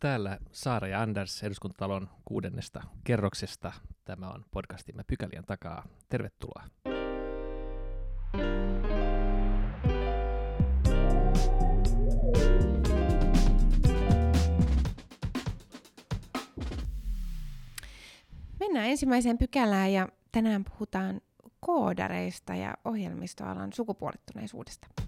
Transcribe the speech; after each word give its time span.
Täällä 0.00 0.38
Saara 0.52 0.88
ja 0.88 1.02
Anders 1.02 1.42
eduskuntatalon 1.42 2.08
kuudennesta 2.24 2.82
kerroksesta. 3.04 3.72
Tämä 4.04 4.28
on 4.28 4.44
podcastimme 4.50 5.04
Pykälien 5.06 5.44
takaa. 5.44 5.86
Tervetuloa. 6.08 6.64
Mennään 18.60 18.86
ensimmäiseen 18.86 19.38
pykälään 19.38 19.92
ja 19.92 20.08
tänään 20.32 20.64
puhutaan 20.64 21.20
koodareista 21.60 22.54
ja 22.54 22.74
ohjelmistoalan 22.84 23.72
sukupuolittuneisuudesta. 23.72 25.05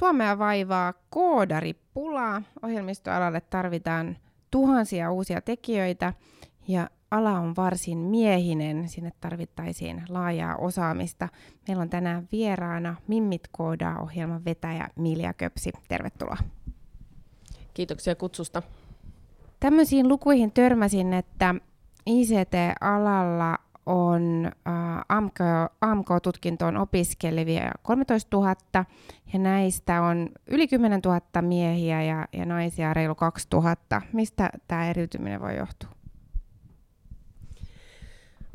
Suomea 0.00 0.38
vaivaa 0.38 0.94
koodaripulaa. 1.10 2.42
Ohjelmistoalalle 2.62 3.40
tarvitaan 3.40 4.16
tuhansia 4.50 5.10
uusia 5.10 5.40
tekijöitä 5.40 6.12
ja 6.68 6.90
ala 7.10 7.40
on 7.40 7.56
varsin 7.56 7.98
miehinen. 7.98 8.88
Sinne 8.88 9.12
tarvittaisiin 9.20 10.02
laajaa 10.08 10.56
osaamista. 10.56 11.28
Meillä 11.68 11.82
on 11.82 11.90
tänään 11.90 12.28
vieraana 12.32 12.96
Mimmit 13.06 13.48
koodaa 13.52 13.98
ohjelman 13.98 14.44
vetäjä 14.44 14.88
Milja 14.96 15.34
Köpsi. 15.34 15.72
Tervetuloa. 15.88 16.36
Kiitoksia 17.74 18.14
kutsusta. 18.14 18.62
Tämmöisiin 19.60 20.08
lukuihin 20.08 20.52
törmäsin, 20.52 21.12
että 21.14 21.54
ICT-alalla 22.06 23.58
on 23.90 24.52
AMK, 25.08 25.38
AMK-tutkintoon 25.80 26.76
opiskelevia 26.76 27.72
13 27.82 28.36
000 28.36 28.54
ja 29.32 29.38
näistä 29.38 30.02
on 30.02 30.28
yli 30.46 30.68
10 30.68 31.00
000 31.04 31.20
miehiä 31.42 32.02
ja, 32.02 32.28
ja 32.32 32.46
naisia 32.46 32.94
reilu 32.94 33.14
2 33.14 33.48
000. 33.52 33.76
Mistä 34.12 34.50
tämä 34.68 34.90
eriytyminen 34.90 35.40
voi 35.40 35.56
johtua? 35.56 35.90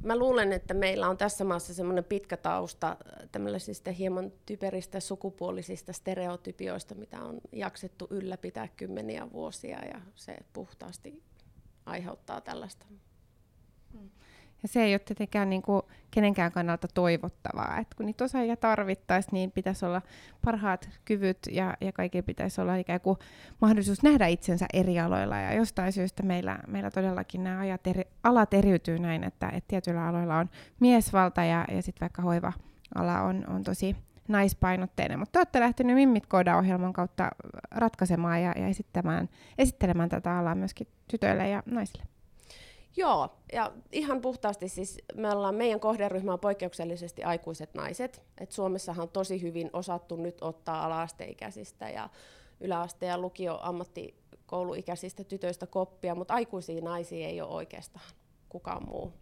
Mä 0.03 0.17
luulen, 0.17 0.53
että 0.53 0.73
meillä 0.73 1.09
on 1.09 1.17
tässä 1.17 1.44
maassa 1.44 1.73
semmoinen 1.73 2.03
pitkä 2.03 2.38
tausta 2.38 2.97
tämmöisistä 3.31 3.91
hieman 3.91 4.31
typeristä 4.45 5.00
sukupuolisista 5.00 5.94
stereotypioista, 5.94 6.95
mitä 6.95 7.22
on 7.22 7.41
jaksettu 7.52 8.08
ylläpitää 8.09 8.67
kymmeniä 8.67 9.31
vuosia 9.31 9.86
ja 9.86 10.02
se 10.16 10.38
puhtaasti 10.53 11.23
aiheuttaa 11.86 12.41
tällaista. 12.41 12.86
Ja 14.61 14.67
se 14.67 14.84
ei 14.84 14.94
ole 14.94 15.00
tietenkään 15.00 15.50
niin 15.50 15.61
kuin 15.61 15.81
kenenkään 16.11 16.52
kannalta 16.52 16.88
toivottavaa. 16.94 17.78
että 17.78 17.95
kun 17.95 18.06
niitä 18.06 18.23
osaajia 18.23 18.58
tarvittaisiin, 18.58 19.34
niin 19.34 19.52
pitäisi 19.52 19.86
olla 19.86 20.02
parhaat 20.45 20.89
kyvyt 21.06 21.38
ja, 21.52 21.78
ja 21.81 21.92
kaikilla 21.92 22.23
pitäisi 22.23 22.62
olla 22.62 22.75
ikään 22.75 23.02
kuin 23.02 23.17
mahdollisuus 23.62 24.03
nähdä 24.03 24.28
itsensä 24.28 24.66
eri 24.73 25.00
aloilla. 25.00 25.38
Ja 25.38 25.53
jostain 25.53 25.94
syystä 25.94 26.23
meillä, 26.23 26.59
meillä 26.67 26.92
todellakin 26.92 27.44
nämä 27.44 27.59
ajat 27.59 27.88
eri, 27.88 28.03
alat 28.23 28.53
eriytyy 28.53 29.00
näin, 29.00 29.23
että, 29.23 29.47
että 29.47 29.67
tietyillä 29.67 30.08
aloilla 30.08 30.38
on 30.38 30.50
miesvalta 30.80 31.44
ja, 31.44 31.66
ja 31.72 31.81
sitten 31.81 32.02
vaikka 32.02 32.22
hoiva-ala 32.22 33.22
on, 33.22 33.44
on 33.50 33.64
tosi 33.64 33.95
naispainotteinen. 34.28 35.19
Mutta 35.19 35.31
te 35.31 35.40
olette 35.40 35.59
lähteneet 35.59 35.95
Mimmit 35.95 36.23
ohjelman 36.58 36.94
kautta 36.94 37.30
ratkaisemaan 37.72 38.44
ja, 38.44 38.53
ja 38.58 38.67
esittämään, 38.67 39.30
esittelemään 39.58 40.09
tätä 40.09 40.38
alaa 40.38 40.56
myöskin 40.56 40.88
tytöille 41.08 41.50
ja 41.50 41.64
naisille. 41.66 42.14
Joo, 42.97 43.29
ja 43.53 43.71
ihan 43.91 44.21
puhtaasti 44.21 44.69
siis 44.69 44.97
me 45.15 45.31
ollaan, 45.31 45.55
meidän 45.55 45.79
kohderyhmä 45.79 46.33
on 46.33 46.39
poikkeuksellisesti 46.39 47.23
aikuiset 47.23 47.73
naiset. 47.73 48.21
Et 48.38 48.51
Suomessahan 48.51 49.03
on 49.03 49.09
tosi 49.09 49.41
hyvin 49.41 49.69
osattu 49.73 50.15
nyt 50.15 50.38
ottaa 50.41 50.85
ala-asteikäisistä 50.85 51.89
ja 51.89 52.09
yläaste- 52.59 53.05
ja 53.05 53.17
lukio 53.17 53.59
ammattikouluikäisistä 53.61 55.23
tytöistä 55.23 55.67
koppia, 55.67 56.16
mutta 56.16 56.33
aikuisia 56.33 56.81
naisia 56.81 57.27
ei 57.27 57.41
ole 57.41 57.49
oikeastaan 57.49 58.05
kukaan 58.49 58.85
muu. 58.88 59.13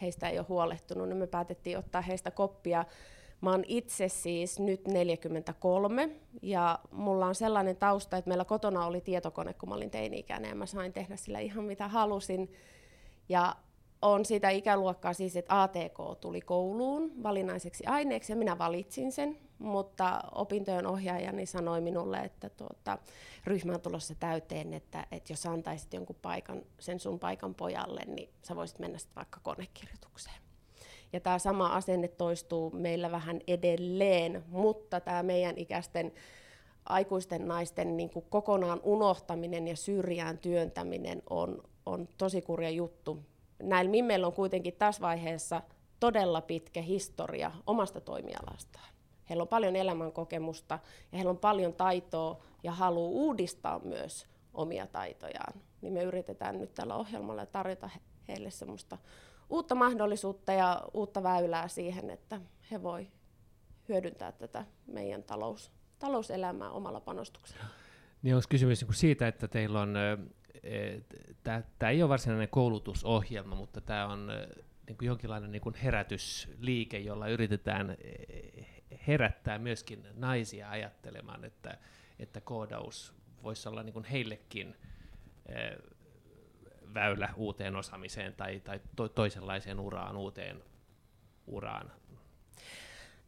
Heistä 0.00 0.28
ei 0.28 0.38
ole 0.38 0.46
huolehtunut, 0.48 1.08
niin 1.08 1.16
me 1.16 1.26
päätettiin 1.26 1.78
ottaa 1.78 2.00
heistä 2.00 2.30
koppia. 2.30 2.84
Mä 3.40 3.50
oon 3.50 3.64
itse 3.66 4.08
siis 4.08 4.58
nyt 4.58 4.88
43 4.88 6.10
ja 6.42 6.78
mulla 6.90 7.26
on 7.26 7.34
sellainen 7.34 7.76
tausta, 7.76 8.16
että 8.16 8.28
meillä 8.28 8.44
kotona 8.44 8.86
oli 8.86 9.00
tietokone, 9.00 9.54
kun 9.54 9.68
mä 9.68 9.74
olin 9.74 9.90
teini-ikäinen 9.90 10.48
ja 10.48 10.54
mä 10.54 10.66
sain 10.66 10.92
tehdä 10.92 11.16
sillä 11.16 11.38
ihan 11.38 11.64
mitä 11.64 11.88
halusin 11.88 12.52
ja 13.28 13.56
on 14.02 14.24
sitä 14.24 14.50
ikäluokkaa 14.50 15.12
siis, 15.12 15.36
että 15.36 15.62
ATK 15.62 16.20
tuli 16.20 16.40
kouluun 16.40 17.22
valinnaiseksi 17.22 17.86
aineeksi 17.86 18.32
ja 18.32 18.36
minä 18.36 18.58
valitsin 18.58 19.12
sen, 19.12 19.38
mutta 19.58 20.20
opintojen 20.34 20.86
ohjaajani 20.86 21.46
sanoi 21.46 21.80
minulle, 21.80 22.18
että 22.18 22.48
tuota, 22.48 22.98
ryhmä 23.44 23.72
on 23.72 23.80
tulossa 23.80 24.14
täyteen, 24.14 24.74
että, 24.74 25.06
että 25.12 25.32
jos 25.32 25.46
antaisit 25.46 25.94
jonkun 25.94 26.16
paikan, 26.22 26.62
sen 26.78 27.00
sun 27.00 27.18
paikan 27.18 27.54
pojalle, 27.54 28.00
niin 28.06 28.28
sä 28.42 28.56
voisit 28.56 28.78
mennä 28.78 28.98
sitten 28.98 29.16
vaikka 29.16 29.40
konekirjoitukseen. 29.42 30.36
Ja 31.12 31.20
tämä 31.20 31.38
sama 31.38 31.66
asenne 31.66 32.08
toistuu 32.08 32.70
meillä 32.70 33.10
vähän 33.10 33.40
edelleen, 33.46 34.44
mutta 34.48 35.00
tämä 35.00 35.22
meidän 35.22 35.58
ikäisten 35.58 36.12
aikuisten 36.84 37.48
naisten 37.48 37.96
niin 37.96 38.10
kuin 38.10 38.24
kokonaan 38.30 38.80
unohtaminen 38.82 39.68
ja 39.68 39.76
syrjään 39.76 40.38
työntäminen 40.38 41.22
on, 41.30 41.62
on 41.88 42.08
tosi 42.18 42.42
kurja 42.42 42.70
juttu. 42.70 43.18
Näillä 43.62 43.90
mimmeillä 43.90 44.26
on 44.26 44.32
kuitenkin 44.32 44.74
tässä 44.74 45.02
vaiheessa 45.02 45.62
todella 46.00 46.40
pitkä 46.40 46.82
historia 46.82 47.52
omasta 47.66 48.00
toimialastaan. 48.00 48.88
Heillä 49.28 49.42
on 49.42 49.48
paljon 49.48 49.76
elämänkokemusta 49.76 50.78
ja 51.12 51.18
heillä 51.18 51.30
on 51.30 51.38
paljon 51.38 51.74
taitoa 51.74 52.42
ja 52.62 52.72
haluaa 52.72 53.10
uudistaa 53.10 53.78
myös 53.78 54.26
omia 54.54 54.86
taitojaan. 54.86 55.60
Niin 55.80 55.92
me 55.92 56.02
yritetään 56.02 56.58
nyt 56.58 56.74
tällä 56.74 56.94
ohjelmalla 56.94 57.46
tarjota 57.46 57.90
heille 58.28 58.50
semmoista 58.50 58.98
uutta 59.50 59.74
mahdollisuutta 59.74 60.52
ja 60.52 60.82
uutta 60.94 61.22
väylää 61.22 61.68
siihen, 61.68 62.10
että 62.10 62.40
he 62.70 62.82
voi 62.82 63.06
hyödyntää 63.88 64.32
tätä 64.32 64.64
meidän 64.86 65.22
talous, 65.22 65.72
talouselämää 65.98 66.70
omalla 66.70 67.00
panostuksella. 67.00 67.64
Niin 68.22 68.34
onko 68.34 68.46
kysymys 68.48 68.82
niin 68.82 68.94
siitä, 68.94 69.28
että 69.28 69.48
teillä 69.48 69.80
on 69.80 69.94
tämä 71.78 71.90
ei 71.90 72.02
ole 72.02 72.08
varsinainen 72.08 72.48
koulutusohjelma, 72.48 73.54
mutta 73.54 73.80
tämä 73.80 74.06
on 74.06 74.26
niin 74.86 74.98
kuin 74.98 75.06
jonkinlainen 75.06 75.52
niin 75.52 75.62
kuin 75.62 75.74
herätysliike, 75.74 76.98
jolla 76.98 77.28
yritetään 77.28 77.96
herättää 79.06 79.58
myöskin 79.58 80.06
naisia 80.14 80.70
ajattelemaan, 80.70 81.44
että, 81.44 81.78
että 82.18 82.40
koodaus 82.40 83.14
voisi 83.42 83.68
olla 83.68 83.82
niin 83.82 83.92
kuin 83.92 84.04
heillekin 84.04 84.76
väylä 86.94 87.28
uuteen 87.36 87.76
osaamiseen 87.76 88.34
tai, 88.34 88.60
tai 88.60 88.80
to, 88.96 89.08
toisenlaiseen 89.08 89.80
uraan, 89.80 90.16
uuteen 90.16 90.62
uraan. 91.46 91.92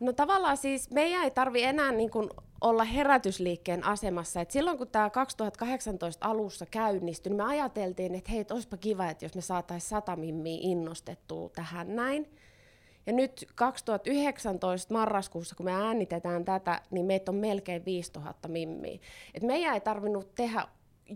No 0.00 0.12
tavallaan 0.12 0.56
siis 0.56 0.90
meidän 0.90 1.24
ei 1.24 1.30
tarvi 1.30 1.62
enää 1.62 1.92
niin 1.92 2.10
kuin 2.10 2.30
olla 2.60 2.84
herätysliikkeen 2.84 3.84
asemassa. 3.84 4.40
Et 4.40 4.50
silloin 4.50 4.78
kun 4.78 4.88
tämä 4.88 5.10
2018 5.10 6.26
alussa 6.26 6.66
käynnistyi, 6.66 7.30
niin 7.30 7.36
me 7.36 7.44
ajateltiin, 7.44 8.14
että 8.14 8.32
hei, 8.32 8.44
olisipa 8.50 8.76
kiva, 8.76 9.10
että 9.10 9.24
jos 9.24 9.34
me 9.34 9.40
saataisiin 9.40 9.88
sata 9.88 10.16
mimmiä 10.16 10.58
innostettua 10.60 11.48
tähän 11.48 11.96
näin. 11.96 12.30
Ja 13.06 13.12
nyt 13.12 13.46
2019 13.54 14.94
marraskuussa, 14.94 15.54
kun 15.54 15.66
me 15.66 15.72
äänitetään 15.72 16.44
tätä, 16.44 16.80
niin 16.90 17.06
meitä 17.06 17.30
on 17.30 17.36
melkein 17.36 17.84
5000 17.84 18.48
mimmiä. 18.48 18.98
Et 19.34 19.42
meidän 19.42 19.74
ei 19.74 19.80
tarvinnut 19.80 20.34
tehdä 20.34 20.66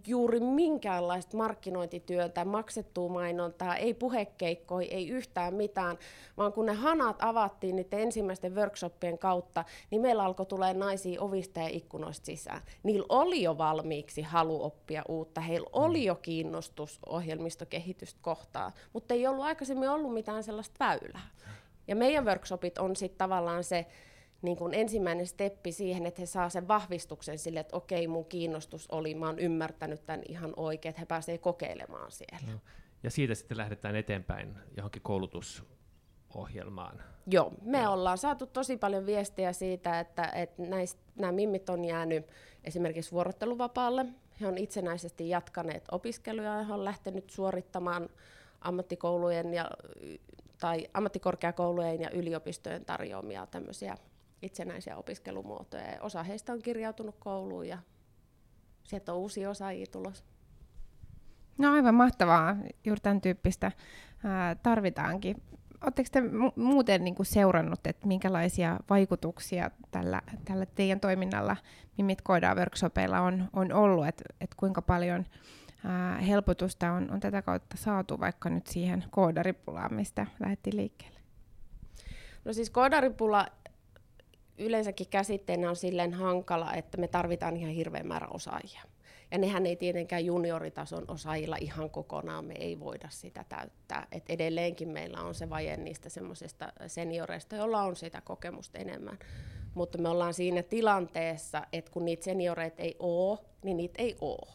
juuri 0.06 0.41
minkäänlaista 0.41 1.37
markkinointityötä, 1.37 2.44
maksettua 2.44 3.09
mainontaa, 3.09 3.77
ei 3.77 3.94
puhekeikkoja, 3.94 4.88
ei 4.91 5.09
yhtään 5.09 5.55
mitään, 5.55 5.99
vaan 6.37 6.53
kun 6.53 6.66
ne 6.66 6.72
hanat 6.72 7.16
avattiin 7.19 7.77
niiden 7.77 8.00
ensimmäisten 8.00 8.55
workshoppien 8.55 9.19
kautta, 9.19 9.65
niin 9.91 10.03
meillä 10.03 10.25
alkoi 10.25 10.47
tulee 10.47 10.75
naisia 10.75 11.21
ovista 11.21 11.60
ja 11.60 11.69
ikkunoista 11.69 12.27
sisään. 12.27 12.60
Niillä 12.82 13.06
oli 13.09 13.43
jo 13.43 13.59
valmiiksi 13.59 14.23
halu 14.23 14.64
oppia 14.64 15.02
uutta, 15.08 15.41
heillä 15.41 15.70
oli 15.73 16.00
mm. 16.00 16.06
jo 16.06 16.14
kiinnostus 16.14 16.99
ohjelmistokehitystä 17.06 18.19
kohtaan, 18.23 18.73
mutta 18.93 19.14
ei 19.14 19.26
ollut 19.26 19.44
aikaisemmin 19.44 19.88
ollut 19.88 20.14
mitään 20.14 20.44
sellaista 20.44 20.76
väylää. 20.81 21.29
Ja 21.88 21.97
meidän 21.97 22.25
workshopit 22.25 22.79
on 22.79 22.97
sitten 22.97 23.19
tavallaan 23.19 23.64
se, 23.64 23.87
niin 24.44 24.56
kuin 24.56 24.75
ensimmäinen 24.75 25.26
steppi 25.26 25.73
siihen, 25.73 26.06
että 26.06 26.23
he 26.23 26.26
saa 26.26 26.49
sen 26.49 26.69
vahvistuksen 26.69 27.38
sille, 27.38 27.61
että 27.61 27.76
okei, 27.76 28.08
mun 28.08 28.25
kiinnostus 28.25 28.91
oli, 28.91 29.14
mä 29.14 29.26
oon 29.26 29.38
ymmärtänyt 29.38 30.06
tämän 30.06 30.23
ihan 30.29 30.52
oikein, 30.56 30.91
että 30.91 31.00
he 31.00 31.06
pääsevät 31.06 31.41
kokeilemaan 31.41 32.12
siellä. 32.12 32.52
No. 32.52 32.58
Ja 33.02 33.11
siitä 33.11 33.35
sitten 33.35 33.56
lähdetään 33.56 33.96
eteenpäin 33.96 34.56
johonkin 34.76 35.02
koulutusohjelmaan. 35.02 37.02
Joo, 37.26 37.52
me 37.62 37.82
Joo. 37.82 37.93
ollaan 37.93 38.19
saatu 38.19 38.46
tosi 38.46 38.76
paljon 38.76 39.06
viestejä 39.06 39.52
siitä, 39.52 40.00
että, 40.00 40.25
että 40.25 40.62
näistä, 40.62 41.02
nämä 41.17 41.32
mimmit 41.32 41.69
on 41.69 41.85
jäänyt 41.85 42.26
esimerkiksi 42.64 43.12
vuorotteluvapaalle. 43.12 44.06
He 44.40 44.47
on 44.47 44.58
itsenäisesti 44.58 45.29
jatkaneet 45.29 45.85
opiskeluja 45.90 46.56
ja 46.56 46.62
he 46.62 46.73
on 46.73 46.85
lähtenyt 46.85 47.31
suorittamaan 47.31 48.08
ammattikoulujen 48.61 49.55
ja, 49.55 49.70
tai 50.61 50.87
ammattikorkeakoulujen 50.94 52.00
ja 52.00 52.11
yliopistojen 52.11 52.85
tarjoamia 52.85 53.47
tämmöisiä 53.47 53.97
itsenäisiä 54.44 54.96
opiskelumuotoja. 54.96 55.91
Ja 55.91 56.02
osa 56.02 56.23
heistä 56.23 56.52
on 56.52 56.62
kirjautunut 56.62 57.17
kouluun 57.19 57.69
ja 57.69 57.79
sieltä 58.85 59.12
on 59.12 59.19
uusia 59.19 59.50
osaajia 59.50 59.87
tulos. 59.93 60.25
No 61.58 61.73
aivan 61.73 61.94
mahtavaa, 61.94 62.56
juuri 62.85 63.00
tämän 63.00 63.20
tyyppistä 63.20 63.73
ää, 64.25 64.55
tarvitaankin. 64.55 65.43
Oletteko 65.82 66.08
te 66.12 66.20
mu- 66.20 66.52
muuten 66.56 67.05
niin 67.05 67.14
kuin 67.14 67.26
seurannut, 67.26 67.87
että 67.87 68.06
minkälaisia 68.06 68.81
vaikutuksia 68.91 69.70
tällä, 69.91 70.23
tällä 70.44 70.67
teidän 70.67 71.00
toiminnalla 71.00 71.56
Mimit 71.99 72.23
Koodaa 72.23 72.55
workshopeilla 72.55 73.20
on, 73.20 73.49
on 73.52 73.73
ollut, 73.73 74.06
että 74.06 74.25
et 74.40 74.55
kuinka 74.56 74.82
paljon 74.82 75.26
ää, 75.85 76.19
helpotusta 76.20 76.93
on, 76.93 77.11
on 77.11 77.20
tätä 77.20 77.43
kautta 77.43 77.76
saatu 77.76 78.20
vaikka 78.20 78.50
nyt 78.50 78.67
siihen 78.67 79.05
koodaripulaan, 79.11 79.94
mistä 79.94 80.26
lähdettiin 80.40 80.76
liikkeelle? 80.76 81.20
No 82.44 82.52
siis 82.52 82.70
koodaripula 82.70 83.47
yleensäkin 84.58 85.08
käsitteenä 85.10 85.70
on 85.70 85.76
silleen 85.76 86.14
hankala, 86.14 86.74
että 86.74 86.98
me 86.98 87.08
tarvitaan 87.08 87.56
ihan 87.56 87.72
hirveän 87.72 88.06
määrä 88.06 88.26
osaajia. 88.30 88.82
Ja 89.30 89.38
nehän 89.38 89.66
ei 89.66 89.76
tietenkään 89.76 90.24
junioritason 90.24 91.04
osaajilla 91.08 91.56
ihan 91.60 91.90
kokonaan, 91.90 92.44
me 92.44 92.54
ei 92.54 92.80
voida 92.80 93.08
sitä 93.10 93.44
täyttää. 93.48 94.06
Et 94.12 94.24
edelleenkin 94.28 94.88
meillä 94.88 95.20
on 95.20 95.34
se 95.34 95.50
vaje 95.50 95.76
niistä 95.76 96.08
semmoisista 96.08 96.72
senioreista, 96.86 97.56
joilla 97.56 97.82
on 97.82 97.96
sitä 97.96 98.20
kokemusta 98.20 98.78
enemmän. 98.78 99.18
Mutta 99.74 99.98
me 99.98 100.08
ollaan 100.08 100.34
siinä 100.34 100.62
tilanteessa, 100.62 101.62
että 101.72 101.90
kun 101.90 102.04
niitä 102.04 102.24
senioreita 102.24 102.82
ei 102.82 102.96
ole, 102.98 103.38
niin 103.62 103.76
niitä 103.76 104.02
ei 104.02 104.16
ole. 104.20 104.52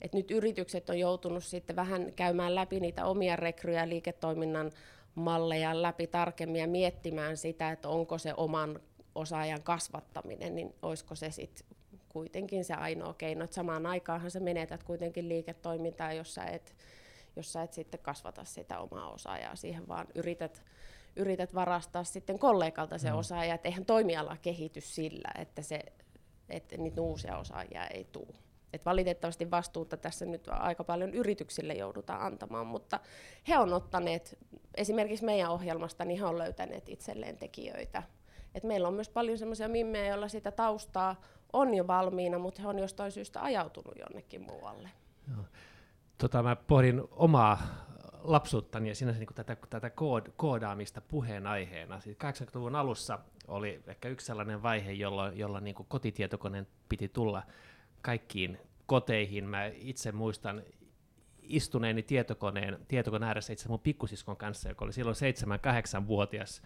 Et 0.00 0.12
nyt 0.12 0.30
yritykset 0.30 0.90
on 0.90 0.98
joutunut 0.98 1.44
sitten 1.44 1.76
vähän 1.76 2.12
käymään 2.16 2.54
läpi 2.54 2.80
niitä 2.80 3.04
omia 3.04 3.36
rekryjä 3.36 3.88
liiketoiminnan 3.88 4.70
malleja 5.14 5.82
läpi 5.82 6.06
tarkemmin 6.06 6.60
ja 6.60 6.68
miettimään 6.68 7.36
sitä, 7.36 7.70
että 7.70 7.88
onko 7.88 8.18
se 8.18 8.34
oman 8.36 8.80
osaajan 9.14 9.62
kasvattaminen, 9.62 10.54
niin 10.54 10.74
olisiko 10.82 11.14
se 11.14 11.30
sitten 11.30 11.66
kuitenkin 12.08 12.64
se 12.64 12.74
ainoa 12.74 13.14
keino. 13.14 13.44
Et 13.44 13.52
samaan 13.52 13.86
aikaanhan 13.86 14.30
sä 14.30 14.40
menetät 14.40 14.82
kuitenkin 14.82 15.28
liiketoimintaa, 15.28 16.12
jos 16.12 16.34
sä 16.34 16.44
et, 16.44 16.74
jos 17.36 17.52
sä 17.52 17.62
et 17.62 17.72
sitten 17.72 18.00
kasvata 18.00 18.44
sitä 18.44 18.78
omaa 18.78 19.10
osaajaa 19.10 19.56
siihen, 19.56 19.88
vaan 19.88 20.06
yrität, 20.14 20.62
yrität 21.16 21.54
varastaa 21.54 22.04
sitten 22.04 22.38
kollegalta 22.38 22.98
se 22.98 23.10
mm. 23.10 23.16
osaaja, 23.16 23.54
että 23.54 23.68
eihän 23.68 23.84
toimiala 23.84 24.36
kehity 24.42 24.80
sillä, 24.80 25.28
että, 25.38 25.62
se, 25.62 25.80
että 26.48 26.76
niitä 26.76 27.00
uusia 27.00 27.38
osaajia 27.38 27.86
ei 27.86 28.04
tule. 28.04 28.34
Et 28.72 28.86
valitettavasti 28.86 29.50
vastuuta 29.50 29.96
tässä 29.96 30.26
nyt 30.26 30.48
aika 30.48 30.84
paljon 30.84 31.14
yrityksille 31.14 31.74
joudutaan 31.74 32.20
antamaan, 32.20 32.66
mutta 32.66 33.00
he 33.48 33.58
on 33.58 33.72
ottaneet, 33.72 34.38
esimerkiksi 34.74 35.24
meidän 35.24 35.50
ohjelmasta, 35.50 36.04
niin 36.04 36.18
he 36.18 36.26
on 36.26 36.38
löytäneet 36.38 36.88
itselleen 36.88 37.36
tekijöitä. 37.36 38.02
Et 38.54 38.64
meillä 38.64 38.88
on 38.88 38.94
myös 38.94 39.08
paljon 39.08 39.38
sellaisia 39.38 39.68
mimmejä, 39.68 40.06
joilla 40.06 40.28
sitä 40.28 40.50
taustaa 40.50 41.20
on 41.52 41.74
jo 41.74 41.86
valmiina, 41.86 42.38
mutta 42.38 42.62
he 42.62 42.68
on 42.68 42.78
jostain 42.78 43.12
syystä 43.12 43.42
ajautunut 43.42 43.98
jonnekin 43.98 44.42
muualle. 44.42 44.90
Joo. 45.30 45.44
Tota, 46.18 46.42
mä 46.42 46.56
pohdin 46.56 47.02
omaa 47.10 47.58
lapsuuttani 48.22 48.88
ja 48.88 48.94
sinänsä 48.94 49.20
niin 49.20 49.34
tätä, 49.34 49.56
tätä 49.70 49.90
kood, 49.90 50.26
koodaamista 50.36 51.00
puheenaiheena. 51.00 52.00
Siis 52.00 52.16
80-luvun 52.16 52.76
alussa 52.76 53.18
oli 53.48 53.82
ehkä 53.86 54.08
yksi 54.08 54.26
sellainen 54.26 54.62
vaihe, 54.62 54.92
jolloin, 54.92 55.38
jolloin 55.38 55.64
niin 55.64 55.74
kotitietokoneen 55.74 56.66
piti 56.88 57.08
tulla 57.08 57.42
kaikkiin 58.02 58.58
koteihin. 58.86 59.44
Mä 59.44 59.66
itse 59.66 60.12
muistan 60.12 60.62
istuneeni 61.42 62.02
tietokoneen, 62.02 62.78
tietokoneen 62.88 63.28
ääressä 63.28 63.52
itse 63.52 63.68
mun 63.68 63.80
pikkusiskon 63.80 64.36
kanssa, 64.36 64.68
joka 64.68 64.84
oli 64.84 64.92
silloin 64.92 65.16
7-8-vuotias 65.16 66.62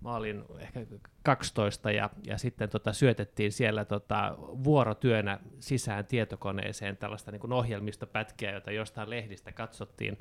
mä 0.00 0.16
olin 0.16 0.44
ehkä 0.58 0.80
12 1.22 1.90
ja, 1.90 2.10
ja 2.26 2.38
sitten 2.38 2.68
tota, 2.68 2.92
syötettiin 2.92 3.52
siellä 3.52 3.84
tota, 3.84 4.34
vuorotyönä 4.38 5.38
sisään 5.58 6.06
tietokoneeseen 6.06 6.96
tällaista 6.96 7.30
niin 7.30 7.52
ohjelmistopätkiä, 7.52 8.52
jota 8.52 8.70
jostain 8.70 9.10
lehdistä 9.10 9.52
katsottiin, 9.52 10.18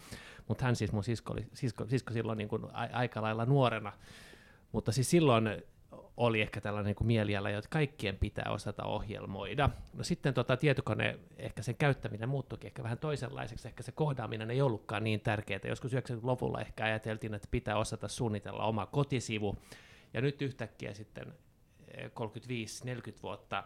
mutta 0.47 0.65
hän 0.65 0.75
siis 0.75 0.91
mun 0.91 1.03
sisko, 1.03 1.33
oli, 1.33 1.47
sisko, 1.53 1.85
sisko 1.87 2.13
silloin 2.13 2.37
niin 2.37 2.49
kuin 2.49 2.65
a, 2.73 2.87
aika 2.91 3.21
lailla 3.21 3.45
nuorena, 3.45 3.93
mutta 4.71 4.91
siis 4.91 5.09
silloin 5.09 5.63
oli 6.17 6.41
ehkä 6.41 6.61
tällainen 6.61 6.95
niin 6.99 7.07
mieliala, 7.07 7.49
että 7.49 7.69
kaikkien 7.69 8.17
pitää 8.17 8.45
osata 8.49 8.83
ohjelmoida. 8.83 9.69
No 9.93 10.03
sitten 10.03 10.33
tota, 10.33 10.57
tietokone, 10.57 11.19
ehkä 11.37 11.61
sen 11.61 11.75
käyttäminen 11.75 12.29
muuttuikin 12.29 12.67
ehkä 12.67 12.83
vähän 12.83 12.97
toisenlaiseksi, 12.97 13.67
ehkä 13.67 13.83
se 13.83 13.91
kohdaaminen 13.91 14.51
ei 14.51 14.61
ollutkaan 14.61 15.03
niin 15.03 15.19
tärkeää. 15.19 15.59
Joskus 15.67 15.93
90-luvulla 15.93 16.61
ehkä 16.61 16.85
ajateltiin, 16.85 17.33
että 17.33 17.47
pitää 17.51 17.77
osata 17.77 18.07
suunnitella 18.07 18.63
oma 18.63 18.85
kotisivu, 18.85 19.57
ja 20.13 20.21
nyt 20.21 20.41
yhtäkkiä 20.41 20.93
sitten 20.93 21.33
35-40 21.93 21.97
eh, 21.97 23.13
vuotta 23.23 23.63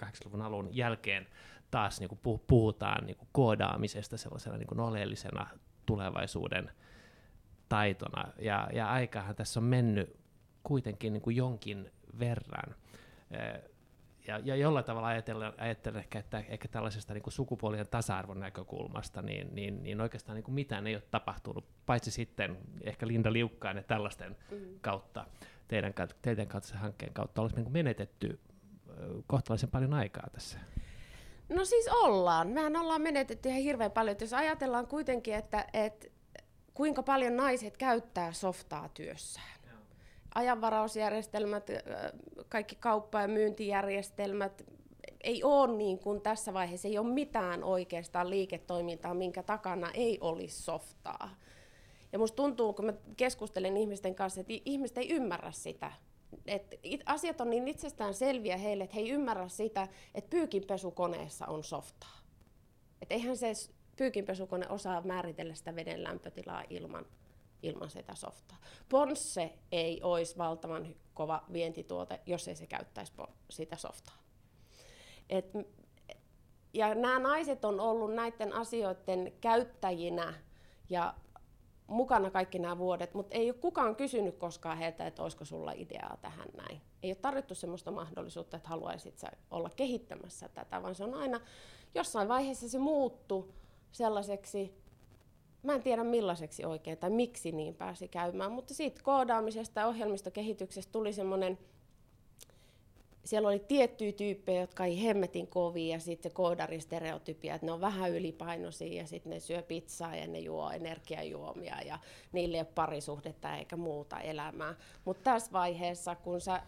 80-luvun 0.00 0.42
alun 0.42 0.68
jälkeen 0.72 1.26
taas 1.70 2.00
niin 2.00 2.08
kuin 2.08 2.40
puhutaan 2.46 3.06
niin 3.06 3.16
kuin 3.16 3.28
koodaamisesta 3.32 4.16
sellaisena 4.16 4.56
niin 4.56 4.66
kuin 4.66 4.80
oleellisena 4.80 5.46
tulevaisuuden 5.86 6.70
taitona. 7.68 8.24
Ja, 8.38 8.68
ja 8.72 8.90
aikahan 8.90 9.34
tässä 9.34 9.60
on 9.60 9.64
mennyt 9.64 10.18
kuitenkin 10.62 11.12
niin 11.12 11.22
kuin 11.22 11.36
jonkin 11.36 11.92
verran. 12.18 12.74
Ja, 14.26 14.38
ja 14.38 14.56
jollain 14.56 14.84
tavalla 14.84 15.08
ajattelen, 15.08 15.52
ajattelen 15.58 15.98
ehkä, 15.98 16.18
että 16.18 16.44
ehkä 16.48 16.68
tällaisesta 16.68 17.14
niin 17.14 17.22
kuin 17.22 17.32
sukupuolien 17.32 17.88
tasa-arvon 17.88 18.40
näkökulmasta, 18.40 19.22
niin, 19.22 19.54
niin, 19.54 19.82
niin 19.82 20.00
oikeastaan 20.00 20.36
niin 20.36 20.44
kuin 20.44 20.54
mitään 20.54 20.86
ei 20.86 20.94
ole 20.94 21.02
tapahtunut, 21.10 21.64
paitsi 21.86 22.10
sitten 22.10 22.58
ehkä 22.82 23.06
Linda 23.06 23.32
Liukkaan 23.32 23.76
ja 23.76 23.82
tällaisten 23.82 24.36
mm. 24.50 24.56
kautta, 24.80 25.26
teidän, 25.68 25.94
teidän 26.22 26.48
kautta 26.48 26.78
hankkeen 26.78 27.12
kautta 27.12 27.42
olisi 27.42 27.56
niin 27.56 27.64
kuin 27.64 27.72
menetetty 27.72 28.40
kohtalaisen 29.26 29.70
paljon 29.70 29.94
aikaa 29.94 30.28
tässä. 30.32 30.58
No 31.48 31.64
siis 31.64 31.88
ollaan. 31.88 32.48
Mehän 32.48 32.76
ollaan 32.76 33.02
menetetty 33.02 33.48
ihan 33.48 33.62
hirveän 33.62 33.90
paljon. 33.90 34.16
Jos 34.20 34.32
ajatellaan 34.32 34.86
kuitenkin, 34.86 35.34
että, 35.34 35.66
että 35.72 36.06
kuinka 36.74 37.02
paljon 37.02 37.36
naiset 37.36 37.76
käyttää 37.76 38.32
softaa 38.32 38.88
työssään 38.88 39.57
ajanvarausjärjestelmät, 40.34 41.70
kaikki 42.48 42.76
kauppa- 42.76 43.20
ja 43.20 43.28
myyntijärjestelmät, 43.28 44.64
ei 45.20 45.44
ole 45.44 45.76
niin 45.76 45.98
kuin 45.98 46.20
tässä 46.20 46.54
vaiheessa, 46.54 46.88
ei 46.88 46.98
ole 46.98 47.08
mitään 47.08 47.64
oikeastaan 47.64 48.30
liiketoimintaa, 48.30 49.14
minkä 49.14 49.42
takana 49.42 49.90
ei 49.94 50.18
olisi 50.20 50.62
softaa. 50.62 51.30
Ja 52.12 52.18
musta 52.18 52.36
tuntuu, 52.36 52.72
kun 52.72 52.84
mä 52.84 52.92
keskustelen 53.16 53.76
ihmisten 53.76 54.14
kanssa, 54.14 54.40
että 54.40 54.52
ihmiset 54.64 54.98
ei 54.98 55.10
ymmärrä 55.10 55.52
sitä. 55.52 55.92
Et 56.46 56.76
asiat 57.06 57.40
on 57.40 57.50
niin 57.50 57.68
itsestään 57.68 58.14
selviä 58.14 58.56
heille, 58.56 58.84
että 58.84 58.94
he 58.94 59.00
ei 59.00 59.10
ymmärrä 59.10 59.48
sitä, 59.48 59.88
että 60.14 60.30
pyykinpesukoneessa 60.30 61.46
on 61.46 61.64
softaa. 61.64 62.18
Et 63.02 63.12
eihän 63.12 63.36
se 63.36 63.52
pyykinpesukone 63.96 64.68
osaa 64.68 65.00
määritellä 65.00 65.54
sitä 65.54 65.76
veden 65.76 66.04
lämpötilaa 66.04 66.64
ilman 66.70 67.06
ilman 67.62 67.90
sitä 67.90 68.14
softaa. 68.14 68.58
Ponsse 68.88 69.52
ei 69.72 70.02
olisi 70.02 70.38
valtavan 70.38 70.94
kova 71.14 71.44
vientituote, 71.52 72.20
jos 72.26 72.48
ei 72.48 72.54
se 72.54 72.66
käyttäisi 72.66 73.12
sitä 73.50 73.76
softaa. 73.76 74.14
Et, 75.28 75.52
ja 76.74 76.94
nämä 76.94 77.18
naiset 77.18 77.64
on 77.64 77.80
ollut 77.80 78.14
näiden 78.14 78.52
asioiden 78.52 79.32
käyttäjinä 79.40 80.34
ja 80.90 81.14
mukana 81.86 82.30
kaikki 82.30 82.58
nämä 82.58 82.78
vuodet, 82.78 83.14
mutta 83.14 83.36
ei 83.36 83.50
ole 83.50 83.58
kukaan 83.58 83.96
kysynyt 83.96 84.36
koskaan 84.36 84.78
heiltä, 84.78 85.06
että 85.06 85.22
olisiko 85.22 85.44
sulla 85.44 85.72
ideaa 85.72 86.16
tähän 86.22 86.48
näin. 86.56 86.80
Ei 87.02 87.10
ole 87.10 87.16
tarvittu 87.16 87.54
sellaista 87.54 87.90
mahdollisuutta, 87.90 88.56
että 88.56 88.68
haluaisit 88.68 89.22
olla 89.50 89.70
kehittämässä 89.76 90.48
tätä, 90.48 90.82
vaan 90.82 90.94
se 90.94 91.04
on 91.04 91.14
aina 91.14 91.40
jossain 91.94 92.28
vaiheessa 92.28 92.68
se 92.68 92.78
muuttu 92.78 93.54
sellaiseksi 93.92 94.74
Mä 95.62 95.74
en 95.74 95.82
tiedä 95.82 96.04
millaiseksi 96.04 96.64
oikein 96.64 96.98
tai 96.98 97.10
miksi 97.10 97.52
niin 97.52 97.74
pääsi 97.74 98.08
käymään, 98.08 98.52
mutta 98.52 98.74
siitä 98.74 99.02
koodaamisesta 99.02 99.80
ja 99.80 99.86
ohjelmistokehityksestä 99.86 100.92
tuli 100.92 101.12
semmoinen, 101.12 101.58
siellä 103.24 103.48
oli 103.48 103.58
tiettyjä 103.58 104.12
tyyppejä, 104.12 104.60
jotka 104.60 104.84
ei 104.84 105.04
hemmetin 105.04 105.46
kovia 105.46 105.96
ja 105.96 106.00
sitten 106.00 106.30
se 106.30 106.34
koodaristereotypia, 106.34 107.54
että 107.54 107.66
ne 107.66 107.72
on 107.72 107.80
vähän 107.80 108.10
ylipainoisia 108.10 109.02
ja 109.02 109.06
sitten 109.06 109.30
ne 109.30 109.40
syö 109.40 109.62
pizzaa 109.62 110.16
ja 110.16 110.26
ne 110.26 110.38
juo 110.38 110.70
energiajuomia 110.70 111.82
ja 111.82 111.98
niille 112.32 112.56
ei 112.56 112.60
ole 112.60 112.68
parisuhdetta 112.74 113.56
eikä 113.56 113.76
muuta 113.76 114.20
elämää. 114.20 114.74
Mutta 115.04 115.22
tässä 115.22 115.52
vaiheessa, 115.52 116.14
kun 116.14 116.40
sä 116.40 116.62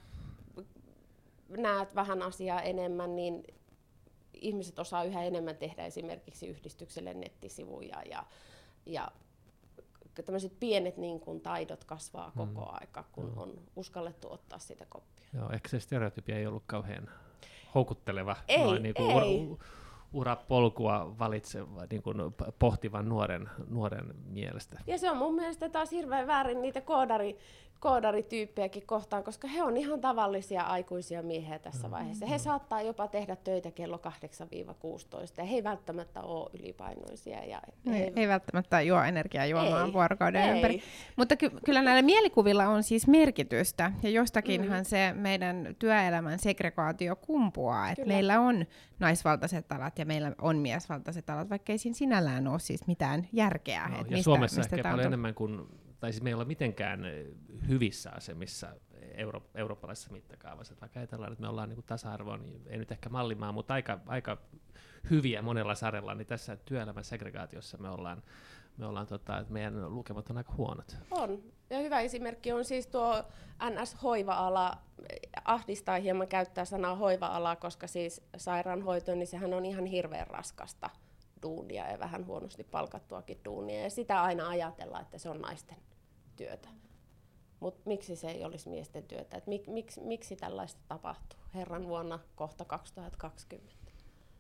näet 1.48 1.94
vähän 1.94 2.22
asiaa 2.22 2.62
enemmän, 2.62 3.16
niin 3.16 3.44
ihmiset 4.40 4.78
osaa 4.78 5.04
yhä 5.04 5.24
enemmän 5.24 5.56
tehdä 5.56 5.86
esimerkiksi 5.86 6.46
yhdistykselle 6.46 7.14
nettisivuja 7.14 8.02
ja 8.10 8.26
ja 8.86 9.12
tämmöiset 10.24 10.60
pienet 10.60 10.96
niin 10.96 11.20
kuin, 11.20 11.40
taidot 11.40 11.84
kasvaa 11.84 12.32
mm. 12.34 12.54
koko 12.54 12.70
aika, 12.72 13.04
kun 13.12 13.32
no. 13.36 13.42
on 13.42 13.60
uskallettu 13.76 14.32
ottaa 14.32 14.58
sitä 14.58 14.86
koppia. 14.88 15.26
Joo, 15.34 15.50
ehkä 15.52 15.68
se 15.68 15.80
stereotypia 15.80 16.38
ei 16.38 16.46
ollut 16.46 16.62
kauhean 16.66 17.08
houkutteleva 17.74 18.36
ei, 18.48 18.58
noin 18.58 18.82
niin 18.82 18.94
kuin 18.94 19.10
ei. 19.10 19.46
Ura, 19.46 19.64
urapolkua 20.12 21.18
valitseva, 21.18 21.86
niin 21.90 22.02
kuin 22.02 22.16
pohtivan 22.58 23.08
nuoren, 23.08 23.50
nuoren 23.68 24.14
mielestä. 24.26 24.80
Ja 24.86 24.98
se 24.98 25.10
on 25.10 25.16
mun 25.16 25.34
mielestä 25.34 25.68
taas 25.68 25.90
hirveän 25.90 26.26
väärin 26.26 26.62
niitä 26.62 26.80
koodari, 26.80 27.36
koodarityyppejäkin 27.80 28.86
kohtaan, 28.86 29.24
koska 29.24 29.48
he 29.48 29.62
on 29.62 29.76
ihan 29.76 30.00
tavallisia 30.00 30.62
aikuisia 30.62 31.22
miehiä 31.22 31.58
tässä 31.58 31.88
mm. 31.88 31.90
vaiheessa. 31.90 32.26
He 32.26 32.38
saattaa 32.38 32.82
jopa 32.82 33.08
tehdä 33.08 33.36
töitä 33.36 33.70
kello 33.70 34.00
8-16 34.06 34.10
ja 35.36 35.44
he 35.44 35.54
ei 35.54 35.64
välttämättä 35.64 36.20
ole 36.20 36.50
ylipainoisia. 36.60 37.44
Ja 37.44 37.60
he 37.86 37.96
ei, 37.96 38.12
ei 38.16 38.28
välttämättä 38.28 38.80
juo 38.80 39.02
energiaa 39.02 39.46
juomaan 39.46 39.92
vuorokauden 39.92 40.42
ei. 40.42 40.54
ympäri. 40.54 40.82
Mutta 41.16 41.36
ky- 41.36 41.50
kyllä 41.64 41.82
näillä 41.82 42.02
mielikuvilla 42.02 42.68
on 42.68 42.82
siis 42.82 43.06
merkitystä 43.06 43.92
ja 44.02 44.10
jostakinhan 44.10 44.80
mm. 44.80 44.84
se 44.84 45.12
meidän 45.12 45.76
työelämän 45.78 46.38
segregaatio 46.38 47.16
kumpuaa. 47.16 47.90
Että 47.90 48.06
meillä 48.06 48.40
on 48.40 48.66
naisvaltaiset 48.98 49.72
alat 49.72 49.98
ja 49.98 50.06
meillä 50.06 50.32
on 50.40 50.56
miesvaltaiset 50.56 51.30
alat, 51.30 51.50
vaikka 51.50 51.72
ei 51.72 51.78
siinä 51.78 51.94
sinällään 51.94 52.48
ole 52.48 52.58
siis 52.58 52.86
mitään 52.86 53.28
järkeä. 53.32 53.88
No, 53.88 53.96
ja 53.96 54.02
mistä, 54.02 54.22
Suomessa 54.22 54.60
mistä 54.60 54.76
ehkä 54.76 54.90
paljon 54.90 55.06
enemmän 55.06 55.34
kuin 55.34 55.68
tai 56.00 56.12
siis 56.12 56.22
me 56.22 56.30
ei 56.30 56.34
olla 56.34 56.44
mitenkään 56.44 57.04
hyvissä 57.68 58.10
asemissa 58.10 58.68
euro, 59.14 59.42
eurooppalaisessa 59.54 60.12
mittakaavassa. 60.12 60.74
Vaikka 60.80 61.00
ajatellaan, 61.00 61.32
että 61.32 61.42
me 61.42 61.48
ollaan 61.48 61.68
niin 61.68 61.82
tasa-arvoa, 61.86 62.36
niin 62.36 62.62
ei 62.66 62.78
nyt 62.78 62.92
ehkä 62.92 63.08
mallimaa, 63.08 63.52
mutta 63.52 63.74
aika, 63.74 64.00
aika 64.06 64.38
hyviä 65.10 65.42
monella 65.42 65.74
sarella, 65.74 66.14
niin 66.14 66.26
tässä 66.26 66.56
työelämän 66.56 67.04
segregaatiossa 67.04 67.78
me 67.78 67.90
ollaan, 67.90 68.22
me 68.76 68.86
ollaan 68.86 69.06
tota, 69.06 69.38
että 69.38 69.52
meidän 69.52 69.94
lukemat 69.94 70.30
on 70.30 70.36
aika 70.36 70.52
huonot. 70.56 70.96
On. 71.10 71.42
Ja 71.70 71.78
hyvä 71.78 72.00
esimerkki 72.00 72.52
on 72.52 72.64
siis 72.64 72.86
tuo 72.86 73.24
NS-hoiva-ala. 73.70 74.78
Ahdistaa 75.44 75.98
hieman 75.98 76.28
käyttää 76.28 76.64
sanaa 76.64 76.94
hoiva-ala, 76.94 77.56
koska 77.56 77.86
siis 77.86 78.22
sairaanhoito, 78.36 79.14
niin 79.14 79.26
sehän 79.26 79.54
on 79.54 79.64
ihan 79.64 79.86
hirveän 79.86 80.26
raskasta 80.26 80.90
duunia 81.42 81.90
ja 81.90 81.98
vähän 81.98 82.26
huonosti 82.26 82.64
palkattuakin 82.64 83.40
duunia. 83.44 83.82
Ja 83.82 83.90
sitä 83.90 84.22
aina 84.22 84.48
ajatellaan, 84.48 85.02
että 85.02 85.18
se 85.18 85.28
on 85.28 85.40
naisten 85.40 85.76
työtä. 86.40 86.68
Mutta 87.60 87.82
miksi 87.86 88.16
se 88.16 88.30
ei 88.30 88.44
olisi 88.44 88.68
miesten 88.68 89.02
työtä? 89.02 89.36
Et 89.36 89.46
mik, 89.46 89.66
miksi, 89.66 90.00
miksi 90.00 90.36
tällaista 90.36 90.80
tapahtuu 90.88 91.40
Herran 91.54 91.88
vuonna 91.88 92.18
kohta 92.34 92.64
2020? 92.64 93.74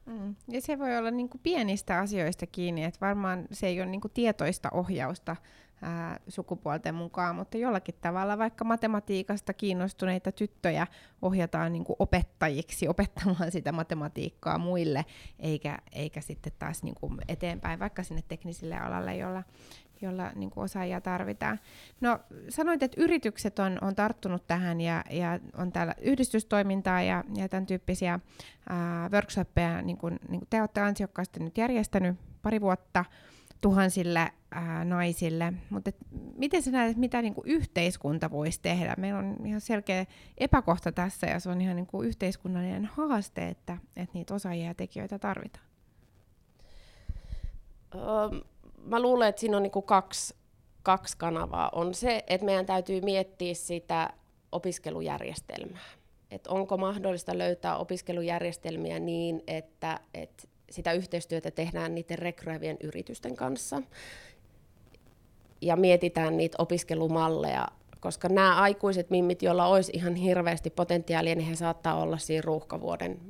Mm. 0.06 0.34
Ja 0.48 0.60
se 0.60 0.78
voi 0.78 0.96
olla 0.96 1.10
niinku 1.10 1.38
pienistä 1.42 1.98
asioista 1.98 2.46
kiinni, 2.46 2.84
että 2.84 3.00
varmaan 3.00 3.48
se 3.52 3.66
ei 3.66 3.80
ole 3.80 3.90
niinku 3.90 4.08
tietoista 4.08 4.68
ohjausta 4.72 5.36
ää, 5.82 6.20
sukupuolten 6.28 6.94
mukaan, 6.94 7.36
mutta 7.36 7.58
jollakin 7.58 7.94
tavalla 8.00 8.38
vaikka 8.38 8.64
matematiikasta 8.64 9.54
kiinnostuneita 9.54 10.32
tyttöjä 10.32 10.86
ohjataan 11.22 11.72
niinku 11.72 11.96
opettajiksi 11.98 12.88
opettamaan 12.88 13.52
sitä 13.52 13.72
matematiikkaa 13.72 14.58
muille, 14.58 15.04
eikä, 15.38 15.78
eikä 15.92 16.20
sitten 16.20 16.52
taas 16.58 16.82
niinku 16.82 17.14
eteenpäin 17.28 17.78
vaikka 17.78 18.02
sinne 18.02 18.22
teknisille 18.28 18.78
alalle, 18.78 19.16
jolla, 19.16 19.42
jolla 20.02 20.32
niin 20.34 20.50
kuin 20.50 20.64
osaajia 20.64 21.00
tarvitaan. 21.00 21.60
No 22.00 22.20
sanoit, 22.48 22.82
että 22.82 23.00
yritykset 23.00 23.58
on, 23.58 23.78
on 23.80 23.94
tarttunut 23.94 24.46
tähän 24.46 24.80
ja, 24.80 25.04
ja 25.10 25.40
on 25.56 25.72
täällä 25.72 25.94
yhdistystoimintaa 26.00 27.02
ja, 27.02 27.24
ja 27.36 27.48
tämän 27.48 27.66
tyyppisiä 27.66 28.20
ää, 28.68 29.08
workshoppeja, 29.12 29.82
niin 29.82 29.96
kuin, 29.96 30.20
niin 30.28 30.40
kuin 30.40 30.48
te 30.50 30.60
olette 30.60 30.80
ansiokkaasti 30.80 31.40
nyt 31.40 31.58
järjestänyt 31.58 32.16
pari 32.42 32.60
vuotta 32.60 33.04
tuhansille 33.60 34.32
ää, 34.50 34.84
naisille, 34.84 35.52
mutta 35.70 35.90
miten 36.36 36.62
sä 36.62 36.70
näet, 36.70 36.96
mitä 36.96 37.22
niin 37.22 37.34
kuin 37.34 37.48
yhteiskunta 37.48 38.30
voisi 38.30 38.60
tehdä? 38.62 38.94
Meillä 38.98 39.18
on 39.18 39.36
ihan 39.44 39.60
selkeä 39.60 40.06
epäkohta 40.38 40.92
tässä 40.92 41.26
ja 41.26 41.40
se 41.40 41.50
on 41.50 41.60
ihan 41.60 41.76
niin 41.76 41.86
kuin 41.86 42.08
yhteiskunnallinen 42.08 42.84
haaste, 42.84 43.48
että, 43.48 43.76
että 43.96 44.14
niitä 44.14 44.34
osaajia 44.34 44.66
ja 44.66 44.74
tekijöitä 44.74 45.18
tarvitaan. 45.18 45.64
Um 47.94 48.40
mä 48.84 49.02
luulen, 49.02 49.28
että 49.28 49.40
siinä 49.40 49.56
on 49.56 49.62
niin 49.62 49.70
kuin 49.70 49.86
kaksi, 49.86 50.34
kaksi 50.82 51.16
kanavaa. 51.16 51.70
On 51.72 51.94
se, 51.94 52.24
että 52.26 52.44
meidän 52.44 52.66
täytyy 52.66 53.00
miettiä 53.00 53.54
sitä 53.54 54.10
opiskelujärjestelmää. 54.52 55.88
Että 56.30 56.50
onko 56.50 56.76
mahdollista 56.76 57.38
löytää 57.38 57.76
opiskelujärjestelmiä 57.76 58.98
niin, 58.98 59.42
että, 59.46 60.00
että 60.14 60.48
sitä 60.70 60.92
yhteistyötä 60.92 61.50
tehdään 61.50 61.94
niiden 61.94 62.18
rekryävien 62.18 62.76
yritysten 62.82 63.36
kanssa 63.36 63.82
ja 65.60 65.76
mietitään 65.76 66.36
niitä 66.36 66.56
opiskelumalleja, 66.58 67.68
koska 68.00 68.28
nämä 68.28 68.56
aikuiset 68.56 69.10
mimmit, 69.10 69.42
joilla 69.42 69.66
olisi 69.66 69.92
ihan 69.94 70.14
hirveästi 70.14 70.70
potentiaalia, 70.70 71.34
niin 71.34 71.48
he 71.48 71.56
saattaa 71.56 72.02
olla 72.02 72.18
siinä 72.18 72.42
ruuhkavuoden 72.44 73.20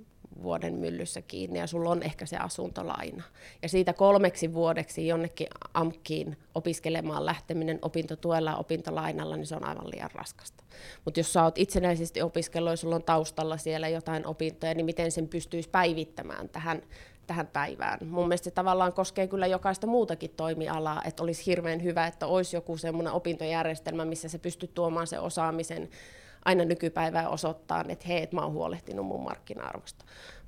vuoden 0.42 0.74
myllyssä 0.74 1.22
kiinni 1.22 1.58
ja 1.58 1.66
sulla 1.66 1.90
on 1.90 2.02
ehkä 2.02 2.26
se 2.26 2.36
asuntolaina. 2.36 3.22
Ja 3.62 3.68
siitä 3.68 3.92
kolmeksi 3.92 4.54
vuodeksi 4.54 5.06
jonnekin 5.06 5.46
AMKiin 5.74 6.36
opiskelemaan 6.54 7.26
lähteminen 7.26 7.78
opintotuella 7.82 8.50
ja 8.50 8.56
opintolainalla, 8.56 9.36
niin 9.36 9.46
se 9.46 9.56
on 9.56 9.64
aivan 9.64 9.90
liian 9.90 10.10
raskasta. 10.14 10.64
Mutta 11.04 11.20
jos 11.20 11.32
sä 11.32 11.44
oot 11.44 11.58
itsenäisesti 11.58 12.22
opiskellut 12.22 12.70
ja 12.70 12.76
sulla 12.76 12.96
on 12.96 13.02
taustalla 13.02 13.56
siellä 13.56 13.88
jotain 13.88 14.26
opintoja, 14.26 14.74
niin 14.74 14.86
miten 14.86 15.12
sen 15.12 15.28
pystyisi 15.28 15.68
päivittämään 15.68 16.48
tähän, 16.48 16.82
tähän 17.26 17.46
päivään. 17.46 17.98
Mun 18.06 18.28
mielestä 18.28 18.44
se 18.44 18.50
tavallaan 18.50 18.92
koskee 18.92 19.26
kyllä 19.26 19.46
jokaista 19.46 19.86
muutakin 19.86 20.30
toimialaa, 20.36 21.02
että 21.04 21.22
olisi 21.22 21.46
hirveän 21.46 21.82
hyvä, 21.82 22.06
että 22.06 22.26
olisi 22.26 22.56
joku 22.56 22.76
semmoinen 22.76 23.12
opintojärjestelmä, 23.12 24.04
missä 24.04 24.28
se 24.28 24.38
pystyy 24.38 24.68
tuomaan 24.74 25.06
se 25.06 25.18
osaamisen 25.18 25.88
aina 26.44 26.64
nykypäivää 26.64 27.28
osoittaa, 27.28 27.84
että 27.88 28.08
hei, 28.08 28.22
et 28.22 28.32
mä 28.32 28.42
oon 28.42 28.52
huolehtinut 28.52 29.06
mun 29.06 29.24
markkina-arvosta. 29.24 30.04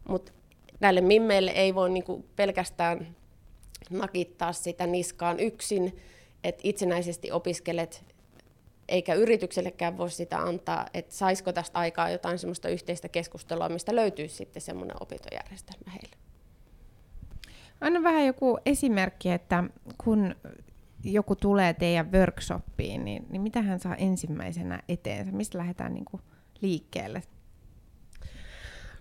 Mutta 0.09 0.33
näille 0.81 1.01
mimmeille 1.01 1.51
ei 1.51 1.75
voi 1.75 1.91
niinku 1.91 2.25
pelkästään 2.37 3.17
nakittaa 3.91 4.53
sitä 4.53 4.87
niskaan 4.87 5.41
yksin, 5.41 5.97
että 6.45 6.61
itsenäisesti 6.65 7.33
opiskelet, 7.33 8.05
eikä 8.89 9.15
yrityksellekään 9.15 9.99
voi 9.99 10.11
sitä 10.11 10.39
antaa, 10.39 10.87
että 10.95 11.15
saisiko 11.15 11.53
tästä 11.53 11.79
aikaa 11.79 12.11
jotain 12.11 12.39
semmoista 12.39 12.69
yhteistä 12.69 13.09
keskustelua, 13.09 13.69
mistä 13.69 13.97
löytyy 13.97 14.29
sitten 14.29 14.63
semmoinen 14.63 14.97
opintojärjestelmä 15.01 15.91
heille. 15.91 16.17
Anna 17.81 18.03
vähän 18.03 18.27
joku 18.27 18.59
esimerkki, 18.67 19.31
että 19.31 19.65
kun 20.05 20.35
joku 21.05 21.37
tulee 21.37 21.75
teidän 21.75 22.13
workshoppiin, 22.13 23.05
niin, 23.05 23.27
niin 23.31 23.43
mitä 23.43 23.63
hän 23.63 23.81
saa 23.81 23.95
ensimmäisenä 23.95 24.83
eteensä? 24.89 25.33
Mistä 25.33 25.59
lähdetään 25.59 25.95
niin 25.95 26.05
kuin 26.05 26.23
liikkeelle? 26.61 27.23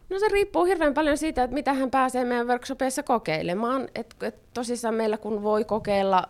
No 0.09 0.19
se 0.19 0.27
riippuu 0.31 0.63
hirveän 0.63 0.93
paljon 0.93 1.17
siitä, 1.17 1.43
että 1.43 1.53
mitä 1.53 1.73
hän 1.73 1.91
pääsee 1.91 2.25
meidän 2.25 2.47
workshopeissa 2.47 3.03
kokeilemaan. 3.03 3.87
Et, 3.95 4.15
et 4.21 4.53
tosissaan 4.53 4.95
meillä 4.95 5.17
kun 5.17 5.43
voi 5.43 5.65
kokeilla 5.65 6.29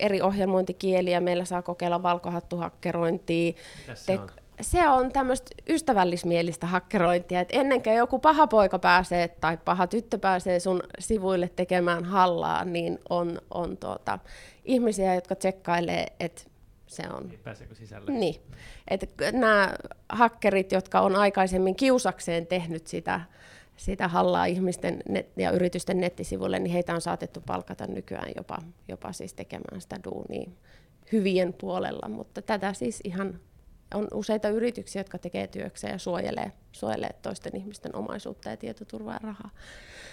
eri 0.00 0.22
ohjelmointikieliä, 0.22 1.20
meillä 1.20 1.44
saa 1.44 1.62
kokeilla 1.62 2.02
valkohattuhakkerointia, 2.02 3.52
te- 4.06 4.18
on? 4.18 4.30
se 4.60 4.88
on 4.88 5.12
tämmöistä 5.12 5.50
ystävällismielistä 5.68 6.66
hakkerointia, 6.66 7.40
että 7.40 7.60
ennen 7.60 7.82
kuin 7.82 7.96
joku 7.96 8.18
paha 8.18 8.46
poika 8.46 8.78
pääsee 8.78 9.28
tai 9.28 9.58
paha 9.64 9.86
tyttö 9.86 10.18
pääsee 10.18 10.60
sun 10.60 10.82
sivuille 10.98 11.50
tekemään 11.56 12.04
hallaa, 12.04 12.64
niin 12.64 12.98
on, 13.08 13.40
on 13.50 13.76
tuota, 13.76 14.18
ihmisiä, 14.64 15.14
jotka 15.14 15.34
tsekkailee, 15.34 16.06
että 16.20 16.42
se 16.86 17.02
on... 17.12 17.28
Niin, 17.28 17.40
pääseekö 17.40 17.74
sisälle? 17.74 18.10
Niin. 18.10 18.40
Että 18.88 19.32
nämä 19.32 19.74
hakkerit, 20.08 20.72
jotka 20.72 21.00
on 21.00 21.16
aikaisemmin 21.16 21.76
kiusakseen 21.76 22.46
tehnyt 22.46 22.86
sitä, 22.86 23.20
sitä 23.76 24.08
hallaa 24.08 24.44
ihmisten 24.44 25.02
net- 25.08 25.32
ja 25.36 25.50
yritysten 25.50 26.00
nettisivuille, 26.00 26.58
niin 26.58 26.72
heitä 26.72 26.94
on 26.94 27.00
saatettu 27.00 27.40
palkata 27.46 27.86
nykyään 27.86 28.32
jopa, 28.36 28.58
jopa 28.88 29.12
siis 29.12 29.34
tekemään 29.34 29.80
sitä 29.80 29.96
duunia 30.04 30.50
hyvien 31.12 31.52
puolella, 31.52 32.08
mutta 32.08 32.42
tätä 32.42 32.72
siis 32.72 33.00
ihan 33.04 33.40
on 33.94 34.08
useita 34.14 34.48
yrityksiä, 34.48 35.00
jotka 35.00 35.18
tekee 35.18 35.46
työkseen 35.46 35.92
ja 35.92 35.98
suojelee, 35.98 36.52
suojelee 36.72 37.10
toisten 37.22 37.56
ihmisten 37.56 37.96
omaisuutta 37.96 38.50
ja 38.50 38.56
tietoturvaa 38.56 39.14
ja 39.14 39.20
rahaa. 39.22 39.50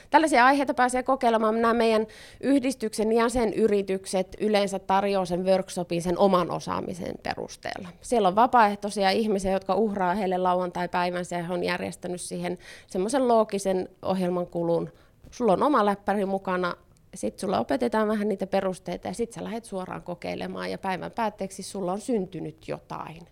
Tällaisia 0.10 0.46
aiheita 0.46 0.74
pääsee 0.74 1.04
kokeilemaan. 1.04 1.62
Nämä 1.62 1.74
meidän 1.74 2.08
yhdistyksen 2.42 3.12
jäsenyritykset 3.12 4.36
yleensä 4.40 4.80
tarjoavat 4.80 5.30
sen 5.30 5.46
workshopin 5.46 6.02
sen 6.02 6.18
oman 6.18 6.52
osaamisen 6.52 7.16
perusteella. 7.24 7.88
Siellä 8.02 8.28
on 8.28 8.36
vapaaehtoisia 8.36 9.10
ihmisiä, 9.10 9.52
jotka 9.52 9.76
uhraa 9.76 10.16
heille 10.16 10.38
lauantai-päivänsä 10.38 11.36
ja 11.36 11.44
he 11.44 11.54
on 11.54 11.64
järjestänyt 11.64 12.22
siihen 12.22 12.58
semmoisen 12.88 13.28
loogisen 13.28 13.90
ohjelman 14.02 14.48
kulun. 14.48 14.90
Sulla 15.32 15.54
on 15.54 15.64
oma 15.64 15.86
läppäri 15.86 16.26
mukana, 16.26 16.76
sitten 17.16 17.40
sulla 17.40 17.60
opetetaan 17.60 18.08
vähän 18.08 18.30
niitä 18.30 18.48
perusteita 18.48 19.08
ja 19.08 19.14
sitten 19.14 19.36
sä 19.36 19.44
lähdet 19.44 19.66
suoraan 19.66 20.02
kokeilemaan 20.02 20.72
ja 20.72 20.78
päivän 20.78 21.12
päätteeksi 21.12 21.64
sulla 21.64 21.94
on 21.94 22.02
syntynyt 22.02 22.68
jotain. 22.68 23.28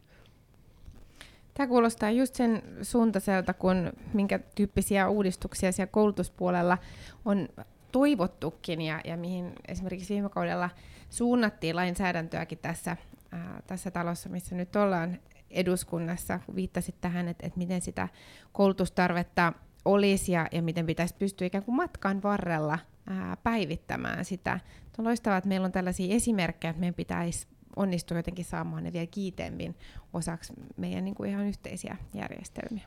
Tämä 1.59 1.67
kuulostaa 1.67 2.11
just 2.11 2.35
sen 2.35 2.61
suuntaiselta, 2.81 3.53
kun 3.53 3.93
minkä 4.13 4.39
tyyppisiä 4.55 5.09
uudistuksia 5.09 5.71
siellä 5.71 5.91
koulutuspuolella 5.91 6.77
on 7.25 7.49
toivottukin 7.91 8.81
ja, 8.81 9.01
ja 9.05 9.17
mihin 9.17 9.53
esimerkiksi 9.67 10.13
viime 10.13 10.29
kaudella 10.29 10.69
suunnattiin 11.09 11.75
lainsäädäntöäkin 11.75 12.57
tässä, 12.57 12.97
ää, 13.31 13.61
tässä 13.67 13.91
talossa, 13.91 14.29
missä 14.29 14.55
nyt 14.55 14.75
ollaan 14.75 15.19
eduskunnassa, 15.49 16.39
kun 16.45 16.55
viittasit 16.55 16.95
tähän, 17.01 17.27
että, 17.27 17.47
että 17.47 17.59
miten 17.59 17.81
sitä 17.81 18.07
koulutustarvetta 18.51 19.53
olisi 19.85 20.31
ja, 20.31 20.47
ja 20.51 20.61
miten 20.61 20.85
pitäisi 20.85 21.15
pystyä 21.19 21.47
ikään 21.47 21.63
kuin 21.63 21.75
matkan 21.75 22.23
varrella 22.23 22.79
ää, 23.07 23.37
päivittämään 23.43 24.25
sitä. 24.25 24.59
On 24.99 25.05
loistavaa, 25.05 25.37
että 25.37 25.47
meillä 25.47 25.65
on 25.65 25.71
tällaisia 25.71 26.15
esimerkkejä, 26.15 26.69
että 26.69 26.79
meidän 26.79 26.95
pitäisi 26.95 27.47
onnistuu 27.75 28.17
jotenkin 28.17 28.45
saamaan 28.45 28.83
ne 28.83 28.93
vielä 28.93 29.07
kiiteemmin 29.11 29.75
osaksi 30.13 30.53
meidän 30.77 31.05
niin 31.05 31.15
kuin 31.15 31.29
ihan 31.29 31.45
yhteisiä 31.45 31.97
järjestelmiä. 32.13 32.85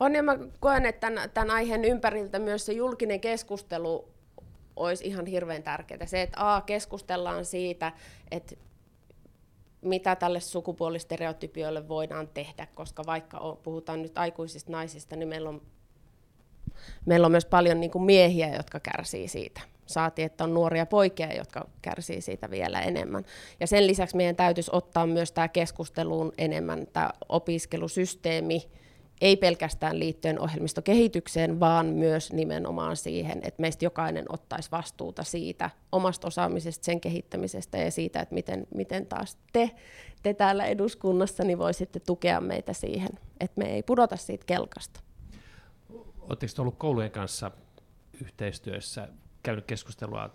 On 0.00 0.14
ja 0.14 0.22
mä 0.22 0.38
koen, 0.60 0.86
että 0.86 1.00
tämän, 1.00 1.30
tämän 1.30 1.50
aiheen 1.50 1.84
ympäriltä 1.84 2.38
myös 2.38 2.66
se 2.66 2.72
julkinen 2.72 3.20
keskustelu 3.20 4.08
olisi 4.76 5.06
ihan 5.06 5.26
hirveän 5.26 5.62
tärkeää. 5.62 6.06
Se, 6.06 6.22
että 6.22 6.54
A, 6.54 6.60
keskustellaan 6.60 7.44
siitä, 7.44 7.92
että 8.30 8.56
mitä 9.82 10.16
tälle 10.16 10.40
sukupuolistereotypioille 10.40 11.88
voidaan 11.88 12.28
tehdä, 12.28 12.66
koska 12.74 13.02
vaikka 13.06 13.38
on, 13.38 13.56
puhutaan 13.56 14.02
nyt 14.02 14.18
aikuisista 14.18 14.72
naisista, 14.72 15.16
niin 15.16 15.28
meillä 15.28 15.48
on, 15.48 15.62
meillä 17.06 17.24
on 17.24 17.30
myös 17.30 17.46
paljon 17.46 17.80
niin 17.80 17.90
kuin 17.90 18.04
miehiä, 18.04 18.56
jotka 18.56 18.80
kärsii 18.80 19.28
siitä. 19.28 19.60
Saati, 19.86 20.22
että 20.22 20.44
on 20.44 20.54
nuoria 20.54 20.86
poikia, 20.86 21.36
jotka 21.36 21.68
kärsii 21.82 22.20
siitä 22.20 22.50
vielä 22.50 22.80
enemmän. 22.80 23.24
Ja 23.60 23.66
sen 23.66 23.86
lisäksi 23.86 24.16
meidän 24.16 24.36
täytyisi 24.36 24.70
ottaa 24.72 25.06
myös 25.06 25.32
tämä 25.32 25.48
keskusteluun 25.48 26.32
enemmän 26.38 26.86
tämä 26.92 27.10
opiskelusysteemi, 27.28 28.68
ei 29.20 29.36
pelkästään 29.36 29.98
liittyen 29.98 30.40
ohjelmistokehitykseen, 30.40 31.60
vaan 31.60 31.86
myös 31.86 32.32
nimenomaan 32.32 32.96
siihen, 32.96 33.40
että 33.42 33.60
meistä 33.60 33.84
jokainen 33.84 34.24
ottaisi 34.28 34.70
vastuuta 34.70 35.24
siitä 35.24 35.70
omasta 35.92 36.26
osaamisesta, 36.26 36.84
sen 36.84 37.00
kehittämisestä 37.00 37.78
ja 37.78 37.90
siitä, 37.90 38.20
että 38.20 38.34
miten, 38.34 38.66
miten 38.74 39.06
taas 39.06 39.38
te, 39.52 39.70
te 40.22 40.34
täällä 40.34 40.66
eduskunnassa 40.66 41.44
niin 41.44 41.58
voisitte 41.58 42.00
tukea 42.00 42.40
meitä 42.40 42.72
siihen, 42.72 43.10
että 43.40 43.60
me 43.60 43.74
ei 43.74 43.82
pudota 43.82 44.16
siitä 44.16 44.44
kelkasta. 44.46 45.00
Oletteko 46.20 46.52
ollut 46.58 46.76
koulujen 46.78 47.10
kanssa 47.10 47.50
yhteistyössä, 48.22 49.08
käynyt 49.46 49.64
keskustelua 49.64 50.30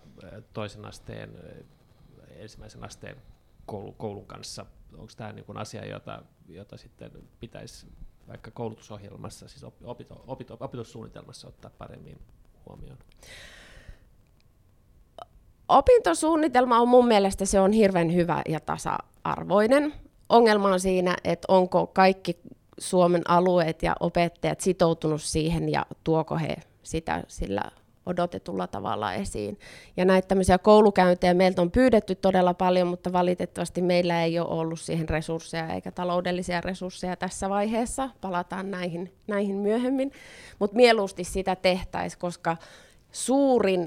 toisen 0.52 0.84
asteen, 0.84 1.30
ensimmäisen 2.36 2.84
asteen 2.84 3.16
koulun 3.96 4.26
kanssa? 4.26 4.66
Onko 4.92 5.12
tämä 5.16 5.32
niin 5.32 5.56
asia, 5.56 5.86
jota, 5.86 6.22
jota 6.48 6.76
sitten 6.76 7.10
pitäisi 7.40 7.86
vaikka 8.28 8.50
koulutusohjelmassa, 8.50 9.48
siis 9.48 9.64
opito, 9.84 10.24
opito, 10.26 10.56
opetussuunnitelmassa 10.60 11.48
ottaa 11.48 11.70
paremmin 11.78 12.18
huomioon? 12.66 12.98
Opintosuunnitelma 15.68 16.78
on 16.78 16.88
mun 16.88 17.06
mielestä 17.06 17.44
se 17.44 17.60
on 17.60 17.72
hirveän 17.72 18.14
hyvä 18.14 18.42
ja 18.48 18.60
tasa-arvoinen. 18.60 19.94
Ongelma 20.28 20.68
on 20.68 20.80
siinä, 20.80 21.16
että 21.24 21.46
onko 21.48 21.86
kaikki 21.86 22.40
Suomen 22.78 23.30
alueet 23.30 23.82
ja 23.82 23.96
opettajat 24.00 24.60
sitoutunut 24.60 25.22
siihen 25.22 25.68
ja 25.68 25.86
tuoko 26.04 26.36
he 26.36 26.56
sitä 26.82 27.24
sillä 27.28 27.62
odotetulla 28.06 28.66
tavalla 28.66 29.14
esiin. 29.14 29.58
Ja 29.96 30.04
näitä 30.04 30.28
tämmöisiä 30.28 30.58
koulukäyntejä 30.58 31.34
meiltä 31.34 31.62
on 31.62 31.70
pyydetty 31.70 32.14
todella 32.14 32.54
paljon, 32.54 32.88
mutta 32.88 33.12
valitettavasti 33.12 33.82
meillä 33.82 34.24
ei 34.24 34.38
ole 34.38 34.48
ollut 34.48 34.80
siihen 34.80 35.08
resursseja 35.08 35.68
eikä 35.68 35.90
taloudellisia 35.90 36.60
resursseja 36.60 37.16
tässä 37.16 37.50
vaiheessa. 37.50 38.10
Palataan 38.20 38.70
näihin, 38.70 39.12
näihin 39.26 39.56
myöhemmin. 39.56 40.12
Mutta 40.58 40.76
mieluusti 40.76 41.24
sitä 41.24 41.56
tehtäisiin, 41.56 42.20
koska 42.20 42.56
suurin 43.12 43.86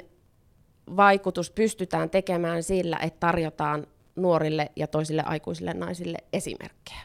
vaikutus 0.98 1.52
pystytään 1.52 2.10
tekemään 2.10 2.64
sillä, 2.64 2.98
että 3.02 3.20
tarjotaan 3.20 3.88
nuorille 4.16 4.72
ja 4.76 4.88
toisille 4.88 5.24
aikuisille 5.26 5.74
naisille 5.74 6.18
esimerkkejä. 6.34 7.02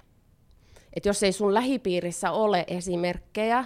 Et 0.97 1.07
jos 1.07 1.23
ei 1.23 1.33
sun 1.33 1.55
lähipiirissä 1.55 2.31
ole 2.31 2.65
esimerkkejä, 2.69 3.65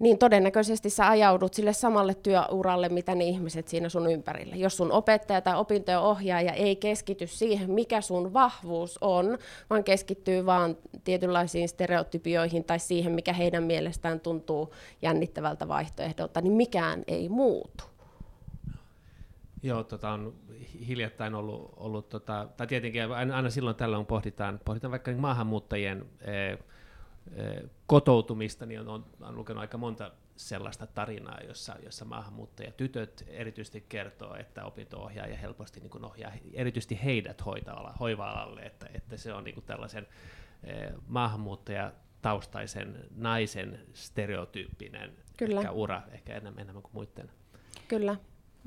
niin 0.00 0.18
todennäköisesti 0.18 0.90
sä 0.90 1.08
ajaudut 1.08 1.54
sille 1.54 1.72
samalle 1.72 2.14
työuralle, 2.14 2.88
mitä 2.88 3.14
ne 3.14 3.24
ihmiset 3.24 3.68
siinä 3.68 3.88
sun 3.88 4.10
ympärillä. 4.10 4.56
Jos 4.56 4.76
sun 4.76 4.92
opettaja 4.92 5.40
tai 5.40 5.56
opintojen 5.56 6.00
ohjaaja 6.00 6.52
ei 6.52 6.76
keskity 6.76 7.26
siihen, 7.26 7.70
mikä 7.70 8.00
sun 8.00 8.32
vahvuus 8.32 8.98
on, 9.00 9.38
vaan 9.70 9.84
keskittyy 9.84 10.46
vaan 10.46 10.76
tietynlaisiin 11.04 11.68
stereotypioihin 11.68 12.64
tai 12.64 12.78
siihen, 12.78 13.12
mikä 13.12 13.32
heidän 13.32 13.62
mielestään 13.62 14.20
tuntuu 14.20 14.74
jännittävältä 15.02 15.68
vaihtoehdolta, 15.68 16.40
niin 16.40 16.52
mikään 16.52 17.04
ei 17.06 17.28
muutu. 17.28 17.84
Joo, 19.62 19.84
tota 19.84 20.10
on 20.10 20.34
hiljattain 20.88 21.34
ollut, 21.34 21.72
ollut 21.76 22.08
tota, 22.08 22.48
tai 22.56 22.66
tietenkin 22.66 23.12
aina, 23.12 23.36
aina 23.36 23.50
silloin 23.50 23.76
tällöin 23.76 24.06
pohditaan, 24.06 24.60
pohditaan 24.64 24.90
vaikka 24.90 25.12
maahanmuuttajien 25.12 26.04
eh, 26.20 26.58
kotoutumista, 27.86 28.66
niin 28.66 28.80
on, 28.80 29.06
on, 29.20 29.36
lukenut 29.36 29.60
aika 29.60 29.78
monta 29.78 30.10
sellaista 30.36 30.86
tarinaa, 30.86 31.40
jossa, 31.48 31.76
jossa 31.82 32.04
maahanmuuttajatytöt 32.04 33.24
erityisesti 33.28 33.84
kertoo, 33.88 34.34
että 34.34 34.64
opinto-ohjaaja 34.64 35.36
helposti 35.36 35.80
niin 35.80 36.04
ohjaa 36.04 36.32
erityisesti 36.52 37.04
heidät 37.04 37.44
hoiva-alalle, 38.00 38.60
että, 38.60 38.86
että 38.94 39.16
se 39.16 39.32
on 39.32 39.44
niin 39.44 39.54
kuin 39.54 39.66
tällaisen 39.66 40.06
eh, 40.64 40.92
maahanmuuttajataustaisen 41.08 43.06
naisen 43.16 43.80
stereotyyppinen 43.92 45.12
Kyllä. 45.36 45.60
Ehkä 45.60 45.70
ura, 45.70 46.02
ehkä 46.12 46.36
enemmän, 46.36 46.62
enemmän 46.62 46.82
kuin 46.82 46.94
muiden. 46.94 47.30
Kyllä. 47.88 48.16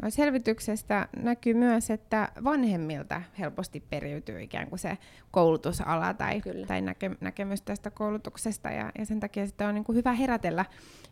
Selvityksestä 0.10 1.08
näkyy 1.18 1.54
myös, 1.54 1.90
että 1.90 2.30
vanhemmilta 2.44 3.22
helposti 3.40 3.80
periytyy 3.80 4.42
ikään 4.42 4.70
kuin 4.70 4.80
se 4.80 4.98
koulutusala 5.32 6.14
tai, 6.14 6.42
tai 6.68 6.82
näke, 6.82 7.12
näkemys 7.22 7.62
tästä 7.62 7.92
koulutuksesta, 7.92 8.70
ja, 8.70 8.92
ja 9.00 9.06
sen 9.06 9.20
takia 9.20 9.46
sitten 9.46 9.68
on 9.68 9.76
niin 9.76 9.84
kuin 9.84 9.96
hyvä 9.96 10.14
herätellä 10.14 10.66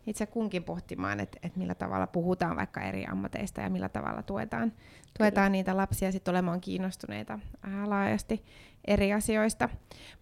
itse 0.06 0.26
kunkin 0.26 0.64
pohtimaan, 0.64 1.20
että, 1.20 1.38
että 1.42 1.58
millä 1.58 1.74
tavalla 1.74 2.06
puhutaan 2.06 2.56
vaikka 2.56 2.80
eri 2.80 3.06
ammateista 3.06 3.60
ja 3.60 3.70
millä 3.70 3.88
tavalla 3.88 4.22
tuetaan, 4.22 4.72
tuetaan 5.18 5.52
niitä 5.52 5.76
lapsia 5.76 6.12
sitten 6.12 6.32
olemaan 6.32 6.60
kiinnostuneita 6.60 7.38
ää, 7.62 7.90
laajasti 7.90 8.44
eri 8.86 9.12
asioista. 9.12 9.68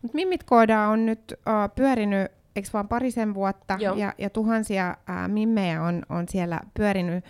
Mutta 0.02 0.14
Mimmit 0.14 0.44
Kooda 0.44 0.88
on 0.88 1.06
nyt 1.06 1.34
ää, 1.46 1.68
pyörinyt 1.68 2.32
eikö 2.56 2.68
vaan 2.72 2.88
parisen 2.88 3.34
vuotta, 3.34 3.78
ja, 3.96 4.14
ja 4.18 4.30
tuhansia 4.30 4.96
ää, 5.06 5.28
mimmejä 5.28 5.82
on, 5.82 6.02
on 6.08 6.28
siellä 6.28 6.60
pyörinyt 6.74 7.24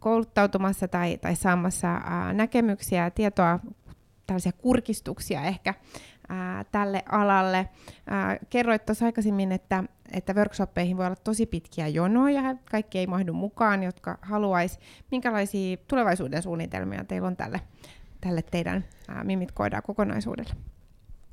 kouluttautumassa 0.00 0.88
tai, 0.88 1.18
tai 1.18 1.36
saamassa 1.36 2.00
näkemyksiä 2.32 3.04
ja 3.04 3.10
tietoa, 3.10 3.60
tällaisia 4.26 4.52
kurkistuksia 4.52 5.42
ehkä 5.42 5.74
tälle 6.72 7.02
alalle. 7.12 7.68
Kerroit 8.50 8.86
tuossa 8.86 9.06
aikaisemmin, 9.06 9.52
että, 9.52 9.84
että 10.12 10.32
workshoppeihin 10.32 10.96
voi 10.96 11.06
olla 11.06 11.16
tosi 11.16 11.46
pitkiä 11.46 11.88
jonoja, 11.88 12.56
kaikki 12.70 12.98
ei 12.98 13.06
mahdu 13.06 13.32
mukaan, 13.32 13.82
jotka 13.82 14.18
haluaisi. 14.22 14.78
Minkälaisia 15.10 15.76
tulevaisuuden 15.88 16.42
suunnitelmia 16.42 17.04
teillä 17.04 17.28
on 17.28 17.36
tälle, 17.36 17.60
tälle 18.20 18.42
teidän 18.50 18.84
Mimit 19.22 19.52
Koidaan 19.52 19.82
kokonaisuudelle? 19.82 20.54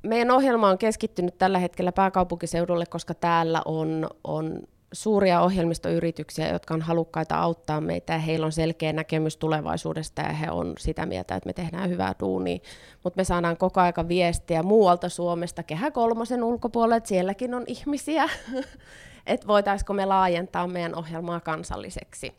Meidän 0.03 0.31
ohjelma 0.31 0.69
on 0.69 0.77
keskittynyt 0.77 1.37
tällä 1.37 1.59
hetkellä 1.59 1.91
pääkaupunkiseudulle, 1.91 2.85
koska 2.85 3.13
täällä 3.13 3.61
on, 3.65 4.09
on 4.23 4.59
suuria 4.93 5.41
ohjelmistoyrityksiä, 5.41 6.53
jotka 6.53 6.73
on 6.73 6.82
halukkaita 6.82 7.36
auttaa 7.36 7.82
meitä 7.82 8.13
ja 8.13 8.19
heillä 8.19 8.45
on 8.45 8.51
selkeä 8.51 8.93
näkemys 8.93 9.38
tulevaisuudesta 9.38 10.21
ja 10.21 10.34
he 10.34 10.51
on 10.51 10.73
sitä 10.77 11.06
mieltä, 11.06 11.36
että 11.36 11.47
me 11.47 11.53
tehdään 11.53 11.89
hyvää 11.89 12.15
duunia. 12.19 12.60
Mutta 13.03 13.17
me 13.17 13.23
saadaan 13.23 13.58
koko 13.58 13.82
aika 13.82 14.08
viestiä 14.08 14.63
muualta 14.63 15.10
Suomesta, 15.10 15.63
Kehä 15.63 15.91
kolmosen 15.91 16.43
ulkopuolelle, 16.43 16.95
että 16.95 17.08
sielläkin 17.08 17.53
on 17.53 17.63
ihmisiä, 17.67 18.29
että 19.27 19.47
voitaisiko 19.47 19.93
me 19.93 20.06
laajentaa 20.06 20.67
meidän 20.67 20.95
ohjelmaa 20.95 21.39
kansalliseksi. 21.39 22.34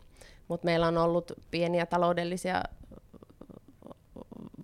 Mutta 0.49 0.65
meillä 0.65 0.87
on 0.87 0.99
ollut 0.99 1.33
pieniä 1.51 1.87
taloudellisia 1.87 2.63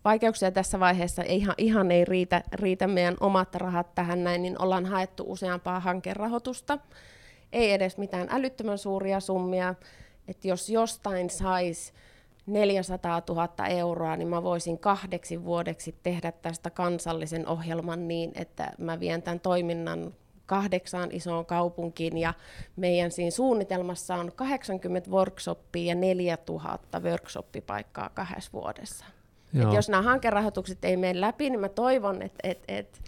vaikeuksia 0.05 0.51
tässä 0.51 0.81
vaiheessa, 0.81 1.23
ihan, 1.23 1.55
ihan 1.59 1.91
ei 1.91 2.05
riitä, 2.05 2.43
riitä 2.53 2.87
meidän 2.87 3.17
omat 3.21 3.55
rahat 3.55 3.95
tähän 3.95 4.25
näin, 4.25 4.43
niin 4.43 4.63
ollaan 4.63 4.87
haettu 4.87 5.25
useampaa 5.27 5.81
hankerahoitusta 5.81 6.79
ei 7.53 7.73
edes 7.73 7.99
mitään 7.99 8.29
älyttömän 8.31 8.79
suuria 8.79 9.21
summia, 9.21 9.75
että 10.29 10.49
jos 10.49 10.69
jostain 10.69 11.31
saisi 11.31 11.93
400 12.47 13.23
000 13.29 13.67
euroa, 13.67 14.17
niin 14.17 14.29
mä 14.29 14.43
voisin 14.43 14.79
kahdeksi 14.79 15.45
vuodeksi 15.45 15.95
tehdä 16.03 16.33
tästä 16.33 16.71
kansallisen 16.71 17.49
ohjelman 17.49 18.09
niin, 18.09 18.33
että 18.35 18.73
mä 18.79 19.01
vien 19.01 19.23
tämän 19.23 19.41
toiminnan 19.41 20.15
kahdeksaan 20.47 21.09
isoon 21.13 21.47
kaupunkiin. 21.47 22.19
Ja 22.19 22.35
meidän 22.77 23.11
siinä 23.11 23.31
suunnitelmassa 23.31 24.15
on 24.15 24.33
80 24.37 25.11
workshoppia 25.11 25.89
ja 25.89 25.95
4000 25.95 27.01
workshoppipaikkaa 27.01 28.09
kahdessa 28.09 28.53
vuodessa. 28.53 29.05
Et 29.55 29.73
jos 29.73 29.89
nämä 29.89 30.03
hankerahoitukset 30.03 30.85
ei 30.85 30.97
mene 30.97 31.21
läpi, 31.21 31.51
niin 31.51 31.61
mä 31.61 31.69
toivon, 31.69 32.23
että 32.23 32.39
et, 32.43 32.65
et 32.69 33.01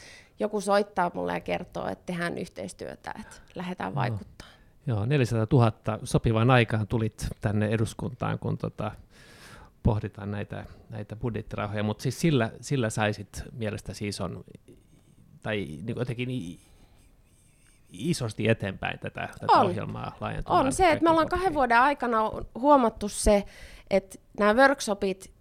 joku 0.42 0.61
soittaa 0.61 1.11
mulle 1.14 1.33
ja 1.33 1.40
kertoo, 1.40 1.88
että 1.88 2.07
tehdään 2.07 2.38
yhteistyötä, 2.38 3.14
että 3.20 3.37
lähdetään 3.55 3.94
vaikuttaa. 3.94 4.48
Joo, 4.87 5.07
400 5.07 5.46
000 5.52 5.98
sopivaan 6.05 6.50
aikaan 6.50 6.87
tulit 6.87 7.28
tänne 7.40 7.68
eduskuntaan, 7.68 8.38
kun 8.38 8.59
tota, 8.59 8.92
pohditaan 9.83 10.31
näitä, 10.31 10.64
näitä 10.90 11.16
budjettirahoja, 11.16 11.83
mutta 11.83 12.02
siis 12.02 12.20
sillä, 12.20 12.52
sillä 12.61 12.90
saisit 12.90 13.42
mielestäsi 13.52 14.09
ison, 14.09 14.44
tai 15.42 15.57
niin 15.57 15.96
jotenkin 15.96 16.59
isosti 17.92 18.48
eteenpäin 18.48 18.98
tätä, 18.98 19.28
tätä 19.40 19.52
on. 19.52 19.66
ohjelmaa 19.66 20.16
laajentumaan. 20.20 20.66
On 20.66 20.72
se, 20.72 20.90
että 20.90 21.05
me 21.05 21.11
ollaan 21.11 21.28
kahden 21.28 21.55
vuoden 21.55 21.78
aikana 21.78 22.18
huomattu 22.55 23.09
se, 23.09 23.44
että 23.90 24.18
nämä 24.38 24.55
workshopit 24.55 25.32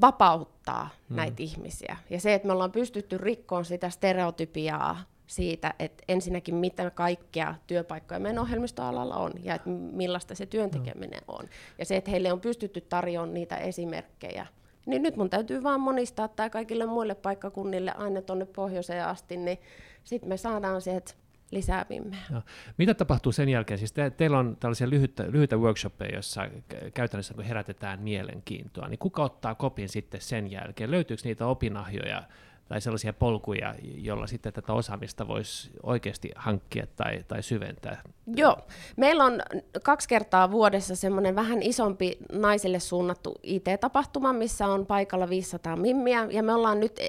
vapauttaa 0.00 0.88
mm. 1.08 1.16
näitä 1.16 1.42
ihmisiä. 1.42 1.96
Ja 2.10 2.20
se, 2.20 2.34
että 2.34 2.46
me 2.46 2.52
ollaan 2.52 2.72
pystytty 2.72 3.18
rikkoon 3.18 3.64
sitä 3.64 3.90
stereotypiaa 3.90 5.00
siitä, 5.26 5.74
että 5.78 6.04
ensinnäkin 6.08 6.54
mitä 6.54 6.90
kaikkea 6.90 7.54
työpaikkoja 7.66 8.20
meidän 8.20 8.42
ohjelmistoalalla 8.42 9.16
on 9.16 9.32
ja 9.42 9.54
että 9.54 9.70
millaista 9.70 10.34
se 10.34 10.46
työntekeminen 10.46 11.20
on. 11.28 11.44
Ja 11.78 11.84
se, 11.84 11.96
että 11.96 12.10
heille 12.10 12.32
on 12.32 12.40
pystytty 12.40 12.80
tarjoamaan 12.80 13.34
niitä 13.34 13.56
esimerkkejä. 13.56 14.46
Niin 14.86 15.02
nyt 15.02 15.16
mun 15.16 15.30
täytyy 15.30 15.62
vaan 15.62 15.80
monistaa 15.80 16.28
tämä 16.28 16.50
kaikille 16.50 16.86
muille 16.86 17.14
paikkakunnille 17.14 17.92
aina 17.92 18.22
tuonne 18.22 18.44
pohjoiseen 18.44 19.06
asti, 19.06 19.36
niin 19.36 19.58
sitten 20.04 20.28
me 20.28 20.36
saadaan 20.36 20.80
sieltä 20.80 21.14
lisää 21.50 21.86
vimmeä. 21.90 22.20
No. 22.30 22.42
Mitä 22.76 22.94
tapahtuu 22.94 23.32
sen 23.32 23.48
jälkeen? 23.48 23.78
Siis 23.78 23.92
te, 23.92 24.10
teillä 24.10 24.38
on 24.38 24.56
tällaisia 24.60 24.90
lyhyitä, 24.90 25.24
lyhyitä 25.28 25.56
workshoppeja, 25.56 26.14
joissa 26.14 26.48
käytännössä 26.94 27.34
kun 27.34 27.44
herätetään 27.44 28.00
mielenkiintoa, 28.00 28.88
niin 28.88 28.98
kuka 28.98 29.22
ottaa 29.22 29.54
kopin 29.54 29.88
sitten 29.88 30.20
sen 30.20 30.50
jälkeen? 30.50 30.90
Löytyykö 30.90 31.22
niitä 31.24 31.46
opinahjoja 31.46 32.22
tai 32.68 32.80
sellaisia 32.80 33.12
polkuja, 33.12 33.74
joilla 33.82 34.26
sitten 34.26 34.52
tätä 34.52 34.72
osaamista 34.72 35.28
voisi 35.28 35.70
oikeasti 35.82 36.30
hankkia 36.36 36.86
tai, 36.96 37.24
tai 37.28 37.42
syventää? 37.42 38.02
Joo. 38.26 38.56
Meillä 38.96 39.24
on 39.24 39.42
kaksi 39.82 40.08
kertaa 40.08 40.50
vuodessa 40.50 40.96
semmoinen 40.96 41.36
vähän 41.36 41.62
isompi 41.62 42.18
naisille 42.32 42.80
suunnattu 42.80 43.34
IT-tapahtuma, 43.42 44.32
missä 44.32 44.66
on 44.66 44.86
paikalla 44.86 45.28
500 45.28 45.76
mimmiä, 45.76 46.26
ja 46.30 46.42
me 46.42 46.54
ollaan 46.54 46.80
nyt 46.80 47.00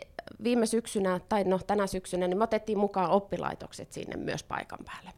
viime 0.43 0.65
syksynä, 0.65 1.19
tai 1.30 1.43
no 1.43 1.60
tänä 1.67 1.88
syksynä, 1.88 2.28
niin 2.28 2.38
me 2.38 2.43
otettiin 2.43 2.78
mukaan 2.78 3.10
oppilaitokset 3.10 3.91
sinne 3.91 4.17
myös 4.17 4.43
paikan 4.43 4.80
päälle. 4.86 5.12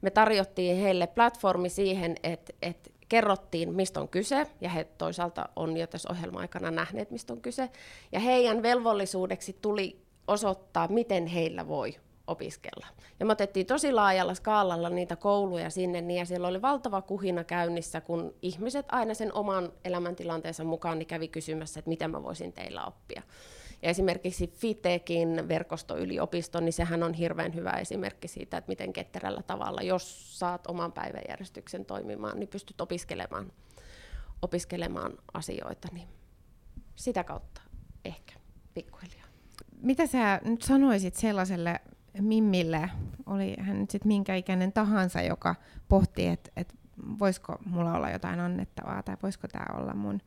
Me 0.00 0.10
tarjottiin 0.10 0.76
heille 0.76 1.06
platformi 1.06 1.68
siihen, 1.68 2.16
että, 2.22 2.52
että 2.62 2.90
kerrottiin, 3.08 3.74
mistä 3.74 4.00
on 4.00 4.08
kyse, 4.08 4.46
ja 4.60 4.68
he 4.68 4.84
toisaalta 4.84 5.48
on 5.56 5.76
jo 5.76 5.86
tässä 5.86 6.08
ohjelma-aikana 6.12 6.70
nähneet, 6.70 7.10
mistä 7.10 7.32
on 7.32 7.40
kyse, 7.40 7.70
ja 8.12 8.20
heidän 8.20 8.62
velvollisuudeksi 8.62 9.58
tuli 9.62 10.02
osoittaa, 10.28 10.88
miten 10.88 11.26
heillä 11.26 11.68
voi 11.68 11.94
opiskella. 12.26 12.86
Ja 13.20 13.26
me 13.26 13.32
otettiin 13.32 13.66
tosi 13.66 13.92
laajalla 13.92 14.34
skaalalla 14.34 14.90
niitä 14.90 15.16
kouluja 15.16 15.70
sinne, 15.70 16.00
niin 16.00 16.18
ja 16.18 16.24
siellä 16.24 16.48
oli 16.48 16.62
valtava 16.62 17.02
kuhina 17.02 17.44
käynnissä, 17.44 18.00
kun 18.00 18.34
ihmiset 18.42 18.86
aina 18.88 19.14
sen 19.14 19.34
oman 19.34 19.72
elämäntilanteensa 19.84 20.64
mukaan 20.64 20.98
niin 20.98 21.06
kävi 21.06 21.28
kysymässä, 21.28 21.78
että 21.80 21.88
mitä 21.88 22.08
mä 22.08 22.22
voisin 22.22 22.52
teillä 22.52 22.84
oppia. 22.84 23.22
Ja 23.82 23.90
esimerkiksi 23.90 24.46
FITEKin 24.46 25.48
verkostoyliopisto, 25.48 26.60
niin 26.60 26.72
sehän 26.72 27.02
on 27.02 27.14
hirveän 27.14 27.54
hyvä 27.54 27.70
esimerkki 27.70 28.28
siitä, 28.28 28.56
että 28.56 28.68
miten 28.68 28.92
ketterällä 28.92 29.42
tavalla, 29.42 29.82
jos 29.82 30.38
saat 30.38 30.66
oman 30.66 30.92
päiväjärjestyksen 30.92 31.84
toimimaan, 31.84 32.38
niin 32.38 32.48
pystyt 32.48 32.80
opiskelemaan, 32.80 33.52
opiskelemaan 34.42 35.12
asioita. 35.34 35.88
Niin 35.92 36.08
sitä 36.96 37.24
kautta 37.24 37.62
ehkä 38.04 38.34
pikkuhiljaa. 38.74 39.26
Mitä 39.82 40.06
sä 40.06 40.40
nyt 40.44 40.62
sanoisit 40.62 41.14
sellaiselle 41.14 41.80
Mimmille, 42.20 42.90
oli 43.26 43.56
hän 43.58 43.80
nyt 43.80 43.90
sitten 43.90 44.08
minkä 44.08 44.34
ikäinen 44.34 44.72
tahansa, 44.72 45.22
joka 45.22 45.54
pohti, 45.88 46.26
että 46.26 46.50
et 46.56 46.74
voisiko 47.18 47.56
mulla 47.66 47.94
olla 47.94 48.10
jotain 48.10 48.40
annettavaa 48.40 49.02
tai 49.02 49.16
voisiko 49.22 49.48
tämä 49.48 49.78
olla 49.78 49.94
mun, 49.94 50.20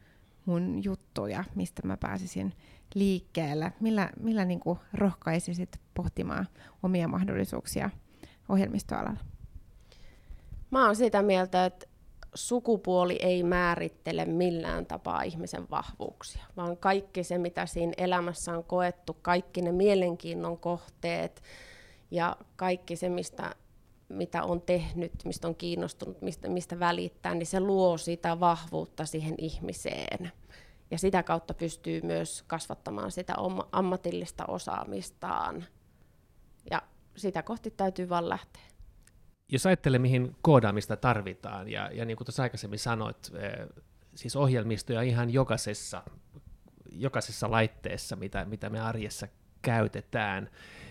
mun 0.45 0.83
juttuja, 0.83 1.43
mistä 1.55 1.87
mä 1.87 1.97
pääsisin 1.97 2.53
liikkeelle? 2.93 3.73
Millä, 3.79 4.09
millä 4.19 4.45
niin 4.45 4.59
kuin 4.59 4.79
rohkaisisit 4.93 5.79
pohtimaan 5.93 6.47
omia 6.83 7.07
mahdollisuuksia 7.07 7.89
ohjelmistoalalla? 8.49 9.19
Mä 10.71 10.85
oon 10.85 10.95
sitä 10.95 11.21
mieltä, 11.21 11.65
että 11.65 11.85
sukupuoli 12.35 13.17
ei 13.21 13.43
määrittele 13.43 14.25
millään 14.25 14.85
tapaa 14.85 15.23
ihmisen 15.23 15.69
vahvuuksia, 15.69 16.45
vaan 16.57 16.77
kaikki 16.77 17.23
se, 17.23 17.37
mitä 17.37 17.65
siinä 17.65 17.93
elämässä 17.97 18.57
on 18.57 18.63
koettu, 18.63 19.17
kaikki 19.21 19.61
ne 19.61 19.71
mielenkiinnon 19.71 20.57
kohteet 20.57 21.43
ja 22.11 22.37
kaikki 22.55 22.95
se, 22.95 23.09
mistä, 23.09 23.55
mitä 24.09 24.43
on 24.43 24.61
tehnyt, 24.61 25.11
mistä 25.25 25.47
on 25.47 25.55
kiinnostunut, 25.55 26.21
mistä, 26.21 26.49
mistä 26.49 26.79
välittää, 26.79 27.35
niin 27.35 27.47
se 27.47 27.59
luo 27.59 27.97
sitä 27.97 28.39
vahvuutta 28.39 29.05
siihen 29.05 29.35
ihmiseen 29.37 30.31
ja 30.91 30.97
sitä 30.97 31.23
kautta 31.23 31.53
pystyy 31.53 32.01
myös 32.01 32.43
kasvattamaan 32.47 33.11
sitä 33.11 33.33
ammatillista 33.71 34.45
osaamistaan. 34.45 35.65
Ja 36.71 36.81
sitä 37.15 37.43
kohti 37.43 37.71
täytyy 37.71 38.09
vaan 38.09 38.29
lähteä. 38.29 38.61
Jos 39.49 39.65
ajattelee, 39.65 39.99
mihin 39.99 40.35
koodaamista 40.41 40.97
tarvitaan, 40.97 41.69
ja, 41.69 41.89
ja 41.93 42.05
niin 42.05 42.17
kuin 42.17 42.25
tuossa 42.25 42.43
aikaisemmin 42.43 42.79
sanoit, 42.79 43.31
eh, 43.33 43.67
siis 44.15 44.35
ohjelmistoja 44.35 45.01
ihan 45.01 45.29
jokaisessa, 45.29 46.03
jokaisessa 46.91 47.51
laitteessa, 47.51 48.15
mitä, 48.15 48.45
mitä 48.45 48.69
me 48.69 48.79
arjessa 48.79 49.27
käytetään, 49.65 50.49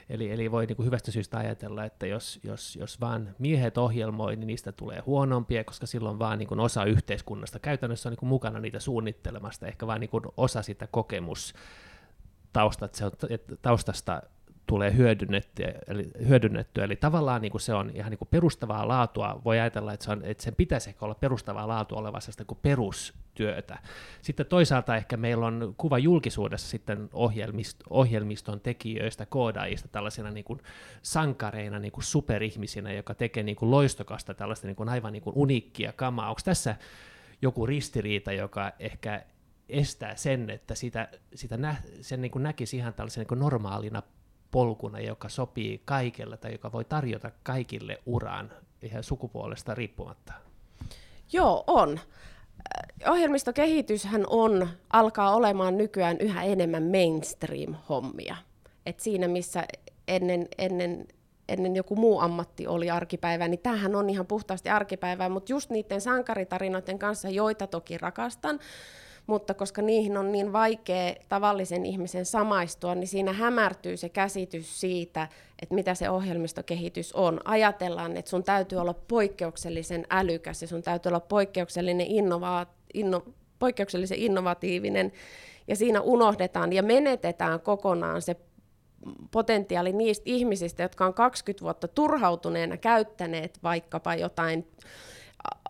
Eli, 0.08 0.30
eli 0.30 0.50
voi 0.50 0.66
niin 0.66 0.76
kuin 0.76 0.86
hyvästä 0.86 1.10
syystä 1.10 1.38
ajatella, 1.38 1.84
että 1.84 2.06
jos, 2.06 2.40
jos, 2.42 2.76
jos 2.76 3.00
vaan 3.00 3.34
miehet 3.38 3.78
ohjelmoi, 3.78 4.36
niin 4.36 4.46
niistä 4.46 4.72
tulee 4.72 5.00
huonompia, 5.00 5.64
koska 5.64 5.86
silloin 5.86 6.18
vaan 6.18 6.38
niin 6.38 6.48
kuin 6.48 6.60
osa 6.60 6.84
yhteiskunnasta 6.84 7.58
käytännössä 7.58 8.08
on 8.08 8.10
niin 8.10 8.18
kuin 8.18 8.28
mukana 8.28 8.60
niitä 8.60 8.80
suunnittelemasta, 8.80 9.66
ehkä 9.66 9.86
vaan 9.86 10.00
niin 10.00 10.10
kuin 10.10 10.24
osa 10.36 10.62
sitä 10.62 10.86
kokemus 10.86 11.54
taustasta 13.62 14.22
tulee 14.66 14.96
hyödynnettyä, 14.96 15.72
eli, 15.86 16.10
hyödynnettyä. 16.28 16.84
Eli 16.84 16.96
tavallaan 16.96 17.42
niin 17.42 17.52
kuin 17.52 17.60
se 17.60 17.74
on 17.74 17.90
ihan 17.94 18.10
niin 18.10 18.18
kuin 18.18 18.28
perustavaa 18.28 18.88
laatua. 18.88 19.40
Voi 19.44 19.60
ajatella, 19.60 19.92
että, 19.92 20.04
se 20.04 20.10
on, 20.10 20.20
että 20.24 20.42
sen 20.42 20.54
pitäisi 20.54 20.90
ehkä 20.90 21.04
olla 21.04 21.14
perustavaa 21.14 21.68
laatua 21.68 21.98
olevasta 21.98 22.44
kuin 22.44 22.58
perustyötä. 23.34 23.78
Sitten 24.22 24.46
toisaalta 24.46 24.96
ehkä 24.96 25.16
meillä 25.16 25.46
on 25.46 25.74
kuva 25.76 25.98
julkisuudessa 25.98 26.68
sitten 26.68 27.08
ohjelmist, 27.12 27.80
ohjelmiston 27.90 28.60
tekijöistä, 28.60 29.26
koodaajista 29.26 29.88
tällaisena 29.88 30.30
niin 30.30 30.44
kuin 30.44 30.60
sankareina, 31.02 31.78
niin 31.78 31.92
kuin 31.92 32.04
superihmisinä, 32.04 32.92
joka 32.92 33.14
tekee 33.14 33.42
niin 33.42 33.56
kuin 33.56 33.70
loistokasta 33.70 34.34
tällaista 34.34 34.66
niin 34.66 34.76
kuin 34.76 34.88
aivan 34.88 35.12
niin 35.12 35.22
kuin 35.22 35.36
uniikkia 35.36 35.92
kamaa. 35.92 36.28
Onko 36.28 36.40
tässä 36.44 36.76
joku 37.42 37.66
ristiriita, 37.66 38.32
joka 38.32 38.72
ehkä 38.78 39.24
estää 39.68 40.16
sen, 40.16 40.50
että 40.50 40.74
sitä, 40.74 41.08
sitä 41.34 41.56
nä, 41.56 41.76
sen 42.00 42.20
niin 42.20 42.30
kuin 42.30 42.42
näkisi 42.42 42.76
ihan 42.76 42.94
tällaisen 42.94 43.26
niin 43.30 43.40
normaalina 43.40 44.02
polkuna, 44.50 45.00
joka 45.00 45.28
sopii 45.28 45.82
kaikille 45.84 46.36
tai 46.36 46.52
joka 46.52 46.72
voi 46.72 46.84
tarjota 46.84 47.30
kaikille 47.42 48.02
uran 48.06 48.50
ihan 48.82 49.02
sukupuolesta 49.02 49.74
riippumatta? 49.74 50.32
Joo, 51.32 51.64
on. 51.66 52.00
Ohjelmistokehityshän 53.08 54.24
on, 54.28 54.68
alkaa 54.92 55.34
olemaan 55.34 55.78
nykyään 55.78 56.16
yhä 56.20 56.42
enemmän 56.42 56.82
mainstream-hommia. 56.82 58.36
Et 58.86 59.00
siinä, 59.00 59.28
missä 59.28 59.64
ennen, 60.08 60.48
ennen, 60.58 61.08
ennen 61.48 61.76
joku 61.76 61.96
muu 61.96 62.20
ammatti 62.20 62.66
oli 62.66 62.90
arkipäivää, 62.90 63.48
niin 63.48 63.60
tämähän 63.60 63.96
on 63.96 64.10
ihan 64.10 64.26
puhtaasti 64.26 64.68
arkipäivää, 64.68 65.28
mutta 65.28 65.52
just 65.52 65.70
niiden 65.70 66.00
sankaritarinoiden 66.00 66.98
kanssa, 66.98 67.28
joita 67.28 67.66
toki 67.66 67.98
rakastan, 67.98 68.60
mutta 69.26 69.54
koska 69.54 69.82
niihin 69.82 70.16
on 70.16 70.32
niin 70.32 70.52
vaikea 70.52 71.14
tavallisen 71.28 71.86
ihmisen 71.86 72.26
samaistua, 72.26 72.94
niin 72.94 73.08
siinä 73.08 73.32
hämärtyy 73.32 73.96
se 73.96 74.08
käsitys 74.08 74.80
siitä, 74.80 75.28
että 75.62 75.74
mitä 75.74 75.94
se 75.94 76.10
ohjelmistokehitys 76.10 77.12
on. 77.12 77.40
Ajatellaan, 77.44 78.16
että 78.16 78.30
sun 78.30 78.44
täytyy 78.44 78.78
olla 78.78 78.94
poikkeuksellisen 78.94 80.06
älykäs 80.10 80.62
ja 80.62 80.68
sun 80.68 80.82
täytyy 80.82 81.10
olla 81.10 81.20
poikkeuksellinen 81.20 82.06
innova- 82.06 82.66
inno, 82.94 83.24
poikkeuksellisen 83.58 84.18
innovatiivinen, 84.18 85.12
ja 85.68 85.76
siinä 85.76 86.00
unohdetaan 86.00 86.72
ja 86.72 86.82
menetetään 86.82 87.60
kokonaan 87.60 88.22
se 88.22 88.36
potentiaali 89.30 89.92
niistä 89.92 90.22
ihmisistä, 90.26 90.82
jotka 90.82 91.06
on 91.06 91.14
20 91.14 91.62
vuotta 91.62 91.88
turhautuneena 91.88 92.76
käyttäneet 92.76 93.58
vaikkapa 93.62 94.14
jotain 94.14 94.68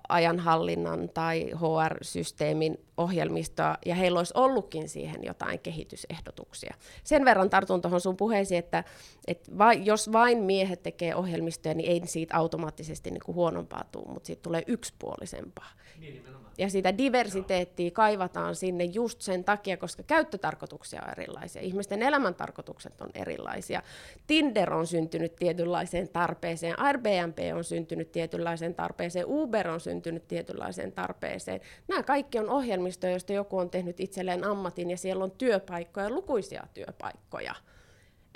ajanhallinnan 0.08 1.08
tai 1.14 1.50
HR-systeemin 1.54 2.84
ohjelmistoa, 2.96 3.78
ja 3.86 3.94
heillä 3.94 4.20
olisi 4.20 4.34
ollutkin 4.36 4.88
siihen 4.88 5.24
jotain 5.24 5.60
kehitysehdotuksia. 5.60 6.74
Sen 7.04 7.24
verran 7.24 7.50
tartun 7.50 7.80
tuohon 7.80 8.00
sun 8.00 8.16
puheisiin, 8.16 8.58
että, 8.58 8.84
että 9.26 9.58
va, 9.58 9.72
jos 9.72 10.12
vain 10.12 10.38
miehet 10.38 10.82
tekee 10.82 11.14
ohjelmistoja, 11.14 11.74
niin 11.74 11.90
ei 11.90 12.06
siitä 12.06 12.36
automaattisesti 12.36 13.10
niin 13.10 13.22
kuin 13.24 13.36
huonompaa 13.36 13.84
tule, 13.92 14.08
mutta 14.08 14.26
siitä 14.26 14.42
tulee 14.42 14.62
yksipuolisempaa. 14.66 15.70
Niin, 15.98 16.24
ja 16.59 16.68
sitä 16.68 16.98
diversiteettiä 16.98 17.90
kaivataan 17.90 18.54
sinne 18.54 18.85
just 18.85 19.20
sen 19.20 19.44
takia, 19.44 19.76
koska 19.76 20.02
käyttötarkoituksia 20.02 21.02
on 21.02 21.11
erilaisia. 21.11 21.62
Ihmisten 21.62 22.02
elämäntarkoitukset 22.02 23.00
on 23.00 23.11
erilaisia. 23.14 23.83
Tinder 24.26 24.74
on 24.74 24.87
syntynyt 24.87 25.37
tietynlaiseen 25.37 26.09
tarpeeseen, 26.09 26.78
Airbnb 26.78 27.38
on 27.54 27.64
syntynyt 27.64 28.12
tietynlaiseen 28.12 28.74
tarpeeseen, 28.74 29.26
Uber 29.26 29.68
on 29.68 29.80
syntynyt 29.80 30.28
tietynlaiseen 30.28 30.92
tarpeeseen. 30.92 31.61
Nämä 31.88 32.02
kaikki 32.02 32.38
on 32.38 32.48
ohjelmistoja, 32.48 33.12
joista 33.12 33.33
joku 33.33 33.59
on 33.59 33.70
tehnyt 33.70 34.00
itselleen 34.00 34.44
ammatin 34.44 34.90
ja 34.90 34.96
siellä 34.96 35.24
on 35.24 35.30
työpaikkoja, 35.30 36.11
lukuisia 36.11 36.66
työpaikkoja. 36.74 37.54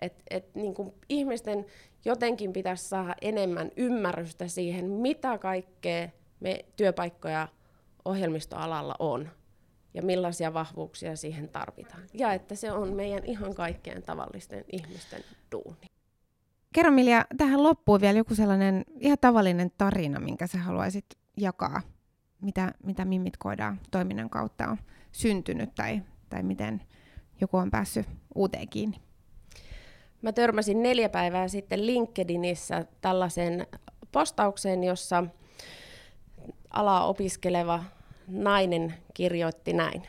Et, 0.03 0.23
et, 0.31 0.55
niin 0.55 0.75
kuin 0.75 0.95
ihmisten 1.09 1.67
jotenkin 2.05 2.53
pitäisi 2.53 2.89
saada 2.89 3.15
enemmän 3.23 3.71
ymmärrystä 3.77 4.49
siihen, 4.49 4.85
mitä 4.85 5.39
kaikkea 5.39 6.09
me 6.41 6.65
työpaikkoja 6.77 7.49
ohjelmistoalalla 8.05 8.95
on. 8.99 9.29
ja 9.95 10.03
millaisia 10.03 10.55
vahvuuksia 10.55 11.17
siihen 11.17 11.49
tarvitaan. 11.49 12.03
Ja 12.15 12.33
että 12.33 12.55
se 12.55 12.73
on 12.73 12.93
meidän 12.93 13.25
ihan 13.25 13.55
kaikkien 13.55 14.03
tavallisten 14.03 14.65
ihmisten 14.73 15.21
duuni. 15.53 15.87
Kerro 16.75 16.91
Milja, 16.91 17.25
tähän 17.37 17.63
loppuu 17.63 18.01
vielä 18.01 18.19
joku 18.19 18.35
sellainen 18.35 18.85
ihan 19.01 19.19
tavallinen 19.21 19.71
tarina, 19.79 20.21
minkä 20.21 20.47
sä 20.47 20.59
haluaisit 20.59 21.05
jakaa, 21.37 21.83
mitä, 22.41 22.73
mitä 22.83 23.05
Mimmit 23.05 23.37
Koidaan 23.37 23.81
toiminnan 23.91 24.31
kautta 24.31 24.69
on 24.69 24.77
syntynyt 25.13 25.75
tai, 25.75 26.03
tai 26.29 26.43
miten 26.43 26.83
joku 27.41 27.57
on 27.57 27.71
päässyt 27.71 28.07
uuteen 28.35 28.69
kiinni. 28.69 28.97
Mä 30.23 30.33
törmäsin 30.33 30.83
neljä 30.83 31.09
päivää 31.09 31.49
sitten 31.49 31.87
LinkedInissä 31.87 32.85
tällaisen 33.01 33.67
postaukseen, 34.13 34.85
jossa 34.85 35.25
alaa 36.71 37.07
opiskeleva 37.07 37.85
nainen 38.29 38.95
kirjoitti 39.15 39.73
näin. 39.73 40.03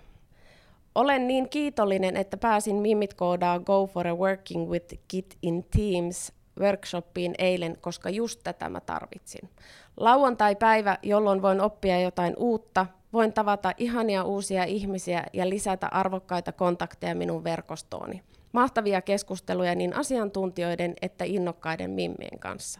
Olen 0.96 1.28
niin 1.28 1.50
kiitollinen, 1.50 2.18
että 2.18 2.38
pääsin 2.38 2.76
Mimit 2.76 3.14
koodaa 3.14 3.60
Go 3.60 3.88
for 3.88 4.08
a 4.08 4.16
Working 4.16 4.70
with 4.70 4.96
Kit 5.08 5.38
in 5.42 5.64
Teams 5.64 6.34
workshoppiin 6.60 7.36
eilen, 7.38 7.78
koska 7.82 8.10
just 8.10 8.40
tätä 8.44 8.70
mä 8.70 8.80
tarvitsin. 8.82 9.50
Lauantai-päivä, 9.98 10.98
jolloin 11.04 11.42
voin 11.42 11.62
oppia 11.62 12.02
jotain 12.02 12.34
uutta, 12.38 12.86
voin 13.14 13.34
tavata 13.34 13.72
ihania 13.78 14.24
uusia 14.24 14.64
ihmisiä 14.64 15.24
ja 15.34 15.50
lisätä 15.50 15.88
arvokkaita 15.88 16.52
kontakteja 16.52 17.16
minun 17.16 17.44
verkostooni. 17.44 18.22
Mahtavia 18.52 19.02
keskusteluja 19.02 19.76
niin 19.76 19.96
asiantuntijoiden 19.96 20.94
että 21.02 21.26
innokkaiden 21.26 21.92
mimmien 21.92 22.40
kanssa. 22.40 22.80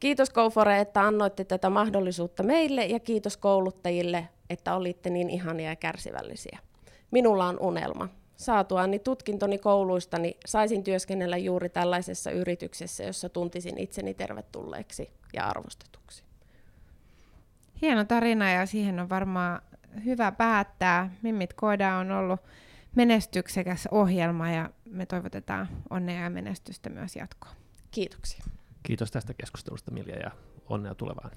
Kiitos 0.00 0.30
Gofore, 0.30 0.80
että 0.80 1.02
annoitte 1.02 1.44
tätä 1.44 1.70
mahdollisuutta 1.70 2.42
meille 2.42 2.86
ja 2.86 3.00
kiitos 3.00 3.36
kouluttajille, 3.36 4.28
että 4.50 4.74
olitte 4.74 5.10
niin 5.10 5.30
ihania 5.30 5.70
ja 5.70 5.76
kärsivällisiä. 5.76 6.58
Minulla 7.10 7.46
on 7.46 7.58
unelma. 7.60 8.08
Saatuani 8.36 8.98
tutkintoni 8.98 9.58
kouluistani 9.58 10.36
saisin 10.46 10.84
työskennellä 10.84 11.36
juuri 11.36 11.68
tällaisessa 11.68 12.30
yrityksessä, 12.30 13.04
jossa 13.04 13.28
tuntisin 13.28 13.78
itseni 13.78 14.14
tervetulleeksi 14.14 15.10
ja 15.34 15.46
arvostetuksi. 15.46 16.24
Hieno 17.82 18.04
tarina 18.04 18.50
ja 18.50 18.66
siihen 18.66 19.00
on 19.00 19.08
varmaan 19.08 19.60
hyvä 20.04 20.32
päättää. 20.32 21.10
Mimmit 21.22 21.52
Koida 21.52 21.96
on 21.96 22.10
ollut 22.10 22.40
menestyksekäs 22.94 23.88
ohjelma 23.90 24.50
ja 24.50 24.70
me 24.84 25.06
toivotetaan 25.06 25.68
onnea 25.90 26.22
ja 26.22 26.30
menestystä 26.30 26.90
myös 26.90 27.16
jatkoa. 27.16 27.50
Kiitoksia. 27.90 28.55
Kiitos 28.86 29.10
tästä 29.10 29.34
keskustelusta 29.34 29.90
Milja 29.90 30.16
ja 30.16 30.30
onnea 30.68 30.94
tulevaan. 30.94 31.30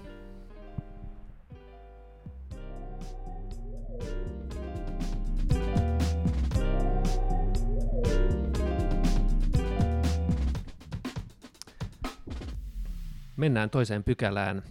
Mennään 13.36 13.70
toiseen 13.70 14.04
pykälään. 14.04 14.62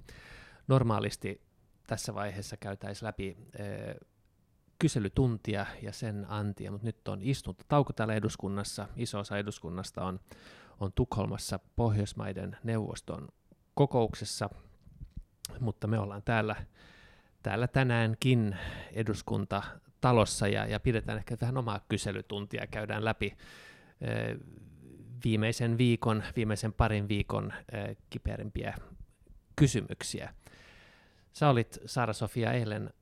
Normaalisti 0.68 1.42
tässä 1.88 2.14
vaiheessa 2.14 2.58
käytäisiin 2.58 3.08
läpi 3.08 3.38
eh, 3.60 3.96
kyselytuntia 4.80 5.66
ja 5.82 5.92
sen 5.92 6.26
antia, 6.30 6.72
mutta 6.72 6.86
nyt 6.86 7.08
on 7.08 7.22
tauko 7.68 7.94
täällä 7.94 8.14
eduskunnassa. 8.14 8.88
Iso 8.96 9.20
osa 9.20 9.38
eduskunnasta 9.38 10.04
on, 10.04 10.20
on 10.80 10.92
Tukholmassa 10.94 11.60
Pohjoismaiden 11.76 12.58
neuvoston 12.64 13.28
kokouksessa, 13.74 14.50
mutta 15.60 15.88
me 15.88 16.00
ollaan 16.00 16.24
täällä, 16.24 16.56
täällä 17.44 17.68
tänäänkin 17.68 18.58
eduskuntatalossa 18.94 20.48
ja, 20.48 20.66
ja 20.66 20.80
pidetään 20.80 21.18
ehkä 21.18 21.38
vähän 21.42 21.58
omaa 21.58 21.86
kyselytuntia, 21.90 22.68
käydään 22.68 23.06
läpi 23.06 23.38
eh, 24.02 24.38
viimeisen 25.24 25.78
viikon, 25.78 26.24
viimeisen 26.36 26.74
parin 26.74 27.08
viikon 27.08 27.54
eh, 27.72 27.98
kiperimpiä 28.10 28.74
kysymyksiä. 29.56 30.34
Sä 31.34 31.50
olit 31.50 31.80
Saara-Sofia 31.86 32.52
eilen 32.52 32.94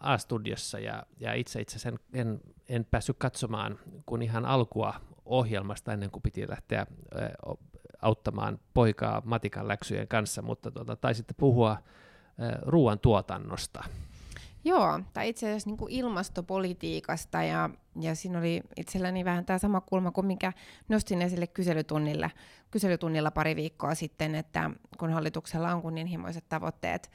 A-studiossa 0.00 0.78
ja, 0.78 1.06
ja 1.20 1.34
itse 1.34 1.60
itse 1.60 1.78
sen 1.78 1.98
en, 2.12 2.40
en 2.68 2.84
päässyt 2.84 3.16
katsomaan 3.18 3.78
kun 4.06 4.22
ihan 4.22 4.46
alkua 4.46 5.00
ohjelmasta 5.24 5.92
ennen 5.92 6.10
kuin 6.10 6.22
piti 6.22 6.48
lähteä 6.48 6.86
auttamaan 8.02 8.58
poikaa 8.74 9.22
matikan 9.24 9.68
läksyjen 9.68 10.08
kanssa, 10.08 10.42
mutta 10.42 10.70
tuota, 10.70 10.96
taisitte 10.96 11.34
puhua 11.36 11.78
ö, 12.40 12.58
ruoantuotannosta. 12.62 13.84
Joo, 14.64 15.00
tai 15.12 15.28
itse 15.28 15.46
asiassa 15.46 15.68
niin 15.68 15.76
kuin 15.76 15.92
ilmastopolitiikasta 15.92 17.42
ja, 17.42 17.70
ja 18.00 18.14
siinä 18.14 18.38
oli 18.38 18.62
itselläni 18.76 19.24
vähän 19.24 19.44
tämä 19.44 19.58
sama 19.58 19.80
kulma 19.80 20.10
kuin 20.10 20.26
mikä 20.26 20.52
nostin 20.88 21.22
esille 21.22 21.46
kyselytunnilla, 21.46 22.30
kyselytunnilla 22.70 23.30
pari 23.30 23.56
viikkoa 23.56 23.94
sitten, 23.94 24.34
että 24.34 24.70
kun 24.98 25.12
hallituksella 25.12 25.74
on 25.74 25.82
kunnianhimoiset 25.82 26.44
tavoitteet 26.48 27.10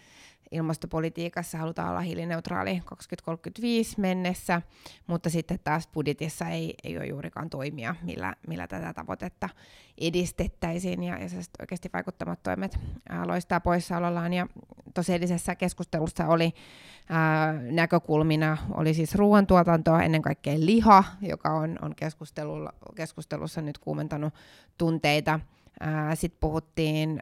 ilmastopolitiikassa 0.51 1.57
halutaan 1.57 1.89
olla 1.89 1.99
hiilineutraali 1.99 2.81
2035 2.85 3.99
mennessä, 3.99 4.61
mutta 5.07 5.29
sitten 5.29 5.59
taas 5.63 5.87
budjetissa 5.87 6.49
ei, 6.49 6.73
ei 6.83 6.97
ole 6.97 7.05
juurikaan 7.05 7.49
toimia, 7.49 7.95
millä, 8.01 8.35
millä 8.47 8.67
tätä 8.67 8.93
tavoitetta 8.93 9.49
edistettäisiin, 9.97 11.03
ja, 11.03 11.17
ja 11.17 11.27
oikeasti 11.59 11.89
vaikuttamat 11.93 12.43
toimet 12.43 12.79
ää, 13.09 13.27
loistaa 13.27 13.59
poissaolollaan. 13.59 14.33
Ja 14.33 14.47
tosi 14.93 15.13
edellisessä 15.13 15.55
keskustelussa 15.55 16.27
oli 16.27 16.53
ää, 17.09 17.53
näkökulmina, 17.53 18.57
oli 18.73 18.93
siis 18.93 19.15
ruoantuotanto, 19.15 19.95
ennen 19.95 20.21
kaikkea 20.21 20.55
liha, 20.57 21.03
joka 21.21 21.49
on, 21.49 21.79
on 21.81 21.95
keskustelussa 22.95 23.61
nyt 23.61 23.77
kuumentanut 23.77 24.33
tunteita, 24.77 25.39
sitten 26.13 26.39
puhuttiin 26.39 27.19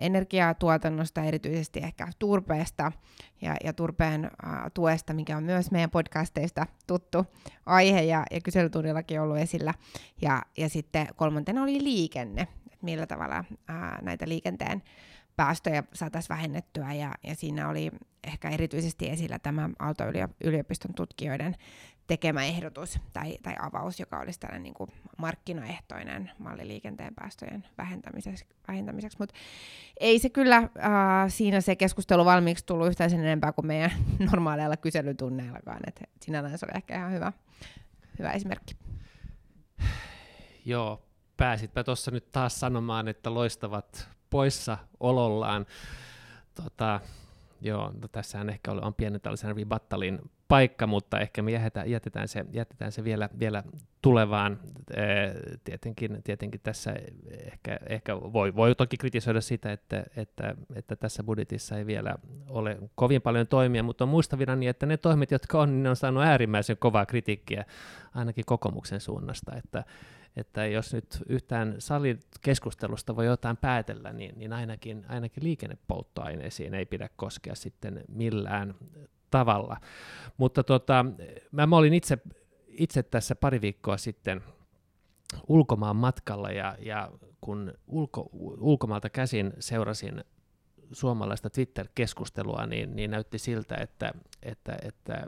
energiatuotannosta, 0.00 1.24
erityisesti 1.24 1.80
ehkä 1.80 2.08
turpeesta 2.18 2.92
ja, 3.40 3.56
ja 3.64 3.72
turpeen 3.72 4.30
tuesta, 4.74 5.12
mikä 5.12 5.36
on 5.36 5.44
myös 5.44 5.70
meidän 5.70 5.90
podcasteista 5.90 6.66
tuttu 6.86 7.26
aihe 7.66 8.02
ja, 8.02 8.24
ja 8.30 8.40
kyselytunnillakin 8.40 9.20
ollut 9.20 9.38
esillä. 9.38 9.74
Ja, 10.22 10.42
ja 10.56 10.68
sitten 10.68 11.06
kolmantena 11.16 11.62
oli 11.62 11.84
liikenne, 11.84 12.42
että 12.42 12.86
millä 12.86 13.06
tavalla 13.06 13.44
näitä 14.02 14.28
liikenteen 14.28 14.82
päästöjä 15.36 15.82
saataisiin 15.92 16.28
vähennettyä, 16.28 16.92
ja, 16.92 17.12
ja 17.26 17.34
siinä 17.34 17.68
oli 17.68 17.90
ehkä 18.24 18.48
erityisesti 18.48 19.10
esillä 19.10 19.38
tämä 19.38 19.70
Aalto-yliopiston 19.78 20.94
tutkijoiden 20.94 21.56
tekemä 22.06 22.44
ehdotus 22.44 22.98
tai, 23.12 23.38
tai 23.42 23.54
avaus, 23.62 24.00
joka 24.00 24.20
olisi 24.20 24.40
tällainen 24.40 24.62
niin 24.62 24.74
kuin 24.74 24.90
markkinaehtoinen 25.18 26.30
malli 26.38 26.68
liikenteen 26.68 27.14
päästöjen 27.14 27.66
vähentämiseksi. 27.78 28.46
vähentämiseksi. 28.68 29.18
Mutta 29.18 29.34
ei 30.00 30.18
se 30.18 30.28
kyllä 30.28 30.56
äh, 30.56 30.70
siinä 31.28 31.60
se 31.60 31.76
keskustelu 31.76 32.24
valmiiksi 32.24 32.66
tullut 32.66 32.88
yhtään 32.88 33.10
sen 33.10 33.20
enempää 33.20 33.52
kuin 33.52 33.66
meidän 33.66 33.92
normaaleilla 34.30 34.76
kyselytunneillakaan. 34.76 35.80
Et 35.86 36.00
sinällään 36.20 36.58
se 36.58 36.66
oli 36.66 36.76
ehkä 36.76 36.98
ihan 36.98 37.12
hyvä, 37.12 37.32
hyvä 38.18 38.30
esimerkki. 38.30 38.76
Joo, 40.64 41.02
pääsitpä 41.36 41.84
tuossa 41.84 42.10
nyt 42.10 42.32
taas 42.32 42.60
sanomaan, 42.60 43.08
että 43.08 43.34
loistavat 43.34 44.08
poissa 44.30 44.78
olollaan. 45.00 45.66
Tota, 46.54 47.00
joo, 47.60 47.92
no 48.00 48.08
tässähän 48.08 48.50
ehkä 48.50 48.72
on 48.72 48.94
pienen 48.94 49.20
tällaisen 49.20 49.56
rebattalin 49.56 50.30
paikka, 50.48 50.86
mutta 50.86 51.20
ehkä 51.20 51.42
me 51.42 51.50
jätetään, 51.50 51.90
jätetään, 51.90 52.28
se, 52.28 52.44
jätetään 52.52 52.92
se 52.92 53.04
vielä, 53.04 53.28
vielä 53.38 53.62
tulevaan. 54.02 54.60
Tietenkin, 55.64 56.22
tietenkin 56.24 56.60
tässä 56.60 56.94
ehkä, 57.52 57.78
ehkä 57.88 58.16
voi, 58.16 58.56
voi 58.56 58.74
toki 58.74 58.96
kritisoida 58.96 59.40
sitä, 59.40 59.72
että, 59.72 60.04
että, 60.16 60.54
että 60.74 60.96
tässä 60.96 61.24
budjetissa 61.24 61.78
ei 61.78 61.86
vielä 61.86 62.14
ole 62.48 62.78
kovin 62.94 63.22
paljon 63.22 63.46
toimia, 63.46 63.82
mutta 63.82 64.04
on 64.04 64.08
muistavina 64.08 64.56
niin, 64.56 64.70
että 64.70 64.86
ne 64.86 64.96
toimet, 64.96 65.30
jotka 65.30 65.60
on, 65.60 65.68
niin 65.68 65.82
ne 65.82 65.90
on 65.90 65.96
saanut 65.96 66.22
äärimmäisen 66.22 66.76
kovaa 66.76 67.06
kritiikkiä 67.06 67.64
ainakin 68.14 68.44
kokomuksen 68.46 69.00
suunnasta, 69.00 69.56
että, 69.56 69.84
että 70.36 70.66
jos 70.66 70.94
nyt 70.94 71.22
yhtään 71.28 71.74
salikeskustelusta 71.78 73.16
voi 73.16 73.26
jotain 73.26 73.56
päätellä, 73.56 74.12
niin, 74.12 74.38
niin 74.38 74.52
ainakin, 74.52 75.04
ainakin 75.08 75.44
liikennepolttoaineisiin 75.44 76.74
ei 76.74 76.86
pidä 76.86 77.08
koskea 77.16 77.54
sitten 77.54 78.04
millään 78.08 78.74
tavalla. 79.38 79.76
Mutta 80.36 80.64
tota, 80.64 81.04
mä, 81.52 81.66
mä 81.66 81.76
olin 81.76 81.94
itse, 81.94 82.18
itse 82.68 83.02
tässä 83.02 83.34
pari 83.34 83.60
viikkoa 83.60 83.96
sitten 83.96 84.42
ulkomaan 85.48 85.96
matkalla 85.96 86.50
ja, 86.50 86.76
ja 86.78 87.10
kun 87.40 87.74
ulko, 87.86 88.28
ulkomaalta 88.60 89.10
käsin 89.10 89.52
seurasin 89.58 90.24
suomalaista 90.92 91.50
Twitter-keskustelua, 91.50 92.66
niin, 92.66 92.96
niin 92.96 93.10
näytti 93.10 93.38
siltä, 93.38 93.76
että, 93.76 94.12
että, 94.42 94.76
että 94.82 95.26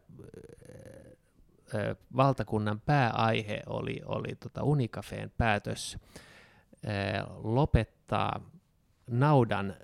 ö, 1.75 1.97
valtakunnan 2.17 2.81
pääaihe 2.81 3.63
oli, 3.67 4.01
oli 4.05 4.35
tota 4.35 4.63
Unicafeen 4.63 5.33
päätös 5.39 5.99
ö, 5.99 6.89
lopettaa 7.43 8.41
naudan 9.11 9.75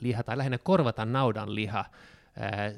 liha, 0.00 0.22
tai 0.22 0.38
lähinnä 0.38 0.58
korvata 0.58 1.04
naudan 1.04 1.54
liha 1.54 1.84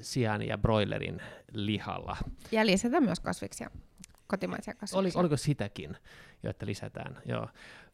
sian 0.00 0.42
ja 0.42 0.58
broilerin 0.58 1.22
lihalla. 1.52 2.16
Ja 2.52 2.66
lisätä 2.66 3.00
myös 3.00 3.20
kasviksia, 3.20 3.70
kotimaisia 4.26 4.74
kasviksia. 4.74 4.98
Oli, 4.98 5.10
oliko 5.14 5.36
sitäkin, 5.36 5.96
joita 6.42 6.66
lisätään? 6.66 7.22
Joo. 7.24 7.48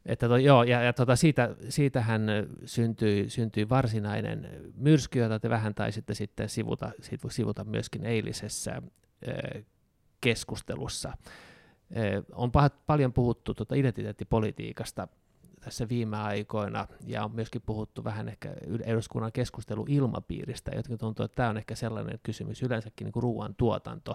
Että 0.07 0.29
to, 0.29 0.37
joo, 0.37 0.63
ja, 0.63 0.83
ja 0.83 0.93
tota, 0.93 1.17
siitä, 1.17 1.57
siitähän 1.69 2.23
syntyi, 2.65 3.31
syntyi 3.31 3.69
varsinainen 3.69 4.49
myrsky, 4.75 5.19
jota 5.19 5.41
te 5.41 5.51
vähän 5.51 5.75
taisitte 5.75 6.15
sitten 6.15 6.49
sivuta, 6.49 6.93
sivuta 7.29 7.65
myöskin 7.65 8.05
eilisessä 8.05 8.83
keskustelussa. 10.21 11.13
On 12.33 12.53
pahat, 12.53 12.87
paljon 12.87 13.13
puhuttu 13.13 13.55
tuota 13.55 13.75
identiteettipolitiikasta 13.75 15.09
tässä 15.65 15.89
viime 15.89 16.17
aikoina, 16.17 16.87
ja 17.07 17.25
on 17.25 17.35
myöskin 17.35 17.63
puhuttu 17.67 18.05
vähän 18.05 18.29
ehkä 18.29 18.55
eduskunnan 18.85 19.33
keskusteluilmapiiristä, 19.33 20.71
jotka 20.77 20.97
tuntuu, 20.97 21.25
että 21.25 21.37
tämä 21.37 21.49
on 21.49 21.57
ehkä 21.57 21.75
sellainen 21.75 22.21
kysymys 22.23 22.63
yleensäkin 22.63 23.05
niin 23.05 23.13
kuin 23.13 23.23
ruoantuotanto, 23.23 24.15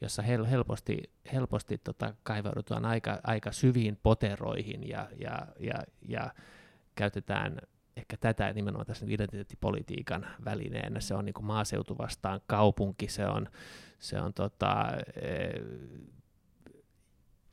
jossa 0.00 0.22
hel- 0.22 0.46
helposti, 0.46 1.02
helposti 1.32 1.78
tota, 1.78 2.14
kaivaudutaan 2.22 2.84
aika, 2.84 3.20
aika 3.22 3.52
syviin 3.52 3.98
poteroihin 4.02 4.88
ja, 4.88 5.08
ja, 5.18 5.46
ja, 5.60 5.74
ja 6.08 6.30
käytetään 6.94 7.58
ehkä 7.96 8.16
tätä 8.16 8.52
nimenomaan 8.52 8.86
tässä 8.86 9.06
identiteettipolitiikan 9.08 10.26
välineenä. 10.44 11.00
Se 11.00 11.14
on 11.14 11.24
niin 11.24 11.34
kuin 11.34 11.46
maaseutu 11.46 11.98
vastaan 11.98 12.40
kaupunki, 12.46 13.08
se 13.08 13.26
on, 13.26 13.48
se 13.98 14.20
on 14.20 14.34
tota, 14.34 14.86
e, 15.16 15.48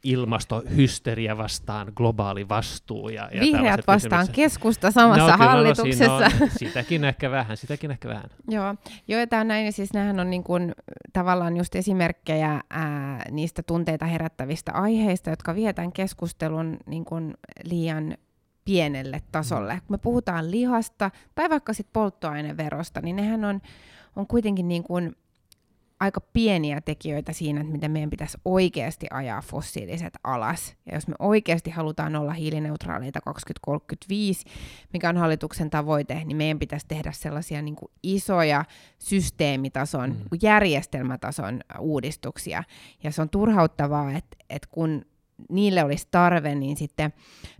ilmastohysteria 0.04 1.38
vastaan 1.38 1.92
globaali 1.96 2.50
vastuu. 2.50 3.10
Ja, 3.10 3.30
ja 3.34 3.42
Vihreät 3.42 3.88
vastaan 3.88 4.28
keskusta 4.32 4.92
samassa 4.92 5.32
no, 5.32 5.38
hallituksessa. 5.38 6.20
No, 6.20 6.20
no, 6.20 6.48
sitäkin 6.60 7.04
ehkä 7.04 7.32
vähän, 7.32 7.58
sitäkin 7.58 7.92
ehkä 7.92 8.10
vähän. 8.10 8.30
Joo, 8.50 8.76
Joo 9.08 9.28
tämä 9.28 9.40
on 9.40 9.48
näin, 9.48 9.74
siis 9.74 9.94
nämähän 9.94 10.20
on 10.20 10.30
niin 10.30 10.44
kuin, 10.44 10.76
tavallaan 11.14 11.58
just 11.58 11.76
esimerkkejä 11.76 12.64
ää, 12.70 13.26
niistä 13.32 13.64
tunteita 13.64 14.06
herättävistä 14.06 14.72
aiheista, 14.72 15.30
jotka 15.30 15.56
vietään 15.56 15.92
keskustelun 15.92 16.78
niin 16.86 17.06
kuin 17.06 17.34
liian 17.64 18.18
pienelle 18.66 19.22
tasolle. 19.32 19.74
Mm. 19.74 19.80
Kun 19.80 19.94
me 19.94 19.98
puhutaan 19.98 20.52
lihasta 20.52 21.12
tai 21.36 21.50
vaikka 21.50 21.74
sitten 21.74 21.94
polttoaineverosta, 21.94 23.02
niin 23.02 23.16
nehän 23.16 23.46
on, 23.46 23.62
on 24.16 24.28
kuitenkin 24.28 24.68
niin 24.68 24.84
kuin 24.84 25.16
aika 26.04 26.22
pieniä 26.34 26.82
tekijöitä 26.82 27.34
siinä, 27.34 27.62
että 27.62 27.74
miten 27.74 27.92
meidän 27.92 28.10
pitäisi 28.10 28.38
oikeasti 28.46 29.08
ajaa 29.12 29.42
fossiiliset 29.42 30.14
alas. 30.24 30.76
Ja 30.86 30.96
jos 30.96 31.08
me 31.08 31.16
oikeasti 31.20 31.70
halutaan 31.70 32.16
olla 32.16 32.34
hiilineutraaleita 32.34 33.22
2035, 33.22 34.46
mikä 34.94 35.10
on 35.10 35.18
hallituksen 35.18 35.70
tavoite, 35.70 36.24
niin 36.26 36.38
meidän 36.38 36.60
pitäisi 36.60 36.88
tehdä 36.88 37.12
sellaisia 37.12 37.62
niin 37.62 37.76
kuin 37.76 37.92
isoja 38.04 38.66
systeemitason, 39.00 40.10
mm. 40.10 40.38
järjestelmätason 40.42 41.62
uudistuksia. 41.80 42.64
Ja 43.04 43.12
se 43.12 43.22
on 43.22 43.30
turhauttavaa, 43.30 44.12
että, 44.12 44.38
että 44.50 44.68
kun 44.72 45.06
niille 45.50 45.84
olisi 45.84 46.08
tarve, 46.12 46.56
niin 46.56 46.78
sitten 46.78 47.14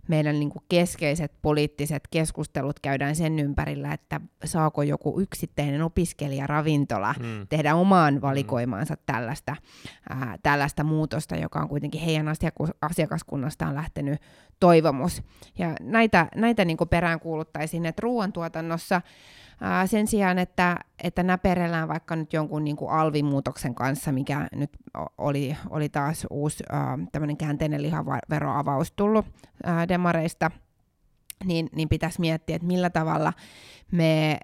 meidän 0.08 0.40
niin 0.40 0.50
kuin 0.50 0.64
keskeiset 0.68 1.32
poliittiset 1.42 2.08
keskustelut 2.10 2.80
käydään 2.80 3.16
sen 3.16 3.38
ympärillä, 3.38 3.92
että 3.92 4.20
saako 4.44 4.82
joku 4.82 5.20
yksittäinen 5.20 5.82
opiskelijaravintola 5.82 7.14
mm. 7.18 7.46
tehdä 7.48 7.74
omaan 7.74 8.14
mm. 8.14 8.20
valikoimaansa 8.20 8.96
tällaista, 9.06 9.56
ää, 10.08 10.38
tällaista 10.42 10.84
muutosta, 10.84 11.36
joka 11.36 11.60
on 11.60 11.68
kuitenkin 11.68 12.00
heidän 12.00 12.26
asiakaskunnastaan 12.80 13.74
lähtenyt 13.74 14.20
toivomus. 14.64 15.22
Ja 15.58 15.74
näitä, 15.80 16.26
näitä 16.34 16.64
niin 16.64 16.76
kuin 16.76 16.88
peräänkuuluttaisin, 16.88 17.86
että 17.86 18.00
ruoantuotannossa 18.00 19.02
Ää, 19.60 19.86
sen 19.86 20.06
sijaan, 20.06 20.38
että, 20.38 20.76
että 21.02 21.22
näperellään 21.22 21.88
vaikka 21.88 22.16
nyt 22.16 22.32
jonkun 22.32 22.64
niin 22.64 22.76
kuin 22.76 22.90
alvimuutoksen 22.90 23.74
kanssa, 23.74 24.12
mikä 24.12 24.48
nyt 24.54 24.70
oli, 25.18 25.56
oli 25.70 25.88
taas 25.88 26.26
uusi 26.30 26.64
tämmöinen 27.12 27.36
käänteinen 27.36 27.82
lihaveroavaus 27.82 28.92
tullut 28.92 29.26
ää, 29.64 29.88
demareista, 29.88 30.50
niin, 31.44 31.68
niin 31.74 31.88
pitäisi 31.88 32.20
miettiä, 32.20 32.56
että 32.56 32.68
millä 32.68 32.90
tavalla 32.90 33.32
me 33.90 34.40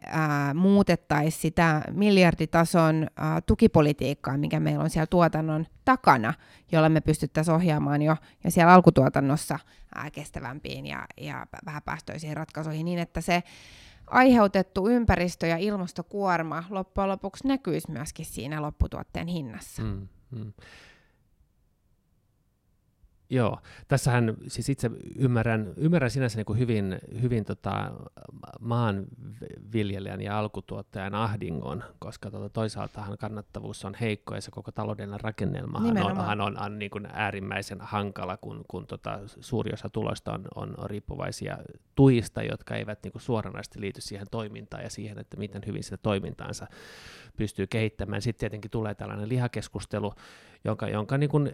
muutettaisiin 0.54 1.42
sitä 1.42 1.82
miljarditason 1.92 3.06
ää, 3.16 3.40
tukipolitiikkaa, 3.40 4.36
mikä 4.36 4.60
meillä 4.60 4.84
on 4.84 4.90
siellä 4.90 5.06
tuotannon 5.06 5.66
takana, 5.84 6.34
jolla 6.72 6.88
me 6.88 7.00
pystyttäisiin 7.00 7.54
ohjaamaan 7.54 8.02
jo, 8.02 8.16
jo 8.44 8.50
siellä 8.50 8.72
alkutuotannossa 8.72 9.58
ää, 9.94 10.10
kestävämpiin 10.10 10.86
ja, 10.86 11.06
ja 11.20 11.46
vähäpäästöisiin 11.66 12.36
ratkaisuihin 12.36 12.84
niin, 12.84 12.98
että 12.98 13.20
se 13.20 13.42
aiheutettu 14.06 14.88
ympäristö- 14.88 15.46
ja 15.46 15.56
ilmastokuorma 15.56 16.64
loppujen 16.70 17.08
lopuksi 17.08 17.48
näkyisi 17.48 17.90
myöskin 17.90 18.26
siinä 18.26 18.62
lopputuotteen 18.62 19.26
hinnassa. 19.26 19.82
Mm, 19.82 20.08
mm. 20.30 20.52
Joo, 23.32 23.58
tässähän 23.88 24.36
siis 24.48 24.68
itse 24.68 24.90
ymmärrän, 25.16 25.72
ymmärrän 25.76 26.10
sinänsä 26.10 26.36
niin 26.36 26.46
kuin 26.46 26.58
hyvin, 26.58 26.98
hyvin 27.22 27.44
tota, 27.44 27.92
maanviljelijän 28.60 30.20
ja 30.20 30.38
alkutuottajan 30.38 31.14
ahdingon, 31.14 31.84
koska 31.98 32.30
tota, 32.30 32.48
toisaaltahan 32.48 33.18
kannattavuus 33.18 33.84
on 33.84 33.94
heikko 34.00 34.34
ja 34.34 34.40
se 34.40 34.50
koko 34.50 34.72
taloudellinen 34.72 35.20
rakennelma 35.20 35.78
on, 35.78 36.18
on, 36.20 36.40
on, 36.40 36.62
on 36.62 36.78
niin 36.78 36.90
kuin 36.90 37.08
äärimmäisen 37.12 37.80
hankala, 37.80 38.36
kun, 38.36 38.64
kun 38.68 38.86
tota, 38.86 39.18
suuri 39.40 39.72
osa 39.72 39.88
tuloista 39.88 40.32
on, 40.32 40.44
on, 40.54 40.74
on 40.78 40.90
riippuvaisia 40.90 41.58
tuista, 41.94 42.42
jotka 42.42 42.74
eivät 42.74 43.02
niin 43.02 43.12
kuin 43.12 43.22
suoranaisesti 43.22 43.80
liity 43.80 44.00
siihen 44.00 44.26
toimintaan 44.30 44.82
ja 44.82 44.90
siihen, 44.90 45.18
että 45.18 45.36
miten 45.36 45.62
hyvin 45.66 45.84
sitä 45.84 45.96
toimintaansa 45.96 46.66
pystyy 47.36 47.66
kehittämään. 47.66 48.22
Sitten 48.22 48.40
tietenkin 48.40 48.70
tulee 48.70 48.94
tällainen 48.94 49.28
lihakeskustelu, 49.28 50.14
jonka, 50.64 50.88
jonka 50.88 51.18
niin 51.18 51.30
kuin 51.30 51.52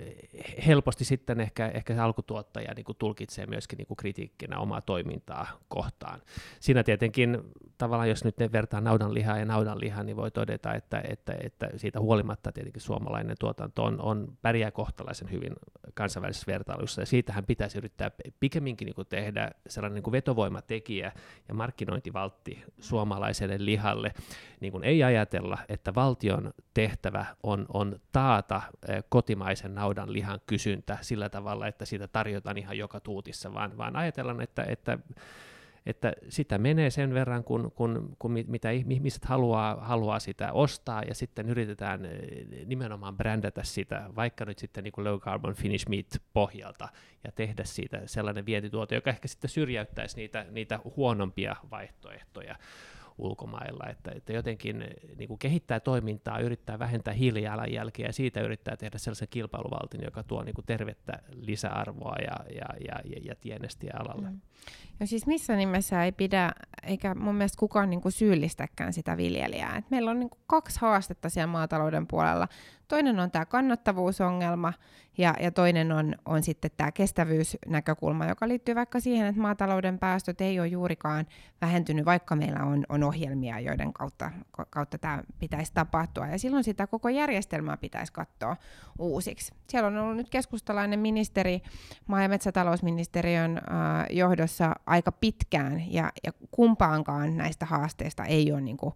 helposti 0.66 1.04
sitten 1.04 1.40
ehkä, 1.40 1.68
ehkä 1.68 1.94
se 1.94 2.00
alkutuottaja 2.00 2.74
niin 2.74 2.84
kuin 2.84 2.98
tulkitsee 2.98 3.46
myöskin 3.46 3.76
niin 3.76 3.86
kuin 3.86 3.96
kritiikkinä 3.96 4.58
omaa 4.58 4.80
toimintaa 4.80 5.46
kohtaan. 5.68 6.22
Siinä 6.60 6.82
tietenkin 6.82 7.38
tavallaan, 7.78 8.08
jos 8.08 8.24
nyt 8.24 8.36
vertaa 8.52 8.80
naudanlihaa 8.80 9.38
ja 9.38 9.44
naudanlihaa, 9.44 10.02
niin 10.02 10.16
voi 10.16 10.30
todeta, 10.30 10.74
että, 10.74 11.02
että, 11.08 11.36
että 11.40 11.70
siitä 11.76 12.00
huolimatta 12.00 12.52
tietenkin 12.52 12.82
suomalainen 12.82 13.36
tuotanto 13.40 13.84
on, 13.84 14.00
on 14.00 14.38
pärjää 14.42 14.70
kohtalaisen 14.70 15.30
hyvin 15.30 15.52
kansainvälisessä 15.94 16.52
vertailussa, 16.52 17.02
ja 17.02 17.06
siitähän 17.06 17.44
pitäisi 17.44 17.78
yrittää 17.78 18.10
pikemminkin 18.40 18.86
niin 18.86 18.94
kuin 18.94 19.08
tehdä 19.08 19.50
sellainen 19.68 19.94
niin 19.94 20.02
kuin 20.02 20.12
vetovoimatekijä 20.12 21.12
ja 21.48 21.54
markkinointivaltti 21.54 22.64
suomalaiselle 22.78 23.56
lihalle, 23.58 24.12
niin 24.60 24.72
kuin 24.72 24.84
ei 24.84 25.02
ajatella, 25.02 25.58
että 25.68 25.94
valtion 25.94 26.52
tehtävä 26.74 27.26
on, 27.42 27.66
on 27.68 28.00
taata 28.12 28.62
kotimaisen 29.08 29.74
naudan 29.74 30.12
lihan 30.12 30.40
kysyntä 30.46 30.98
sillä 31.00 31.28
tavalla, 31.28 31.66
että 31.66 31.84
sitä 31.84 32.08
tarjotaan 32.08 32.58
ihan 32.58 32.78
joka 32.78 33.00
tuutissa, 33.00 33.54
vaan, 33.54 33.78
vaan 33.78 33.96
ajatellaan, 33.96 34.40
että, 34.40 34.64
että 34.68 34.98
että 35.86 36.12
sitä 36.28 36.58
menee 36.58 36.90
sen 36.90 37.14
verran, 37.14 37.44
kun, 37.44 37.72
kun, 37.74 38.16
kun 38.18 38.32
mitä 38.46 38.70
ihmiset 38.70 39.24
haluaa, 39.24 39.76
haluaa 39.80 40.18
sitä 40.18 40.52
ostaa, 40.52 41.02
ja 41.02 41.14
sitten 41.14 41.48
yritetään 41.48 42.08
nimenomaan 42.64 43.16
brändätä 43.16 43.62
sitä, 43.64 44.10
vaikka 44.16 44.44
nyt 44.44 44.58
sitten 44.58 44.84
niin 44.84 44.92
kuin 44.92 45.04
low 45.04 45.18
carbon 45.18 45.54
finish 45.54 45.88
meat 45.88 46.22
pohjalta, 46.32 46.88
ja 47.24 47.32
tehdä 47.32 47.64
siitä 47.64 48.02
sellainen 48.06 48.46
vientituote, 48.46 48.94
joka 48.94 49.10
ehkä 49.10 49.28
sitten 49.28 49.50
syrjäyttäisi 49.50 50.16
niitä, 50.16 50.46
niitä 50.50 50.80
huonompia 50.96 51.56
vaihtoehtoja 51.70 52.56
ulkomailla, 53.18 53.86
että, 53.90 54.10
että 54.14 54.32
jotenkin 54.32 54.82
eh, 54.82 54.88
niin 55.16 55.28
kuin 55.28 55.38
kehittää 55.38 55.80
toimintaa, 55.80 56.38
yrittää 56.38 56.78
vähentää 56.78 57.14
hiilijalanjälkeä 57.14 58.06
ja 58.06 58.12
siitä 58.12 58.40
yrittää 58.40 58.76
tehdä 58.76 58.98
sellaisen 58.98 59.28
kilpailuvaltin, 59.30 60.04
joka 60.04 60.22
tuo 60.22 60.42
niin 60.42 60.54
kuin 60.54 60.66
tervettä 60.66 61.22
lisäarvoa 61.34 62.16
ja, 62.16 62.54
ja, 62.54 62.66
ja, 62.88 63.00
ja, 63.04 63.20
ja 63.24 63.34
tienestiä 63.40 63.94
alalle. 63.98 64.30
Mm. 64.30 64.40
Ja 65.00 65.06
siis 65.06 65.26
missä 65.26 65.56
nimessä 65.56 66.04
ei 66.04 66.12
pidä, 66.12 66.52
eikä 66.82 67.14
mun 67.14 67.34
mielestä 67.34 67.58
kukaan 67.58 67.90
niin 67.90 68.00
kuin 68.00 68.12
syyllistäkään 68.12 68.92
sitä 68.92 69.16
viljelijää. 69.16 69.76
Et 69.76 69.90
meillä 69.90 70.10
on 70.10 70.18
niin 70.18 70.30
kuin 70.30 70.40
kaksi 70.46 70.80
haastetta 70.80 71.28
siellä 71.28 71.46
maatalouden 71.46 72.06
puolella. 72.06 72.48
Toinen 72.88 73.20
on 73.20 73.30
tämä 73.30 73.46
kannattavuusongelma 73.46 74.72
ja, 75.18 75.34
ja 75.40 75.50
toinen 75.50 75.92
on, 75.92 76.14
on 76.24 76.42
sitten 76.42 76.70
tämä 76.76 76.92
kestävyysnäkökulma, 76.92 78.26
joka 78.26 78.48
liittyy 78.48 78.74
vaikka 78.74 79.00
siihen, 79.00 79.26
että 79.26 79.40
maatalouden 79.40 79.98
päästöt 79.98 80.40
ei 80.40 80.60
ole 80.60 80.68
juurikaan 80.68 81.26
vähentynyt, 81.60 82.04
vaikka 82.04 82.36
meillä 82.36 82.64
on, 82.64 82.84
on 82.88 83.02
ohjelmia, 83.02 83.60
joiden 83.60 83.92
kautta, 83.92 84.30
kautta 84.70 84.98
tämä 84.98 85.22
pitäisi 85.38 85.72
tapahtua. 85.74 86.26
Ja 86.26 86.38
silloin 86.38 86.64
sitä 86.64 86.86
koko 86.86 87.08
järjestelmää 87.08 87.76
pitäisi 87.76 88.12
katsoa 88.12 88.56
uusiksi. 88.98 89.54
Siellä 89.68 89.86
on 89.86 89.96
ollut 89.96 90.16
nyt 90.16 90.30
keskustalainen 90.30 91.00
ministeri 91.00 91.62
maa- 92.06 92.22
ja 92.22 92.28
metsätalousministeriön 92.28 93.56
äh, 93.56 93.62
johdossa 94.10 94.74
aika 94.86 95.12
pitkään, 95.12 95.92
ja, 95.92 96.12
ja 96.24 96.32
kumpaankaan 96.50 97.36
näistä 97.36 97.66
haasteista 97.66 98.24
ei 98.24 98.52
ole 98.52 98.60
niin 98.60 98.76
kuin, 98.76 98.94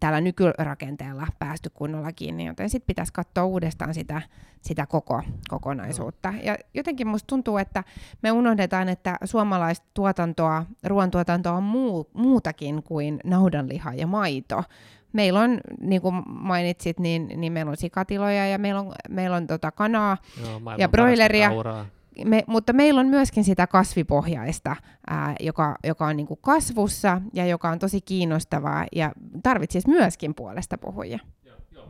tällä 0.00 0.20
nykyrakenteella 0.20 1.26
päästy 1.38 1.70
kunnolla 1.74 2.12
kiinni, 2.12 2.46
joten 2.46 2.70
sitten 2.70 2.86
pitäisi 2.86 3.12
katsoa 3.12 3.44
uudestaan 3.44 3.94
sitä, 3.94 4.22
sitä 4.60 4.86
koko 4.86 5.22
kokonaisuutta. 5.48 6.34
Ja 6.42 6.56
jotenkin 6.74 7.08
musta 7.08 7.26
tuntuu, 7.26 7.58
että 7.58 7.84
me 8.22 8.32
unohdetaan, 8.32 8.88
että 8.88 9.18
suomalaista 9.24 9.86
tuotantoa, 9.94 10.66
ruoantuotantoa 10.84 11.52
on 11.52 11.62
muu, 11.62 12.10
muutakin 12.12 12.82
kuin 12.82 13.20
naudanliha 13.24 13.94
ja 13.94 14.06
maito. 14.06 14.64
meillä 15.12 15.40
on, 15.40 15.60
niin 15.80 16.02
kuin 16.02 16.22
mainitsit, 16.26 16.98
niin, 17.00 17.32
niin 17.36 17.52
meillä 17.52 17.70
on 17.70 17.76
sikatiloja 17.76 18.46
ja 18.46 18.58
meillä 18.58 18.80
on, 18.80 18.92
meillä 19.08 19.36
on 19.36 19.46
tota 19.46 19.70
kanaa 19.70 20.16
Joo, 20.42 20.60
ja 20.78 20.88
broileria. 20.88 21.48
kauraa. 21.48 21.86
Me, 22.24 22.44
mutta 22.46 22.72
meillä 22.72 23.00
on 23.00 23.06
myöskin 23.06 23.44
sitä 23.44 23.66
kasvipohjaista, 23.66 24.76
ää, 25.06 25.34
joka, 25.40 25.76
joka 25.84 26.06
on 26.06 26.16
niinku 26.16 26.36
kasvussa 26.36 27.20
ja 27.32 27.46
joka 27.46 27.70
on 27.70 27.78
tosi 27.78 28.00
kiinnostavaa 28.00 28.86
ja 28.92 29.12
tarvitsisi 29.42 29.88
myöskin 29.88 30.34
puolesta 30.34 30.78
puhujia. 30.78 31.18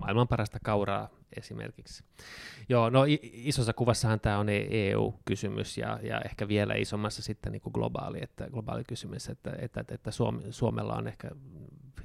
Maailman 0.01 0.29
parasta 0.29 0.59
kauraa 0.62 1.09
esimerkiksi. 1.37 2.05
Joo, 2.68 2.91
no 2.91 3.05
isossa 3.23 3.73
kuvassahan 3.73 4.20
tämä 4.20 4.39
on 4.39 4.49
E- 4.49 4.66
EU-kysymys 4.70 5.79
ja, 5.79 5.99
ja 6.03 6.20
ehkä 6.20 6.49
vielä 6.49 6.75
isommassa 6.75 7.23
sitten 7.23 7.53
niin 7.53 7.62
kuin 7.62 7.73
globaali, 7.73 8.18
että, 8.23 8.51
globaali 8.51 8.85
kysymys, 8.85 9.29
että, 9.29 9.53
että, 9.59 9.85
että, 9.89 10.11
Suomi, 10.11 10.43
Suomella 10.51 10.97
on 10.97 11.09
ehkä 11.09 11.31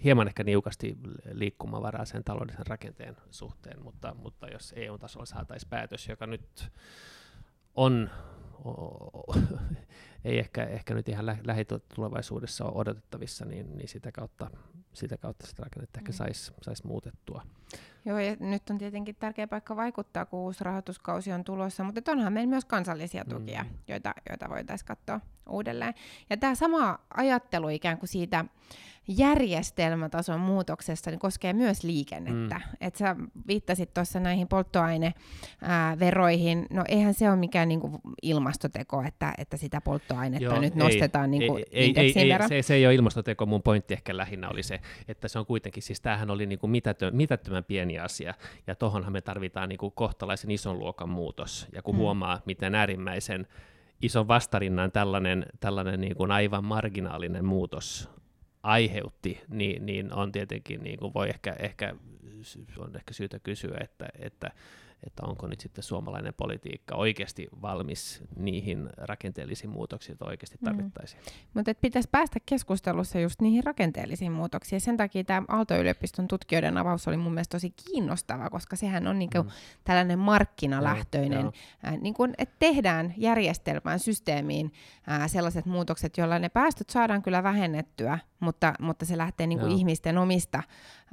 hieman 0.03 0.27
ehkä 0.27 0.43
niukasti 0.43 0.97
liikkumavaraa 1.31 2.05
sen 2.05 2.23
taloudellisen 2.23 2.67
rakenteen 2.67 3.17
suhteen, 3.31 3.83
mutta, 3.83 4.15
mutta 4.23 4.47
jos 4.47 4.73
EU-tasolla 4.75 5.25
saataisiin 5.25 5.69
päätös, 5.69 6.07
joka 6.07 6.27
nyt 6.27 6.71
on, 7.77 8.09
ei 10.25 10.39
ehkä, 10.39 10.63
ehkä 10.63 10.93
nyt 10.93 11.09
ihan 11.09 11.25
lä- 11.25 11.37
lähitulevaisuudessa 11.43 12.65
ole 12.65 12.73
odotettavissa, 12.75 13.45
niin, 13.45 13.77
niin 13.77 13.87
sitä, 13.87 14.11
kautta, 14.11 14.49
sitä 14.93 15.17
kautta 15.17 15.47
sitä 15.47 15.63
rakennetta 15.63 15.99
ehkä 15.99 16.11
Mm. 16.11 16.15
saisi 16.15 16.51
sais 16.61 16.83
muutettua. 16.83 17.41
Joo, 18.05 18.19
ja 18.19 18.35
nyt 18.39 18.69
on 18.69 18.77
tietenkin 18.77 19.15
tärkeä 19.15 19.47
paikka 19.47 19.75
vaikuttaa, 19.75 20.25
kun 20.25 20.39
uusi 20.39 20.63
rahoituskausi 20.63 21.31
on 21.31 21.43
tulossa, 21.43 21.83
mutta 21.83 22.11
onhan 22.11 22.33
meillä 22.33 22.49
myös 22.49 22.65
kansallisia 22.65 23.25
tukia, 23.25 23.63
Mm. 23.63 23.69
joita, 23.87 24.13
joita 24.29 24.49
voitaisiin 24.49 24.87
katsoa 24.87 25.21
uudelleen. 25.49 25.93
Ja 26.29 26.37
tämä 26.37 26.55
sama 26.55 26.99
ajattelu 27.13 27.69
ikään 27.69 27.97
kuin 27.97 28.09
siitä 28.09 28.45
järjestelmätason 29.07 30.39
muutoksesta 30.39 31.09
niin 31.09 31.19
koskee 31.19 31.53
myös 31.53 31.83
liikennettä. 31.83 32.55
Mm. 32.55 32.61
Et 32.81 32.95
sä 32.95 33.15
viittasit 33.47 33.93
tuossa 33.93 34.19
näihin 34.19 34.47
polttoaineveroihin. 34.47 36.65
No 36.69 36.83
eihän 36.87 37.13
se 37.13 37.29
ole 37.29 37.35
mikään 37.35 37.67
niinku 37.67 38.01
ilmastoteko, 38.21 39.03
että, 39.07 39.33
että 39.37 39.57
sitä 39.57 39.81
polttoainetta 39.81 40.43
Joo, 40.43 40.59
nyt 40.59 40.75
nostetaan 40.75 41.31
niinku 41.31 41.57
ei, 41.57 41.65
ei, 41.71 41.87
indeksin 41.87 42.21
ei, 42.21 42.29
verran. 42.29 42.49
se, 42.49 42.61
se 42.61 42.73
ei 42.73 42.85
ole 42.85 42.95
ilmastoteko, 42.95 43.45
mun 43.45 43.63
pointti 43.63 43.93
ehkä 43.93 44.17
lähinnä 44.17 44.49
oli 44.49 44.63
se, 44.63 44.79
että 45.07 45.27
se 45.27 45.39
on 45.39 45.45
kuitenkin, 45.45 45.83
siis 45.83 46.01
tämähän 46.01 46.31
oli 46.31 46.45
niinku 46.45 46.67
mitätön, 46.67 47.15
mitättömän 47.15 47.63
pieni 47.63 47.99
asia, 47.99 48.33
ja 48.67 48.75
tohonhan 48.75 49.13
me 49.13 49.21
tarvitaan 49.21 49.69
niinku 49.69 49.91
kohtalaisen 49.91 50.51
ison 50.51 50.79
luokan 50.79 51.09
muutos, 51.09 51.67
ja 51.73 51.81
kun 51.81 51.95
mm. 51.95 51.99
huomaa, 51.99 52.41
miten 52.45 52.75
äärimmäisen 52.75 53.47
ison 54.01 54.27
vastarinnan 54.27 54.91
tällainen, 54.91 55.45
tällainen 55.59 56.01
niin 56.01 56.15
kuin 56.15 56.31
aivan 56.31 56.63
marginaalinen 56.63 57.45
muutos 57.45 58.09
aiheutti, 58.67 59.41
niin, 59.49 59.85
niin 59.85 60.13
on 60.13 60.31
tietenkin, 60.31 60.83
niin 60.83 60.99
kuin 60.99 61.13
voi 61.13 61.29
ehkä, 61.29 61.55
ehkä, 61.59 61.95
on 62.77 62.95
ehkä 62.95 63.13
syytä 63.13 63.39
kysyä, 63.39 63.77
että, 63.81 64.05
että, 64.19 64.51
että 65.03 65.23
onko 65.25 65.47
nyt 65.47 65.59
sitten 65.59 65.83
suomalainen 65.83 66.33
politiikka 66.33 66.95
oikeasti 66.95 67.47
valmis 67.61 68.21
niihin 68.35 68.89
rakenteellisiin 68.97 69.69
muutoksiin, 69.69 70.13
joita 70.13 70.25
oikeasti 70.25 70.57
Mm. 70.61 70.65
tarvittaisiin. 70.65 71.21
Mutta 71.53 71.75
pitäisi 71.81 72.09
päästä 72.11 72.39
keskustelussa 72.45 73.19
just 73.19 73.41
niihin 73.41 73.63
rakenteellisiin 73.63 74.31
muutoksiin. 74.31 74.81
Sen 74.81 74.97
takia 74.97 75.23
tämä 75.23 75.45
Aalto-yliopiston 75.47 76.27
tutkijoiden 76.27 76.77
avaus 76.77 77.07
oli 77.07 77.17
mun 77.17 77.33
mielestä 77.33 77.51
tosi 77.57 77.69
kiinnostava, 77.69 78.49
koska 78.49 78.75
sehän 78.75 79.07
on 79.07 79.19
niinku 79.19 79.43
Mm. 79.43 79.49
tällainen 79.83 80.19
markkinalähtöinen, 80.19 81.51
äh, 81.87 81.97
niin 82.01 82.13
kun, 82.13 82.33
että 82.37 82.55
tehdään 82.59 83.13
järjestelmään, 83.17 83.99
systeemiin 83.99 84.73
äh, 85.11 85.29
sellaiset 85.29 85.65
muutokset, 85.65 86.17
joilla 86.17 86.39
ne 86.39 86.49
päästöt 86.49 86.89
saadaan 86.89 87.21
kyllä 87.21 87.43
vähennettyä, 87.43 88.19
mutta, 88.39 88.73
mutta 88.79 89.05
se 89.05 89.17
lähtee 89.17 89.47
niinku 89.47 89.65
Joo. 89.65 89.75
ihmisten 89.75 90.17
omista 90.17 90.57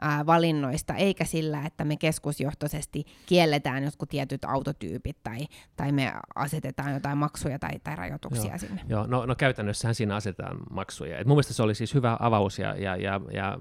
äh, 0.05 0.27
valinnoista, 0.27 0.95
eikä 0.95 1.25
sillä, 1.25 1.67
että 1.67 1.85
me 1.85 1.97
keskusjohtoisesti 1.97 3.05
kielletään 3.27 3.85
jotkut 3.85 4.09
tietyt 4.09 4.45
autotyypit 4.45 5.17
tai, 5.23 5.39
tai 5.77 5.93
me 5.93 6.13
asetetaan 6.35 6.93
jotain 6.93 7.19
maksuja 7.19 7.59
tai, 7.59 7.71
tai 7.85 7.97
rajoituksia 7.97 8.51
Joo. 8.51 8.59
sinne. 8.59 8.81
Joo, 8.89 9.07
no, 9.07 9.27
no 9.27 9.35
käytännössähän 9.35 9.95
siinä 9.95 10.17
asetetaan 10.17 10.57
maksuja. 10.71 11.19
Et 11.19 11.27
mun 11.27 11.35
mielestä 11.35 11.55
se 11.55 11.63
oli 11.63 11.75
siis 11.75 11.95
hyvä 11.95 12.17
avaus 12.21 12.59
ja, 12.59 12.75
ja, 12.77 12.97
ja, 12.97 13.21
ja 13.33 13.59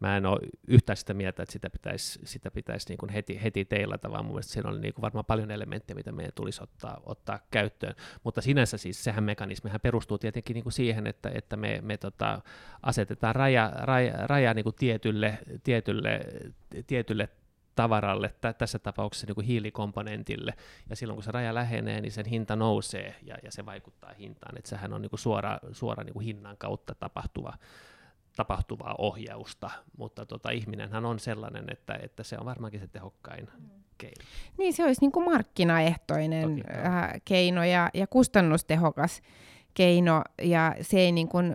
mä 0.00 0.16
en 0.16 0.26
ole 0.26 0.40
yhtään 0.68 0.96
sitä 0.96 1.14
mieltä, 1.14 1.42
että 1.42 1.52
sitä 1.52 1.70
pitäisi, 1.70 2.20
sitä 2.24 2.50
pitäisi 2.50 2.88
niin 2.88 2.98
kuin 2.98 3.10
heti, 3.10 3.42
heti 3.42 3.64
teilata, 3.64 4.10
vaan 4.10 4.24
mun 4.24 4.34
mielestä 4.34 4.52
siinä 4.52 4.70
oli 4.70 4.80
niin 4.80 4.94
kuin 4.94 5.02
varmaan 5.02 5.24
paljon 5.24 5.50
elementtejä, 5.50 5.94
mitä 5.94 6.12
meidän 6.12 6.32
tulisi 6.34 6.62
ottaa, 6.62 7.00
ottaa 7.06 7.38
käyttöön. 7.50 7.94
Mutta 8.24 8.40
sinänsä 8.40 8.78
siis 8.78 9.04
sehän 9.04 9.24
mekanismihan 9.24 9.80
perustuu 9.80 10.18
tietenkin 10.18 10.54
niin 10.54 10.64
kuin 10.64 10.72
siihen, 10.72 11.06
että, 11.06 11.30
että 11.34 11.56
me, 11.56 11.80
me 11.82 11.96
tota, 11.96 12.42
asetetaan 12.82 13.34
raja, 13.34 13.72
raja, 13.76 14.26
raja 14.26 14.54
niin 14.54 14.64
kuin 14.64 14.76
tietylle, 14.76 15.38
tietylle, 15.64 16.20
tietylle 16.86 17.28
tavaralle, 17.76 18.34
tä- 18.40 18.52
tässä 18.52 18.78
tapauksessa 18.78 19.26
niin 19.26 19.34
kuin 19.34 19.46
hiilikomponentille, 19.46 20.54
ja 20.90 20.96
silloin 20.96 21.16
kun 21.16 21.24
se 21.24 21.30
raja 21.32 21.54
lähenee, 21.54 22.00
niin 22.00 22.12
sen 22.12 22.26
hinta 22.26 22.56
nousee, 22.56 23.14
ja, 23.22 23.36
ja 23.42 23.52
se 23.52 23.66
vaikuttaa 23.66 24.12
hintaan, 24.18 24.58
että 24.58 24.70
sehän 24.70 24.92
on 24.92 25.02
niin 25.02 25.10
kuin 25.10 25.20
suora, 25.20 25.58
suora 25.72 26.04
niin 26.04 26.12
kuin 26.12 26.24
hinnan 26.24 26.56
kautta 26.56 26.94
tapahtuva, 26.94 27.54
tapahtuvaa 28.36 28.94
ohjausta, 28.98 29.70
mutta 29.98 30.26
tota, 30.26 30.50
ihminenhän 30.50 31.06
on 31.06 31.18
sellainen, 31.18 31.64
että, 31.72 31.98
että 32.02 32.22
se 32.22 32.36
on 32.40 32.46
varmaankin 32.46 32.80
se 32.80 32.86
tehokkain 32.86 33.48
keino. 33.98 34.24
Niin 34.58 34.72
se 34.72 34.84
olisi 34.84 35.00
niin 35.00 35.12
kuin 35.12 35.24
markkinaehtoinen 35.24 36.56
Toki, 36.56 36.62
äh, 36.86 37.12
keino 37.24 37.64
ja, 37.64 37.90
ja 37.94 38.06
kustannustehokas 38.06 39.22
keino, 39.74 40.22
ja 40.42 40.76
se 40.80 41.00
ei 41.00 41.12
niin 41.12 41.28
kuin 41.28 41.54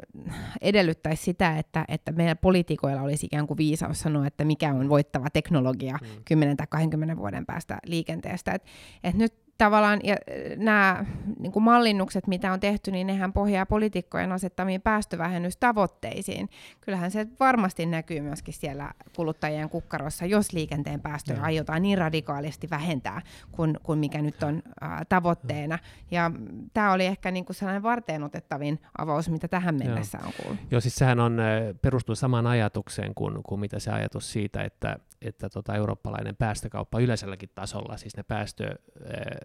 edellyttäisi 0.61 1.23
sitä, 1.23 1.57
että, 1.57 1.85
että 1.87 2.11
meidän 2.11 2.37
poliitikoilla 2.37 3.01
olisi 3.01 3.25
ikään 3.25 3.47
kuin 3.47 3.57
viisaus 3.57 3.99
sanoa, 3.99 4.27
että 4.27 4.45
mikä 4.45 4.69
on 4.73 4.89
voittava 4.89 5.29
teknologia 5.29 5.97
Mm. 6.01 6.07
10 6.25 6.57
tai 6.57 6.67
20 6.69 7.17
vuoden 7.17 7.45
päästä 7.45 7.77
liikenteestä. 7.85 8.51
Et, 8.51 8.63
et 9.03 9.15
nyt 9.15 9.44
tavallaan 9.57 9.99
ja 10.03 10.15
nämä 10.57 11.05
niin 11.39 11.51
kuin 11.51 11.63
mallinnukset, 11.63 12.27
mitä 12.27 12.53
on 12.53 12.59
tehty, 12.59 12.91
niin 12.91 13.07
nehän 13.07 13.33
pohjaa 13.33 13.65
poliitikkojen 13.65 14.31
asettamiin 14.31 14.81
päästövähennystavoitteisiin. 14.81 16.49
Kyllähän 16.81 17.11
se 17.11 17.27
varmasti 17.39 17.85
näkyy 17.85 18.21
myöskin 18.21 18.53
siellä 18.53 18.91
kuluttajien 19.15 19.69
kukkarossa, 19.69 20.25
jos 20.25 20.53
liikenteen 20.53 21.01
päästöjä 21.01 21.37
Joo. 21.37 21.45
aiotaan 21.45 21.81
niin 21.81 21.97
radikaalisti 21.97 22.69
vähentää 22.69 23.21
kuin, 23.51 23.77
kuin 23.83 23.99
mikä 23.99 24.21
nyt 24.21 24.43
on 24.43 24.63
ää, 24.81 25.03
tavoitteena. 25.09 25.79
Ja 26.11 26.31
tämä 26.73 26.91
oli 26.91 27.05
ehkä 27.05 27.31
niin 27.31 27.45
kuin 27.45 27.55
sellainen 27.55 27.83
varteenotettavin 27.83 28.79
avaus, 28.97 29.29
mitä 29.29 29.47
tähän 29.47 29.75
mennessä 29.75 30.17
on 30.25 30.31
kuullut. 30.41 30.59
Joo, 30.71 30.81
siis 30.81 30.95
sehän 30.95 31.19
on, 31.19 31.39
äh, 31.39 31.45
perustuu 31.81 32.15
samaan 32.15 32.47
ajatukseen 32.47 33.15
kuin, 33.15 33.43
kuin 33.43 33.59
mitä 33.59 33.79
se 33.79 33.91
ajatus 33.91 34.31
siitä, 34.31 34.63
että, 34.63 34.97
että 35.21 35.49
tota 35.49 35.75
eurooppalainen 35.75 36.35
päästökauppa 36.35 36.99
yleiselläkin 36.99 37.49
tasolla, 37.55 37.97
siis 37.97 38.17
ne 38.17 38.23
päästö, 38.23 38.65
äh, 38.65 39.44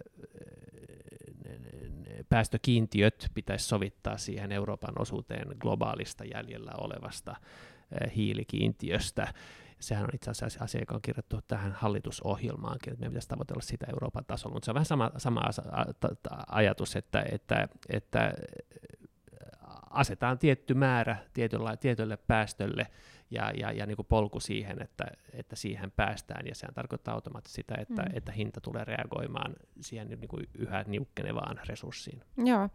päästökiintiöt 2.28 3.30
pitäisi 3.34 3.64
sovittaa 3.64 4.16
siihen 4.16 4.52
Euroopan 4.52 4.94
osuuteen 4.98 5.56
globaalista 5.58 6.24
jäljellä 6.24 6.72
olevasta 6.78 7.30
äh, 7.30 8.14
hiilikiintiöstä. 8.16 9.34
Sehän 9.80 10.04
on 10.04 10.10
itse 10.14 10.30
asiassa 10.30 10.64
asia, 10.64 10.80
joka 10.80 10.94
on 10.94 11.02
kirjattu 11.02 11.40
tähän 11.48 11.72
hallitusohjelmaankin, 11.72 12.92
että 12.92 13.00
meidän 13.00 13.12
pitäisi 13.12 13.28
tavoitella 13.28 13.62
sitä 13.62 13.86
Euroopan 13.92 14.24
tasolla, 14.24 14.54
mutta 14.54 14.64
se 14.64 14.70
on 14.70 14.74
vähän 14.74 14.86
sama, 14.86 15.10
sama 15.16 15.42
ajatus, 16.48 16.96
että, 16.96 17.24
että, 17.32 17.68
että 17.88 18.32
asetaan 19.90 20.38
tietty 20.38 20.74
määrä 20.74 21.16
tietylle, 21.32 21.76
tietylle 21.76 22.16
päästölle 22.16 22.86
ja, 23.30 23.52
ja, 23.56 23.72
ja 23.72 23.86
niin 23.86 23.96
kuin 23.96 24.06
polku 24.06 24.40
siihen, 24.40 24.82
että, 24.82 25.04
että 25.32 25.56
siihen 25.56 25.90
päästään, 25.90 26.46
ja 26.46 26.54
sehän 26.54 26.74
tarkoittaa 26.74 27.14
automaattisesti 27.14 27.56
sitä, 27.62 27.74
että, 27.80 28.02
Mm. 28.02 28.16
että 28.16 28.32
hinta 28.32 28.60
tulee 28.60 28.84
reagoimaan 28.84 29.56
siihen 29.80 30.08
niin 30.08 30.28
kuin 30.28 30.48
yhä 30.58 30.84
niukkenevaan 30.86 31.60
resurssiin. 31.68 32.22
Joo, 32.36 32.68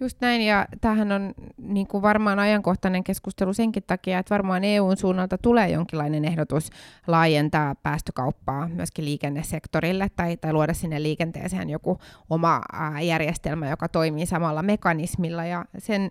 just 0.00 0.20
näin. 0.20 0.40
Ja 0.40 0.66
tämähän 0.80 1.12
on 1.12 1.34
niin 1.58 1.86
kuin 1.86 2.02
varmaan 2.02 2.38
ajankohtainen 2.38 3.04
keskustelu 3.04 3.52
senkin 3.54 3.82
takia, 3.86 4.18
että 4.18 4.34
varmaan 4.34 4.64
EUn 4.64 4.96
suunnalta 4.96 5.38
tulee 5.38 5.68
jonkinlainen 5.70 6.24
ehdotus 6.24 6.70
laajentaa 7.06 7.74
päästökauppaa 7.74 8.68
myöskin 8.68 9.04
liikennesektorille 9.04 10.08
tai, 10.16 10.36
tai 10.36 10.52
luoda 10.52 10.74
sinne 10.74 11.02
liikenteeseen 11.02 11.70
joku 11.70 11.98
oma 12.30 12.60
järjestelmä, 13.02 13.70
joka 13.70 13.88
toimii 13.88 14.26
samalla 14.26 14.62
mekanismilla. 14.62 15.44
Ja 15.44 15.64
sen, 15.78 16.10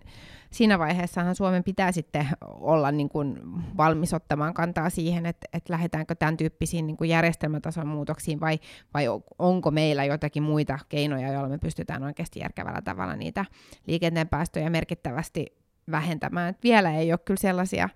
siinä 0.51 0.79
vaiheessahan 0.79 1.35
Suomen 1.35 1.63
pitää 1.63 1.91
sitten 1.91 2.27
olla 2.41 2.91
niin 2.91 3.09
kuin 3.09 3.39
valmis 3.77 4.13
ottamaan 4.13 4.53
kantaa 4.53 4.89
siihen, 4.89 5.25
että, 5.25 5.47
että 5.53 5.73
lähdetäänkö 5.73 6.15
tämän 6.15 6.37
tyyppisiin 6.37 6.87
niin 6.87 6.97
kuin 6.97 7.09
järjestelmätason 7.09 7.87
muutoksiin 7.87 8.39
vai, 8.39 8.59
vai 8.93 9.07
on- 9.07 9.23
onko 9.39 9.71
meillä 9.71 10.05
jotakin 10.05 10.43
muita 10.43 10.79
keinoja, 10.89 11.31
joilla 11.31 11.49
me 11.49 11.57
pystytään 11.57 12.03
oikeasti 12.03 12.39
järkevällä 12.39 12.81
tavalla 12.81 13.15
niitä 13.15 13.45
liikenteen 13.87 14.27
päästöjä 14.27 14.69
merkittävästi 14.69 15.45
vähentämään. 15.91 16.49
Et 16.49 16.63
vielä 16.63 16.93
ei 16.93 17.11
ole 17.11 17.19
kyllä 17.25 17.39
sellaisia 17.39 17.89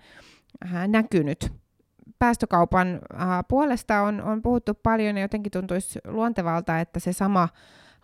äh, 0.66 0.88
näkynyt. 0.88 1.54
Päästökaupan 2.20 2.88
äh, 2.88 3.30
puolesta 3.48 4.02
on, 4.02 4.22
on 4.22 4.42
puhuttu 4.42 4.74
paljon 4.84 5.18
ja 5.18 5.22
jotenkin 5.22 5.52
tuntuisi 5.52 6.00
luontevalta, 6.08 6.80
että 6.80 7.00
se 7.00 7.14
sama 7.14 7.50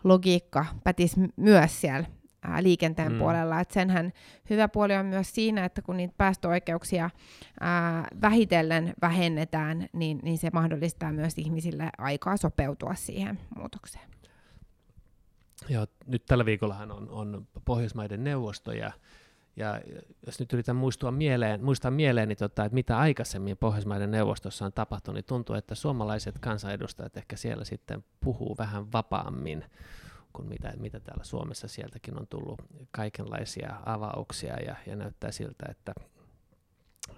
logiikka 0.04 0.66
pätisi 0.84 1.20
myös 1.36 1.80
siellä 1.80 2.06
ää, 2.42 2.62
liikenteen 2.62 3.12
mm. 3.12 3.18
puolella. 3.18 3.60
Et 3.60 3.70
senhän 3.70 4.12
hyvä 4.50 4.68
puoli 4.68 4.96
on 4.96 5.06
myös 5.06 5.34
siinä, 5.34 5.64
että 5.64 5.82
kun 5.82 5.96
niitä 5.96 6.14
päästöoikeuksia 6.16 7.10
ää, 7.60 8.08
vähitellen 8.22 8.94
vähennetään, 9.02 9.88
niin, 9.92 10.20
niin 10.22 10.38
se 10.38 10.50
mahdollistaa 10.52 11.12
myös 11.12 11.34
ihmisille 11.36 11.90
aikaa 11.98 12.36
sopeutua 12.36 12.94
siihen 12.94 13.38
muutokseen. 13.56 14.08
Joo, 15.68 15.86
nyt 16.06 16.26
tällä 16.26 16.44
viikollahan 16.44 16.92
on, 16.92 17.10
on 17.10 17.46
Pohjoismaiden 17.64 18.24
neuvosto 18.24 18.72
ja 18.72 18.92
ja 19.58 19.80
jos 20.26 20.40
nyt 20.40 20.52
yritän 20.52 20.76
muistua 20.76 21.10
mieleen, 21.10 21.64
muistaa 21.64 21.90
mieleen, 21.90 22.28
niin 22.28 22.38
tota, 22.38 22.64
että 22.64 22.74
mitä 22.74 22.98
aikaisemmin 22.98 23.56
Pohjoismaiden 23.56 24.10
neuvostossa 24.10 24.64
on 24.64 24.72
tapahtunut, 24.72 25.14
niin 25.14 25.24
tuntuu, 25.24 25.56
että 25.56 25.74
suomalaiset 25.74 26.38
kansanedustajat 26.38 27.16
ehkä 27.16 27.36
siellä 27.36 27.64
sitten 27.64 28.04
puhuu 28.20 28.56
vähän 28.58 28.92
vapaammin 28.92 29.64
kuin 30.32 30.48
mitä, 30.48 30.72
mitä 30.76 31.00
täällä 31.00 31.24
Suomessa 31.24 31.68
sieltäkin 31.68 32.18
on 32.18 32.26
tullut 32.26 32.62
kaikenlaisia 32.90 33.74
avauksia 33.86 34.56
ja, 34.60 34.76
ja 34.86 34.96
näyttää 34.96 35.32
siltä, 35.32 35.66
että 35.70 35.92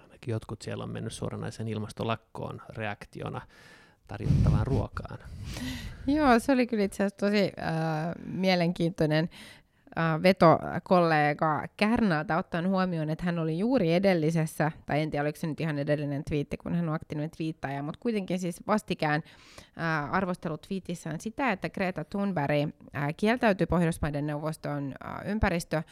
ainakin 0.01 0.31
jotkut 0.31 0.61
siellä 0.61 0.83
on 0.83 0.89
mennyt 0.89 1.13
suoranaisen 1.13 1.67
ilmastolakkoon 1.67 2.61
reaktiona 2.69 3.41
tarjottavaan 4.07 4.67
ruokaan. 4.67 5.19
Joo, 6.07 6.39
se 6.39 6.51
oli 6.51 6.67
kyllä 6.67 6.83
itse 6.83 7.03
asiassa 7.03 7.17
tosi 7.17 7.37
äh, 7.43 8.13
mielenkiintoinen 8.25 9.29
äh, 9.97 10.23
veto 10.23 10.59
kollega 10.83 11.67
Kärnältä 11.77 12.37
ottaen 12.37 12.69
huomioon, 12.69 13.09
että 13.09 13.25
hän 13.25 13.39
oli 13.39 13.59
juuri 13.59 13.93
edellisessä, 13.93 14.71
tai 14.85 15.01
en 15.01 15.11
tiedä 15.11 15.23
oliko 15.23 15.39
se 15.39 15.47
nyt 15.47 15.59
ihan 15.59 15.79
edellinen 15.79 16.23
twiitti, 16.23 16.57
kun 16.57 16.75
hän 16.75 16.89
on 16.89 16.95
aktiivinen 16.95 17.31
twiittaja, 17.37 17.83
mutta 17.83 17.99
kuitenkin 17.99 18.39
siis 18.39 18.67
vastikään 18.67 19.23
äh, 19.77 20.13
arvostellut 20.13 20.61
twiitissään 20.61 21.19
sitä, 21.19 21.51
että 21.51 21.69
Greta 21.69 22.03
Thunberg 22.03 22.51
äh, 22.95 23.07
kieltäytyi 23.17 23.67
Pohjoismaiden 23.67 24.27
neuvoston 24.27 24.93
ympäristö 25.25 25.83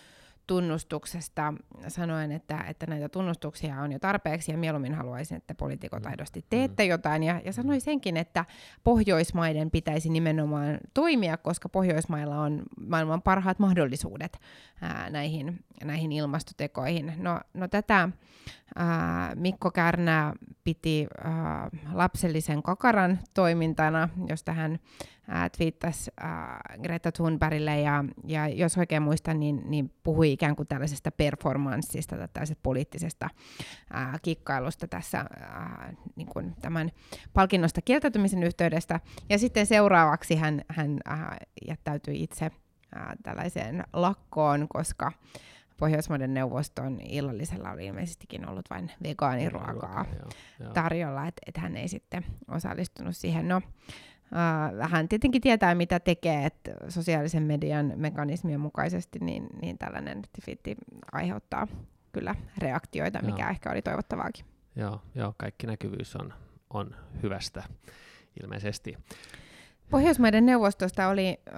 tunnustuksesta 0.50 1.54
sanoen, 1.88 2.32
että, 2.32 2.64
että 2.68 2.86
näitä 2.86 3.10
tunnustuksia 3.10 3.82
on 3.82 3.92
jo 3.92 4.00
tarpeeksi 4.00 4.52
ja 4.52 4.58
mieluummin 4.58 4.94
haluaisin, 4.94 5.38
että 5.38 5.56
poliitikot 5.56 6.04
mm. 6.04 6.10
aidosti 6.10 6.46
teette 6.50 6.84
mm. 6.84 6.90
jotain. 6.90 7.24
Ja, 7.24 7.42
ja 7.46 7.54
sanoi 7.54 7.80
senkin, 7.80 8.18
että 8.18 8.46
Pohjoismaiden 8.84 9.72
pitäisi 9.72 10.10
nimenomaan 10.10 10.78
toimia, 10.94 11.38
koska 11.38 11.70
Pohjoismailla 11.70 12.40
on 12.40 12.64
maailman 12.88 13.22
parhaat 13.22 13.60
mahdollisuudet 13.60 14.40
ää, 14.82 15.10
näihin, 15.10 15.60
näihin 15.84 16.12
ilmastotekoihin. 16.12 17.14
No, 17.18 17.40
no 17.54 17.68
tätä 17.68 18.10
Mikko 19.36 19.72
Kärnä 19.72 20.34
piti 20.64 21.08
ää, 21.24 21.70
lapsellisen 21.94 22.64
kakaran 22.64 23.20
toimintana, 23.34 24.10
josta 24.28 24.54
hän 24.54 24.80
ää, 25.28 25.50
twiittasi 25.50 26.12
Greta 26.84 27.12
Thunbergille 27.12 27.82
ja, 27.82 28.04
ja 28.28 28.48
jos 28.48 28.78
oikein 28.78 29.02
muistan, 29.02 29.40
niin, 29.40 29.62
niin 29.66 29.94
puhui 30.04 30.32
ikään 30.32 30.56
kuin 30.56 30.68
tällaisesta 30.68 31.12
performanssista 31.12 32.18
tai 32.18 32.28
tällaisesta 32.34 32.62
poliittisesta 32.64 33.30
kikkailusta 34.22 34.88
tässä 34.88 35.26
niin 36.16 36.28
kuin 36.28 36.56
tämän 36.62 36.92
palkinnosta 37.34 37.82
kieltäytymisen 37.82 38.44
yhteydestä. 38.44 39.00
Ja 39.30 39.40
sitten 39.40 39.66
seuraavaksi 39.66 40.36
hän, 40.36 40.62
hän 40.70 41.00
jättäytyi 41.68 42.24
itse 42.24 42.52
tällaiseen 43.24 43.84
lakkoon, 43.94 44.68
koska 44.74 45.12
Pohjoismaiden 45.80 46.34
neuvoston 46.34 47.00
illallisella 47.02 47.72
oli 47.72 47.86
ilmeisestikin 47.86 48.50
ollut 48.50 48.70
vain 48.70 48.92
vegaaniruokaa 49.04 50.06
tarjolla, 50.74 51.28
että 51.28 51.42
et 51.48 51.58
hän 51.58 51.78
ei 51.78 51.88
sitten 51.88 52.26
osallistunut 52.48 53.16
siihen. 53.16 53.48
No, 53.48 53.62
Uh, 54.32 54.90
hän 54.90 55.10
tietenkin 55.10 55.42
tietää, 55.42 55.76
mitä 55.76 56.00
tekee, 56.00 56.46
että 56.46 56.72
sosiaalisen 56.90 57.44
median 57.44 57.94
mekanismien 57.96 58.60
mukaisesti 58.60 59.20
niin, 59.20 59.48
niin 59.62 59.78
tällainen 59.78 60.22
tifitti 60.34 60.76
aiheuttaa 61.12 61.68
kyllä 62.12 62.36
reaktioita, 62.58 63.22
mikä 63.22 63.44
joo. 63.44 63.50
ehkä 63.50 63.72
oli 63.72 63.82
toivottavaakin. 63.82 64.46
Joo, 64.76 65.02
joo 65.16 65.34
kaikki 65.38 65.68
näkyvyys 65.68 66.16
on, 66.16 66.34
on 66.70 66.96
hyvästä 67.24 67.64
ilmeisesti. 68.44 68.98
Pohjoismaiden 69.90 70.46
neuvostosta 70.46 71.08
oli 71.08 71.38
uh, 71.52 71.56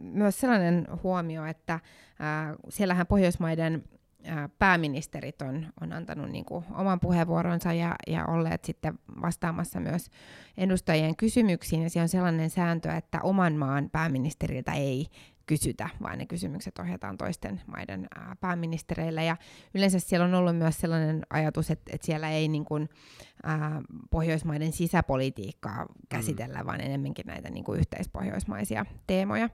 myös 0.00 0.40
sellainen 0.40 0.86
huomio, 1.02 1.46
että 1.46 1.74
uh, 1.74 2.58
siellähän 2.68 3.06
Pohjoismaiden 3.06 3.84
pääministerit 4.58 5.42
on, 5.42 5.66
on 5.80 5.92
antanut 5.92 6.30
niin 6.30 6.44
kuin 6.44 6.64
oman 6.74 7.00
puheenvuoronsa 7.00 7.72
ja, 7.72 7.94
ja 8.06 8.26
olleet 8.26 8.64
sitten 8.64 8.98
vastaamassa 9.22 9.80
myös 9.80 10.10
edustajien 10.56 11.16
kysymyksiin. 11.16 11.82
Ja 11.82 11.90
siellä 11.90 12.04
on 12.04 12.08
sellainen 12.08 12.50
sääntö, 12.50 12.92
että 12.92 13.20
oman 13.22 13.52
maan 13.52 13.90
pääministeriltä 13.90 14.72
ei 14.72 15.06
kysytä, 15.46 15.88
vaan 16.02 16.18
ne 16.18 16.26
kysymykset 16.26 16.78
ohjataan 16.78 17.16
toisten 17.16 17.60
maiden 17.66 18.06
ää, 18.16 18.36
pääministereille. 18.40 19.24
Ja 19.24 19.36
yleensä 19.74 19.98
siellä 19.98 20.26
on 20.26 20.34
ollut 20.34 20.56
myös 20.56 20.80
sellainen 20.80 21.22
ajatus, 21.30 21.70
että, 21.70 21.90
että 21.94 22.06
siellä 22.06 22.30
ei 22.30 22.48
niin 22.48 22.64
kuin, 22.64 22.88
ää, 23.42 23.82
Pohjoismaiden 24.10 24.72
sisäpolitiikkaa 24.72 25.86
käsitellä, 26.08 26.58
mm. 26.58 26.66
vaan 26.66 26.80
enemmänkin 26.80 27.26
näitä 27.26 27.50
niin 27.50 27.64
kuin 27.64 27.80
yhteispohjoismaisia 27.80 28.86
teemoja. 29.06 29.48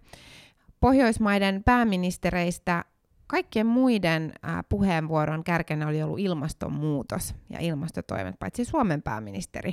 Pohjoismaiden 0.80 1.62
pääministereistä 1.64 2.84
kaikkien 3.30 3.66
muiden 3.66 4.32
äh, 4.44 4.64
puheenvuoron 4.68 5.44
kärkenä 5.44 5.88
oli 5.88 6.02
ollut 6.02 6.18
ilmastonmuutos 6.18 7.34
ja 7.50 7.60
ilmastotoimet, 7.60 8.38
paitsi 8.38 8.64
Suomen 8.64 9.02
pääministeri, 9.02 9.72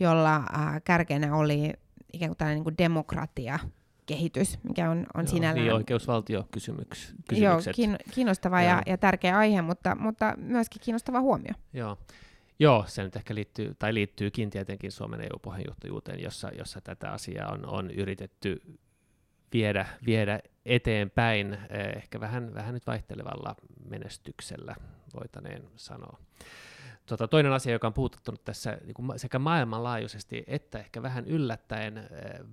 jolla 0.00 0.36
äh, 0.36 0.82
kärkenä 0.84 1.36
oli 1.36 1.72
ikään 2.12 2.30
kuin 2.30 2.36
tällainen 2.36 2.56
niin 2.56 2.64
kuin 2.64 2.78
demokratia, 2.78 3.58
kehitys, 4.06 4.58
mikä 4.62 4.90
on, 4.90 5.06
on 5.14 5.24
Joo, 5.24 5.26
sinällään... 5.26 5.64
Niin 5.66 5.74
oikeusvaltiokysymykset. 5.74 7.14
Joo, 7.32 7.58
kiinnostava 8.14 8.62
ja, 8.62 8.82
ja 8.86 8.98
tärkeä 8.98 9.38
aihe, 9.38 9.62
mutta, 9.62 9.94
mutta 9.94 10.34
myöskin 10.36 10.82
kiinnostava 10.84 11.20
huomio. 11.20 11.52
Joo. 11.72 11.98
Joo, 12.58 12.84
se 12.86 13.02
nyt 13.02 13.16
ehkä 13.16 13.34
liittyy, 13.34 13.74
tai 13.78 13.94
liittyykin 13.94 14.50
tietenkin 14.50 14.92
Suomen 14.92 15.20
EU-puheenjohtajuuteen, 15.20 16.22
jossa, 16.22 16.50
jossa 16.58 16.80
tätä 16.80 17.12
asiaa 17.12 17.52
on, 17.52 17.66
on 17.66 17.90
yritetty 17.90 18.62
viedä, 19.52 19.86
viedä 20.06 20.40
eteenpäin, 20.66 21.52
eh, 21.52 21.96
ehkä 21.96 22.20
vähän, 22.20 22.54
vähän 22.54 22.74
nyt 22.74 22.86
vaihtelevalla 22.86 23.56
menestyksellä, 23.88 24.76
voitaneen 25.20 25.62
sanoa. 25.76 26.18
Tota, 27.06 27.28
toinen 27.28 27.52
asia, 27.52 27.72
joka 27.72 27.86
on 27.86 27.94
puututtunut 27.94 28.44
tässä 28.44 28.78
niin 28.84 28.94
kuin 28.94 29.18
sekä 29.18 29.38
maailmanlaajuisesti 29.38 30.44
että 30.46 30.78
ehkä 30.78 31.02
vähän 31.02 31.24
yllättäen 31.24 31.98
äh, 31.98 32.04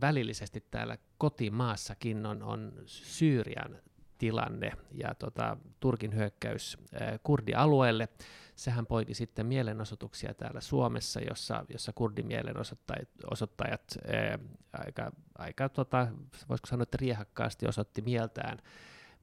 välillisesti 0.01 0.63
täällä 0.71 0.97
kotimaassakin 1.17 2.25
on, 2.25 2.43
on 2.43 2.73
Syyrian 2.85 3.79
tilanne 4.17 4.71
ja 4.91 5.15
tota, 5.15 5.57
Turkin 5.79 6.15
hyökkäys 6.15 6.77
äh, 7.01 7.19
kurdialueelle. 7.23 8.09
Sehän 8.55 8.85
poiki 8.85 9.13
sitten 9.13 9.45
mielenosoituksia 9.45 10.33
täällä 10.33 10.61
Suomessa, 10.61 11.19
jossa, 11.19 11.65
jossa 11.69 11.93
kurdimielenosoittajat 11.93 13.09
osoittajat, 13.31 13.97
ää, 14.07 14.39
aika, 14.73 15.11
aika 15.37 15.69
tota, 15.69 16.07
voisiko 16.49 16.67
sanoa, 16.67 16.83
että 16.83 16.97
riehakkaasti 17.01 17.67
osoitti 17.67 18.01
mieltään, 18.01 18.57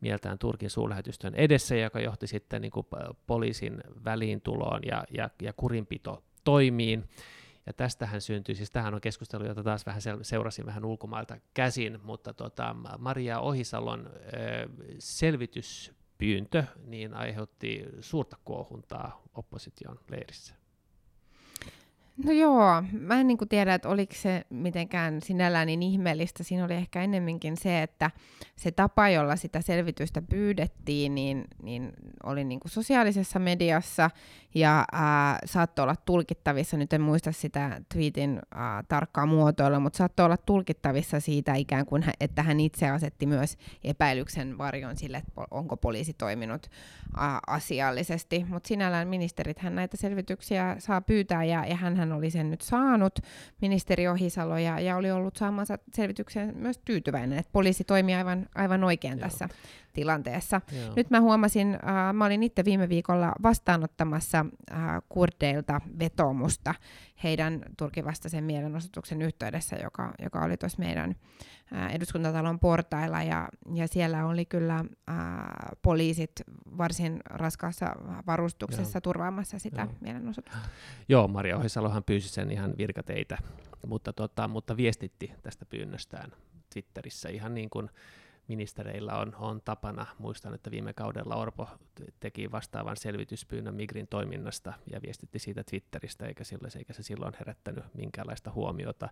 mieltään 0.01 0.39
Turkin 0.39 0.71
suurlähetystön 0.71 1.35
edessä, 1.35 1.77
joka 1.77 2.01
johti 2.01 2.27
sitten 2.27 2.63
niin 2.63 2.71
kuin 2.73 2.87
poliisin 3.27 3.81
väliintuloon 4.05 4.81
ja, 4.87 5.05
ja, 5.11 5.31
ja 5.43 5.53
kurinpito 5.53 6.25
toimiin. 6.45 7.05
Ja 7.67 7.73
tästähän 7.73 8.21
syntyi, 8.21 8.55
siis 8.55 8.71
tähän 8.71 8.95
on 8.95 9.01
keskustelu, 9.01 9.45
jota 9.45 9.63
taas 9.63 9.87
vähän 9.87 10.03
seurasin 10.23 10.67
vähän 10.67 10.85
ulkomailta 10.85 11.37
käsin, 11.55 11.99
mutta 12.03 12.35
tota, 12.35 12.77
Maria 12.99 13.41
Ohisalon 13.41 14.07
äh, 14.07 14.91
selvitys 14.99 15.93
pyyntö 16.19 16.65
niin 16.87 17.15
aiheutti 17.15 17.85
suurta 18.01 18.37
kuohuntaa 18.45 19.23
opposition 19.35 19.99
leirissä. 20.11 20.60
No 22.25 22.33
joo, 22.33 22.83
mä 22.93 23.21
en 23.21 23.27
niin 23.27 23.39
tiedä, 23.49 23.75
että 23.75 23.89
oliko 23.89 24.15
se 24.17 24.45
mitenkään 24.51 25.21
sinällään 25.23 25.67
niin 25.67 25.83
ihmeellistä. 25.83 26.45
Siinä 26.45 26.65
oli 26.65 26.75
ehkä 26.75 27.03
ennemminkin 27.03 27.57
se, 27.57 27.83
että 27.83 28.11
se 28.57 28.71
tapa, 28.71 29.09
jolla 29.09 29.37
sitä 29.37 29.61
selvitystä 29.61 30.23
pyydettiin, 30.23 31.15
niin, 31.15 31.45
niin 31.63 31.93
oli 32.25 32.45
niin 32.45 32.61
kuin 32.61 32.71
sosiaalisessa 32.71 33.39
mediassa 33.39 34.11
ja 34.55 34.85
ää, 34.93 35.39
saattoi 35.45 35.83
olla 35.83 35.97
tulkittavissa, 35.97 36.77
nyt 36.77 36.93
en 36.93 37.01
muista 37.01 37.33
sitä 37.33 37.81
tweetin 37.93 38.39
ää, 38.55 38.85
tarkkaa 38.89 39.27
muotoilla, 39.27 39.81
mutta 39.81 39.97
saattoi 39.97 40.27
olla 40.27 40.37
tulkittavissa 40.37 41.21
siitä 41.21 41.55
ikään 41.55 41.87
kuin, 41.87 42.05
että 42.21 42.43
hän 42.43 42.61
itse 42.61 42.91
asetti 42.91 43.27
myös 43.27 43.57
epäilyksen 43.85 44.59
varjon 44.59 44.97
sille, 44.97 45.17
että 45.17 45.33
onko 45.51 45.77
poliisi 45.77 46.15
toiminut 46.15 46.67
ää, 47.17 47.39
asiallisesti. 47.47 48.47
Mutta 48.49 48.69
sinällään 48.69 49.09
ministerithän 49.09 49.75
näitä 49.75 49.97
selvityksiä 49.97 50.77
saa 50.79 51.01
pyytää 51.01 51.45
ja, 51.45 51.67
ja 51.67 51.77
hän 51.77 51.97
hän 52.11 52.19
oli 52.19 52.31
sen 52.31 52.51
nyt 52.51 52.61
saanut, 52.61 53.19
ministeri 53.61 54.09
Ohisalo, 54.09 54.59
ja, 54.59 54.81
ja 54.81 54.97
oli 54.97 55.11
ollut 55.11 55.37
saamansa 55.37 55.79
selvityksen 55.95 56.57
myös 56.57 56.79
tyytyväinen, 56.79 57.39
että 57.39 57.53
poliisi 57.53 57.85
toimii 57.85 58.15
aivan, 58.15 58.47
aivan 58.55 58.85
oikein 58.85 59.19
Joo. 59.19 59.29
tässä 59.29 59.49
tilanteessa. 59.93 60.61
Joo. 60.73 60.93
Nyt 60.97 61.11
mä 61.11 61.21
huomasin, 61.21 61.75
äh, 61.75 62.13
mä 62.13 62.25
olin 62.25 62.43
itse 62.43 62.65
viime 62.65 62.89
viikolla 62.89 63.33
vastaanottamassa 63.43 64.47
äh, 64.73 64.79
kurdeilta 65.09 65.81
vetomusta 65.99 66.75
heidän 67.23 67.63
turkivastaisen 67.79 68.45
mielenosoituksen 68.45 69.23
yhteydessä, 69.23 69.77
joka, 69.77 70.13
joka 70.23 70.45
oli 70.45 70.57
tuossa 70.57 70.79
meidän 70.79 71.17
äh, 71.73 71.95
eduskuntatalon 71.95 72.59
portailla, 72.59 73.23
ja, 73.23 73.49
ja 73.75 73.89
siellä 73.89 74.27
oli 74.27 74.45
kyllä 74.45 74.75
äh, 74.77 75.17
poliisit 75.83 76.33
varsin 76.79 77.21
raskaassa 77.25 77.87
varustuksessa 78.27 78.97
Joo. 78.97 79.01
turvaamassa 79.01 79.59
sitä 79.59 79.83
Joo. 79.83 79.95
mielenosoitusta. 80.01 80.69
Joo, 81.09 81.29
Maria 81.29 81.57
Ohisalohan 81.57 82.05
pyysi 82.05 82.29
sen 82.29 82.51
ihan 82.51 82.75
virkateitä, 82.79 83.39
mutta, 83.87 84.13
tota, 84.13 84.49
mutta 84.49 84.77
viestitti 84.77 85.33
tästä 85.43 85.67
pyynnöstään 85.67 86.33
Twitterissä 86.73 87.29
ihan 87.29 87.55
niin 87.55 87.71
kuin 87.71 87.91
ministereillä 88.51 89.19
on, 89.19 89.35
on 89.35 89.61
tapana. 89.65 90.07
Muistan, 90.19 90.55
että 90.55 90.71
viime 90.71 90.93
kaudella 90.93 91.37
Orpo 91.37 91.69
teki 92.21 92.51
vastaavan 92.51 92.97
selvityspyynnön 92.97 93.75
Migrin 93.75 94.07
toiminnasta 94.07 94.73
ja 94.93 95.03
viestitti 95.03 95.39
siitä 95.39 95.65
Twitteristä, 95.65 96.27
eikä, 96.27 96.45
silloin, 96.45 96.73
eikä 96.77 96.93
se 96.93 97.03
silloin 97.03 97.35
herättänyt 97.39 97.85
minkäänlaista 97.95 98.53
huomiota. 98.53 99.09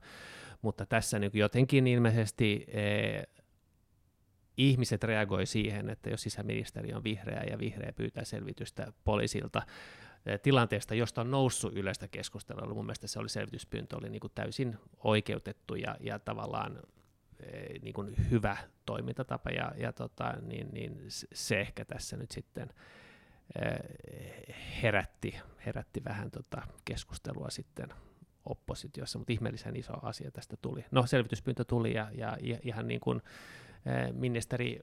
Mutta 0.63 0.87
tässä 0.87 1.19
niin 1.19 1.31
jotenkin 1.35 1.87
ilmeisesti 1.87 2.65
eh, 2.69 3.27
ihmiset 4.57 5.05
reagoi 5.05 5.47
siihen, 5.47 5.91
että 5.91 6.11
jos 6.11 6.23
sisäministeri 6.23 6.95
on 6.95 7.05
vihreä 7.05 7.43
ja 7.51 7.59
vihreä 7.59 7.93
pyytää 7.93 8.25
selvitystä 8.25 8.93
poliisilta 9.05 9.63
eh, 10.27 10.41
tilanteesta, 10.41 10.95
josta 10.95 11.21
on 11.21 11.31
noussut 11.31 11.77
yleistä 11.77 12.09
keskustelua, 12.09 12.75
mun 12.75 12.87
mielestä 12.87 13.07
se 13.07 13.19
oli 13.19 13.29
selvityspyyntö, 13.29 13.97
oli 13.97 14.09
niin 14.09 14.21
kuin 14.21 14.33
täysin 14.35 14.79
oikeutettu 15.05 15.75
ja, 15.75 15.97
ja 16.01 16.19
tavallaan 16.19 16.79
niin 17.83 17.95
kuin 17.95 18.31
hyvä 18.31 18.57
toimintatapa, 18.87 19.51
ja, 19.51 19.73
ja 19.77 19.93
tota, 19.93 20.35
niin, 20.43 20.69
niin 20.73 21.01
se 21.33 21.61
ehkä 21.61 21.85
tässä 21.85 22.17
nyt 22.17 22.31
sitten 22.31 22.69
eh, 23.63 24.57
herätti, 24.83 25.41
herätti 25.67 26.05
vähän 26.05 26.31
tota 26.31 26.63
keskustelua 26.85 27.51
sitten 27.51 27.89
oppositiossa, 28.45 29.19
mutta 29.19 29.33
ihmeellisen 29.33 29.77
iso 29.77 29.93
asia 30.03 30.31
tästä 30.31 30.57
tuli. 30.63 30.85
No 30.91 31.07
selvityspyyntö 31.07 31.65
tuli 31.65 31.95
ja, 31.95 32.09
ja, 32.15 32.37
ihan 32.63 32.89
niin 32.89 33.01
kuin 33.01 33.23
eh, 33.87 34.13
ministeri 34.13 34.81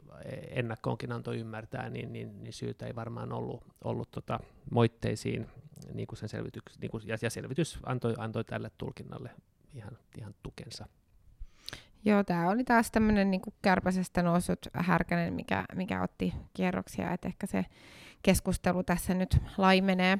ennakkoonkin 0.50 1.12
antoi 1.12 1.40
ymmärtää, 1.40 1.90
niin, 1.90 2.14
niin, 2.14 2.44
niin 2.44 2.54
syytä 2.54 2.86
ei 2.86 2.96
varmaan 2.96 3.32
ollut, 3.32 3.64
ollut 3.84 4.12
tota 4.12 4.40
moitteisiin, 4.72 5.48
niin 5.94 6.08
kuin 6.08 6.18
sen 6.18 6.30
selvityks, 6.30 6.80
niin 6.80 6.92
kuin, 6.92 7.08
ja, 7.08 7.18
ja 7.22 7.30
selvitys 7.30 7.80
antoi, 7.84 8.14
antoi 8.18 8.44
tälle 8.44 8.72
tulkinnalle 8.78 9.30
ihan, 9.74 9.98
ihan 10.18 10.36
tukensa. 10.44 10.86
Joo, 12.06 12.24
tämä 12.24 12.50
oli 12.50 12.64
taas 12.64 12.92
tämmöinen 12.92 13.32
niin 13.32 13.42
kärpäsestä 13.62 14.24
noussut 14.24 14.68
härkänen, 14.74 15.34
mikä, 15.34 15.66
mikä 15.76 16.02
otti 16.02 16.34
kierroksia, 16.54 17.12
että 17.12 17.28
ehkä 17.28 17.48
se 17.48 17.66
keskustelu 18.24 18.84
tässä 18.84 19.14
nyt 19.14 19.38
laimenee. 19.58 20.20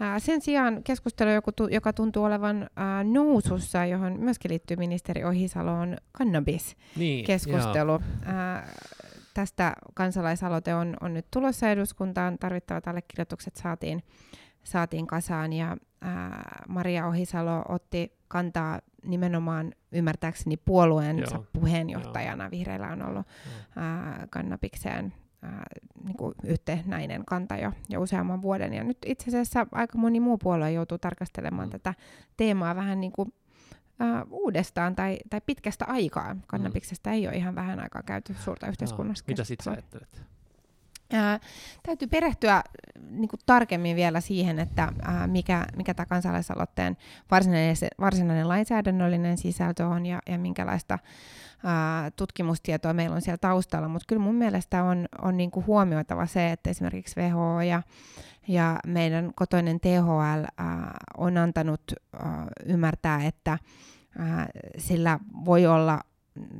Ää, 0.00 0.18
sen 0.18 0.40
sijaan 0.40 0.82
keskustelu, 0.82 1.30
joka, 1.30 1.52
tu, 1.52 1.68
joka 1.70 1.92
tuntuu 1.92 2.24
olevan 2.24 2.70
ää, 2.76 3.04
nousussa, 3.04 3.84
johon 3.84 4.20
myöskin 4.20 4.50
liittyy 4.50 4.76
ministeri 4.76 5.24
Ohisalo, 5.24 5.72
on 5.72 5.96
kannabiskeskustelu. 6.12 7.98
Niin, 7.98 8.34
Ää, 8.34 8.68
tästä 9.34 9.72
kansalaisaloite 9.94 10.74
on, 10.74 10.96
on 11.00 11.14
nyt 11.14 11.26
tulossa 11.30 11.70
eduskuntaan, 11.70 12.38
tarvittavat 12.38 12.88
allekirjoitukset 12.88 13.56
saatiin, 13.56 14.02
saatiin 14.64 15.06
kasaan 15.06 15.52
ja 15.52 15.76
ää, 16.00 16.64
Maria 16.68 17.06
Ohisalo 17.06 17.64
otti 17.68 18.12
kantaa 18.28 18.80
nimenomaan 19.04 19.72
ymmärtääkseni 19.92 20.56
puolueensa 20.56 21.34
Joo, 21.36 21.46
puheenjohtajana. 21.52 22.50
Vihreillä 22.50 22.88
on 22.88 23.02
ollut 23.02 23.26
joo. 23.76 23.84
ää, 23.84 24.26
kannabikseen 24.30 25.12
ää, 25.42 25.64
niin 26.04 26.16
kuin 26.16 26.34
yhtenäinen 26.44 27.24
kanta 27.24 27.56
jo, 27.56 27.72
jo 27.88 28.00
useamman 28.02 28.42
vuoden. 28.42 28.72
Ja 28.74 28.84
nyt 28.84 28.98
itse 29.06 29.28
asiassa 29.28 29.66
aika 29.72 29.98
moni 29.98 30.20
muu 30.20 30.38
puolue 30.38 30.72
joutuu 30.72 30.98
tarkastelemaan 30.98 31.68
Mm. 31.68 31.72
tätä 31.72 31.94
teemaa 32.36 32.76
vähän 32.76 33.00
niin 33.00 33.12
kuin, 33.12 33.34
ää, 33.98 34.26
uudestaan 34.30 34.94
tai, 34.96 35.18
tai 35.30 35.40
pitkästä 35.46 35.84
aikaa. 35.84 36.36
Kannabiksesta 36.46 37.10
ei 37.10 37.26
ole 37.28 37.36
ihan 37.36 37.54
vähän 37.54 37.80
aikaa 37.80 38.02
käyty 38.02 38.34
suurta 38.34 38.66
yhteiskunnassa 38.68 39.24
Joo. 39.26 39.32
Mitä 39.32 39.44
sit 39.44 39.60
sä 39.60 39.70
ajattelet? 39.70 40.22
Ää, 41.12 41.40
täytyy 41.82 42.08
perehtyä 42.08 42.62
niin 43.10 43.28
kuin 43.28 43.40
tarkemmin 43.46 43.96
vielä 43.96 44.20
siihen, 44.20 44.58
että 44.58 44.92
ää, 45.02 45.26
mikä, 45.26 45.66
mikä 45.76 45.94
tämä 45.94 46.06
kansalaisaloitteen 46.06 46.96
varsinainen, 47.30 47.76
varsinainen 48.00 48.48
lainsäädännöllinen 48.48 49.38
sisältö 49.38 49.86
on 49.86 50.06
ja, 50.06 50.18
ja 50.28 50.38
minkälaista 50.38 50.98
ää, 51.64 52.10
tutkimustietoa 52.10 52.92
meillä 52.92 53.16
on 53.16 53.22
siellä 53.22 53.38
taustalla. 53.38 53.88
Mutta 53.88 54.04
kyllä 54.08 54.22
mun 54.22 54.34
mielestä 54.34 54.84
on, 54.84 55.06
on 55.22 55.36
niin 55.36 55.50
kuin 55.50 55.66
huomioitava 55.66 56.26
se, 56.26 56.52
että 56.52 56.70
esimerkiksi 56.70 57.20
WHO 57.20 57.60
ja, 57.60 57.82
ja 58.48 58.78
meidän 58.86 59.32
kotoinen 59.34 59.80
THL 59.80 60.44
ää, 60.58 60.96
on 61.16 61.38
antanut 61.38 61.82
ää, 62.12 62.46
ymmärtää, 62.64 63.24
että 63.24 63.58
ää, 64.18 64.46
sillä 64.78 65.18
voi 65.44 65.66
olla 65.66 66.00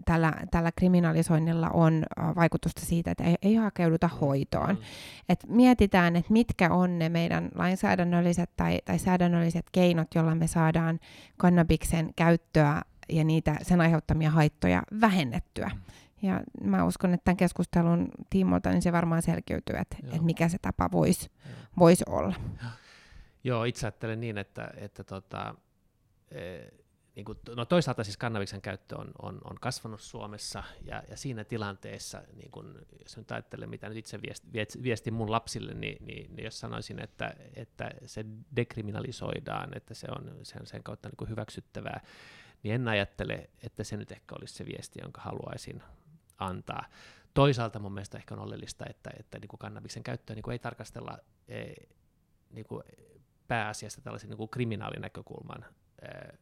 tällä, 0.04 0.32
tällä 0.50 0.72
kriminalisoinnilla 0.72 1.70
on 1.70 2.02
ä, 2.18 2.34
vaikutusta 2.34 2.80
siitä, 2.80 3.10
että 3.10 3.24
ei, 3.24 3.34
ei 3.42 3.54
hakeuduta 3.54 4.08
hoitoon. 4.08 4.70
Mm. 4.70 4.82
Et 5.28 5.44
mietitään, 5.48 6.16
että 6.16 6.32
mitkä 6.32 6.70
on 6.70 6.98
ne 6.98 7.08
meidän 7.08 7.48
lainsäädännölliset 7.54 8.50
tai, 8.56 8.78
tai 8.84 8.98
säädännölliset 8.98 9.66
keinot, 9.72 10.08
joilla 10.14 10.34
me 10.34 10.46
saadaan 10.46 11.00
kannabiksen 11.36 12.14
käyttöä 12.16 12.82
ja 13.08 13.24
niitä 13.24 13.56
sen 13.62 13.80
aiheuttamia 13.80 14.30
haittoja 14.30 14.82
vähennettyä. 15.00 15.70
Ja 16.22 16.40
mä 16.62 16.84
uskon, 16.84 17.14
että 17.14 17.24
tämän 17.24 17.36
keskustelun 17.36 18.08
tiimoilta 18.30 18.70
niin 18.70 18.82
se 18.82 18.92
varmaan 18.92 19.22
selkiytyy, 19.22 19.76
että, 19.76 19.96
että 20.02 20.22
mikä 20.22 20.48
se 20.48 20.58
tapa 20.62 20.88
voisi 20.92 21.30
vois 21.78 22.02
olla. 22.02 22.34
Joo, 23.44 23.64
itse 23.64 23.86
ajattelen 23.86 24.20
niin, 24.20 24.38
että, 24.38 24.70
että 24.76 25.04
tota, 25.04 25.54
eh, 26.30 26.72
niin 27.16 27.24
kuin, 27.24 27.38
no 27.56 27.64
toisaalta 27.64 28.04
siis 28.04 28.16
kannabiksen 28.16 28.62
käyttö 28.62 28.96
on, 28.98 29.12
on, 29.22 29.40
on 29.44 29.56
kasvanut 29.60 30.00
Suomessa 30.00 30.62
ja, 30.84 31.02
ja 31.10 31.16
siinä 31.16 31.44
tilanteessa, 31.44 32.22
niin 32.34 32.50
kuin, 32.50 32.74
jos 33.02 33.16
nyt 33.16 33.32
ajattelen, 33.32 33.70
mitä 33.70 33.88
nyt 33.88 33.98
itse 33.98 34.22
viest, 34.22 34.44
viest, 34.52 34.82
viestin 34.82 35.14
mun 35.14 35.30
lapsille, 35.30 35.74
niin, 35.74 36.06
niin, 36.06 36.36
niin 36.36 36.44
jos 36.44 36.60
sanoisin, 36.60 37.02
että, 37.02 37.34
että 37.54 37.90
se 38.06 38.24
dekriminalisoidaan, 38.56 39.76
että 39.76 39.94
se 39.94 40.06
on 40.18 40.34
sen, 40.42 40.66
sen 40.66 40.82
kautta 40.82 41.08
niin 41.08 41.16
kuin 41.16 41.30
hyväksyttävää, 41.30 42.00
niin 42.62 42.74
en 42.74 42.88
ajattele, 42.88 43.50
että 43.62 43.84
se 43.84 43.96
nyt 43.96 44.12
ehkä 44.12 44.34
olisi 44.38 44.54
se 44.54 44.66
viesti, 44.66 44.98
jonka 45.02 45.20
haluaisin 45.20 45.82
antaa. 46.38 46.84
Toisaalta 47.34 47.78
mun 47.78 47.92
mielestä 47.92 48.18
ehkä 48.18 48.34
on 48.34 48.40
oleellista, 48.40 48.84
että, 48.90 49.10
että 49.18 49.38
niin 49.38 49.48
kuin 49.48 49.58
kannabiksen 49.58 50.02
käyttöä 50.02 50.34
niin 50.34 50.42
kuin 50.42 50.52
ei 50.52 50.58
tarkastella 50.58 51.18
eh, 51.48 51.74
niin 52.50 52.66
kuin 52.66 52.82
pääasiassa 53.48 54.00
tällaisen 54.00 54.30
niin 54.30 54.36
kuin 54.38 54.50
kriminaalinäkökulman, 54.50 55.64
ää, 56.02 56.36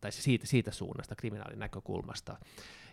tai 0.00 0.12
siitä, 0.12 0.46
siitä 0.46 0.70
suunnasta 0.70 1.14
kriminaalinäkökulmasta, 1.14 2.36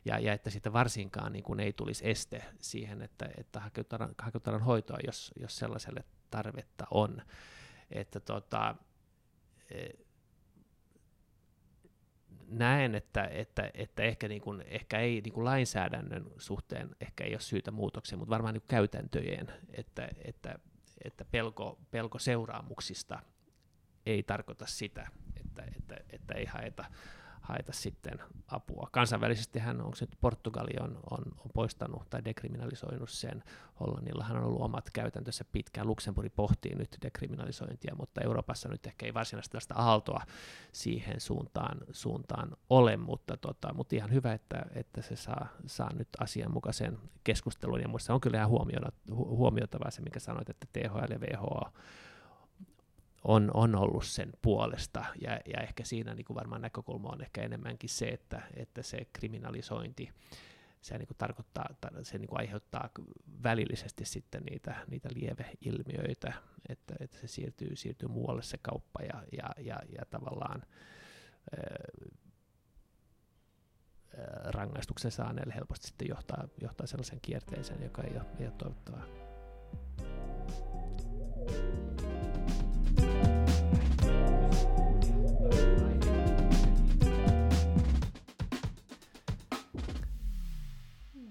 ja, 0.05 0.19
ja 0.19 0.33
että 0.33 0.49
sitten 0.49 0.73
varsinkaan 0.73 1.33
niin 1.33 1.43
kuin 1.43 1.59
ei 1.59 1.73
tulisi 1.73 2.09
este 2.09 2.43
siihen, 2.59 3.01
että, 3.01 3.29
että 3.37 3.59
hakeutetaan, 3.59 4.15
hakeutetaan 4.21 4.61
hoitoa, 4.61 4.97
jos, 5.05 5.31
jos 5.39 5.57
sellaiselle 5.57 6.03
tarvetta 6.29 6.87
on. 6.91 7.21
Että 7.91 8.19
tota, 8.19 8.75
e, 9.71 9.89
näen, 12.47 12.95
että, 12.95 13.23
että, 13.23 13.71
että 13.73 14.03
ehkä, 14.03 14.27
niin 14.27 14.41
kuin, 14.41 14.61
ehkä 14.67 14.99
ei 14.99 15.21
niin 15.21 15.33
kuin 15.33 15.45
lainsäädännön 15.45 16.31
suhteen 16.37 16.95
ehkä 17.01 17.23
ei 17.23 17.33
ole 17.33 17.39
syytä 17.39 17.71
muutoksia, 17.71 18.17
mutta 18.17 18.29
varmaan 18.29 18.53
niin 18.53 18.61
kuin 18.61 18.69
käytäntöjen, 18.69 19.53
että, 19.73 20.09
että, 20.23 20.59
että 21.03 21.25
pelko, 21.25 21.79
pelko 21.91 22.19
seuraamuksista 22.19 23.19
ei 24.05 24.23
tarkoita 24.23 24.65
sitä, 24.65 25.07
että, 25.63 25.95
että, 25.95 26.15
että 26.15 26.33
ei 26.33 26.45
haeta, 26.45 26.85
haeta 27.47 27.73
sitten 27.73 28.19
apua. 28.47 28.87
Kansainvälisesti 28.91 29.59
hän 29.59 29.81
onko 29.81 29.97
nyt 30.01 30.17
Portugali 30.21 30.71
on, 30.79 30.99
on, 31.11 31.23
on 31.37 31.51
poistanut 31.53 32.09
tai 32.09 32.25
dekriminalisoinut 32.25 33.09
sen. 33.09 33.43
Hollannillahan 33.79 34.37
on 34.37 34.43
ollut 34.43 34.61
omat 34.61 34.89
käytäntössä 34.93 35.45
pitkään. 35.51 35.87
Luxemburg 35.87 36.33
pohtii 36.35 36.75
nyt 36.75 36.97
dekriminalisointia, 37.01 37.95
mutta 37.97 38.21
Euroopassa 38.21 38.69
nyt 38.69 38.87
ehkä 38.87 39.05
ei 39.05 39.13
varsinaisesti 39.13 39.51
tällaista 39.51 39.75
aaltoa 39.75 40.21
siihen 40.71 41.21
suuntaan, 41.21 41.77
suuntaan 41.91 42.57
ole, 42.69 42.97
mutta, 42.97 43.37
tota, 43.37 43.73
mutta 43.73 43.95
ihan 43.95 44.11
hyvä, 44.11 44.33
että, 44.33 44.65
että 44.75 45.01
se 45.01 45.15
saa, 45.15 45.47
saa 45.65 45.93
nyt 45.93 46.09
asianmukaisen 46.19 46.97
keskustelun. 47.23 47.81
Ja 47.81 47.87
minusta 47.87 48.13
on 48.13 48.21
kyllä 48.21 48.37
ihan 48.37 48.49
huomioitavaa 49.09 49.91
se, 49.91 50.01
mikä 50.01 50.19
sanoit, 50.19 50.49
että 50.49 50.67
THL 50.73 51.11
ja 51.11 51.19
WHO 51.19 51.71
on, 53.23 53.51
on 53.53 53.75
ollut 53.75 54.05
sen 54.05 54.29
puolesta, 54.41 55.05
ja, 55.21 55.31
ja 55.31 55.61
ehkä 55.61 55.83
siinä 55.83 56.13
niin 56.13 56.25
kuin 56.25 56.35
varmaan 56.35 56.61
näkökulma 56.61 57.09
on 57.09 57.21
ehkä 57.21 57.41
enemmänkin 57.41 57.89
se, 57.89 58.05
että, 58.05 58.41
että 58.55 58.83
se 58.83 58.97
kriminalisointi, 59.13 60.09
se 60.81 60.97
niin 60.97 61.07
kuin 61.07 61.17
tarkoittaa, 61.17 61.69
tar- 61.85 62.03
se 62.03 62.17
niin 62.17 62.29
kuin 62.29 62.39
aiheuttaa 62.39 62.89
välillisesti 63.43 64.05
sitten 64.05 64.43
niitä, 64.43 64.75
niitä 64.87 65.09
lieveilmiöitä, 65.15 66.33
että, 66.69 66.95
että 66.99 67.17
se 67.17 67.27
siirtyy, 67.27 67.75
siirtyy 67.75 68.09
muualle 68.09 68.41
se 68.41 68.57
kauppa, 68.57 68.99
ja, 69.01 69.23
ja, 69.31 69.49
ja, 69.57 69.79
ja 69.97 70.05
tavallaan 70.09 70.63
ää, 71.57 71.85
rangaistuksen 74.45 75.11
saaneelle 75.11 75.55
helposti 75.55 75.87
sitten 75.87 76.07
johtaa, 76.07 76.47
johtaa 76.61 76.87
sellaisen 76.87 77.21
kierteeseen, 77.21 77.83
joka 77.83 78.03
ei 78.03 78.13
ole, 78.13 78.25
ei 78.39 78.45
ole 78.45 78.53
toivottavaa. 78.57 79.26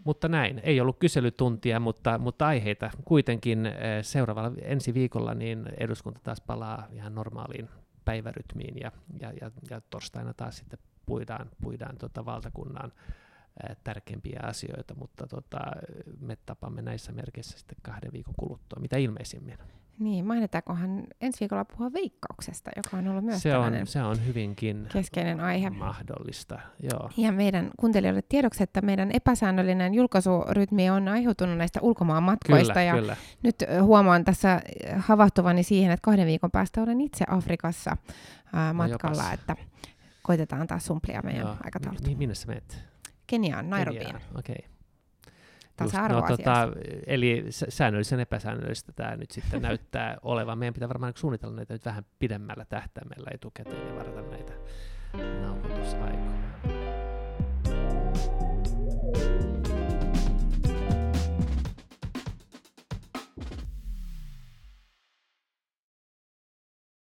Mutta 0.07 0.29
näin, 0.29 0.61
ei 0.65 0.81
ollut 0.81 0.99
kyselytuntia, 0.99 1.81
mutta, 1.81 2.19
mutta 2.19 2.47
aiheita 2.47 2.91
kuitenkin 3.05 3.67
eh, 3.67 3.75
seuraavalla 4.03 4.53
ensi 4.63 4.95
viikolla 4.95 5.35
niin 5.35 5.67
eduskunta 5.79 6.21
taas 6.25 6.41
palaa 6.41 6.87
ihan 6.93 7.15
normaaliin 7.15 7.69
päivärytmiin 8.05 8.79
ja, 8.81 8.93
ja, 9.21 9.33
ja, 9.41 9.51
ja 9.71 9.81
torstaina 9.91 10.35
taas 10.35 10.57
sitten 10.57 10.79
puidaan, 11.07 11.51
puidaan 11.63 11.97
tota 11.99 12.25
valtakunnan 12.25 12.93
eh, 13.69 13.77
tärkeimpiä 13.85 14.41
asioita, 14.43 14.95
mutta 14.95 15.27
tota, 15.27 15.61
me 16.21 16.37
tapamme 16.47 16.83
näissä 16.83 17.13
merkeissä 17.13 17.59
sitten 17.59 17.79
kahden 17.83 18.13
viikon 18.13 18.35
kuluttua, 18.37 18.81
mitä 18.81 18.97
ilmeisimmin. 18.97 19.59
Niin, 19.99 20.27
mainitaankohan 20.27 21.05
ensi 21.21 21.41
viikolla 21.41 21.65
puhua 21.65 21.93
veikkauksesta, 21.93 22.71
joka 22.77 22.97
on 22.97 23.09
ollut 23.09 23.25
myös 23.25 23.43
se 23.43 23.57
on, 23.57 23.73
se 23.85 24.03
on 24.03 24.27
hyvinkin 24.27 24.87
keskeinen 24.93 25.41
aihe. 25.41 25.71
mahdollista. 25.71 26.59
Joo. 26.83 27.11
Ja 27.17 27.33
meidän 27.33 27.71
kuuntelijoille 27.77 28.23
tiedoksi, 28.23 28.63
että 28.63 28.81
meidän 28.83 29.11
epäsäännöllinen 29.13 29.95
julkaisurytmi 29.95 30.91
on 30.91 31.09
aiheutunut 31.09 31.59
näistä 31.59 31.81
ulkomaan 31.83 32.23
matkoista. 32.23 32.73
Kyllä, 32.73 32.83
ja 32.83 32.95
kyllä. 32.95 33.17
nyt 33.43 33.57
huomaan 33.83 34.25
tässä 34.25 34.61
havahtuvani 34.99 35.63
siihen, 35.63 35.91
että 35.93 36.05
kahden 36.05 36.27
viikon 36.27 36.51
päästä 36.51 36.83
olen 36.83 37.01
itse 37.01 37.25
Afrikassa 37.29 37.97
ää, 38.53 38.73
matkalla, 38.73 39.23
jopas. 39.23 39.33
että 39.35 39.57
koitetaan 40.23 40.67
taas 40.67 40.87
sumplia 40.87 41.23
meidän 41.23 41.41
Joo. 41.43 41.57
aikataulut. 41.65 42.07
Mi- 42.07 42.15
minne 42.15 42.35
sä 42.35 42.47
menet? 42.47 42.85
Keniaan, 43.27 43.71
Nairobiin. 43.71 44.03
Keniaan, 44.03 44.23
Okei 44.39 44.65
tasa-arvoasioista. 45.77 46.67
No, 46.67 46.67
tota, 46.67 46.81
eli 47.07 47.45
säännöllisen 47.51 48.21
epäsäännöllistä 48.21 48.93
tämä 48.93 49.17
nyt 49.17 49.31
sitten 49.31 49.63
näyttää 49.63 50.17
olevan. 50.23 50.59
Meidän 50.59 50.75
pitää 50.75 50.89
varmaan 50.89 51.09
niinku 51.09 51.21
suunnitella 51.21 51.57
näitä 51.57 51.75
nyt 51.75 51.85
vähän 51.85 52.05
pidemmällä 52.19 52.65
tähtäimellä 52.65 53.31
etukäteen 53.35 53.89
ja 53.89 53.97
varata 53.97 54.23
näitä 54.23 54.53
nauhoitusaikoja. 55.43 56.37
thank 59.15 59.45
you 59.45 59.56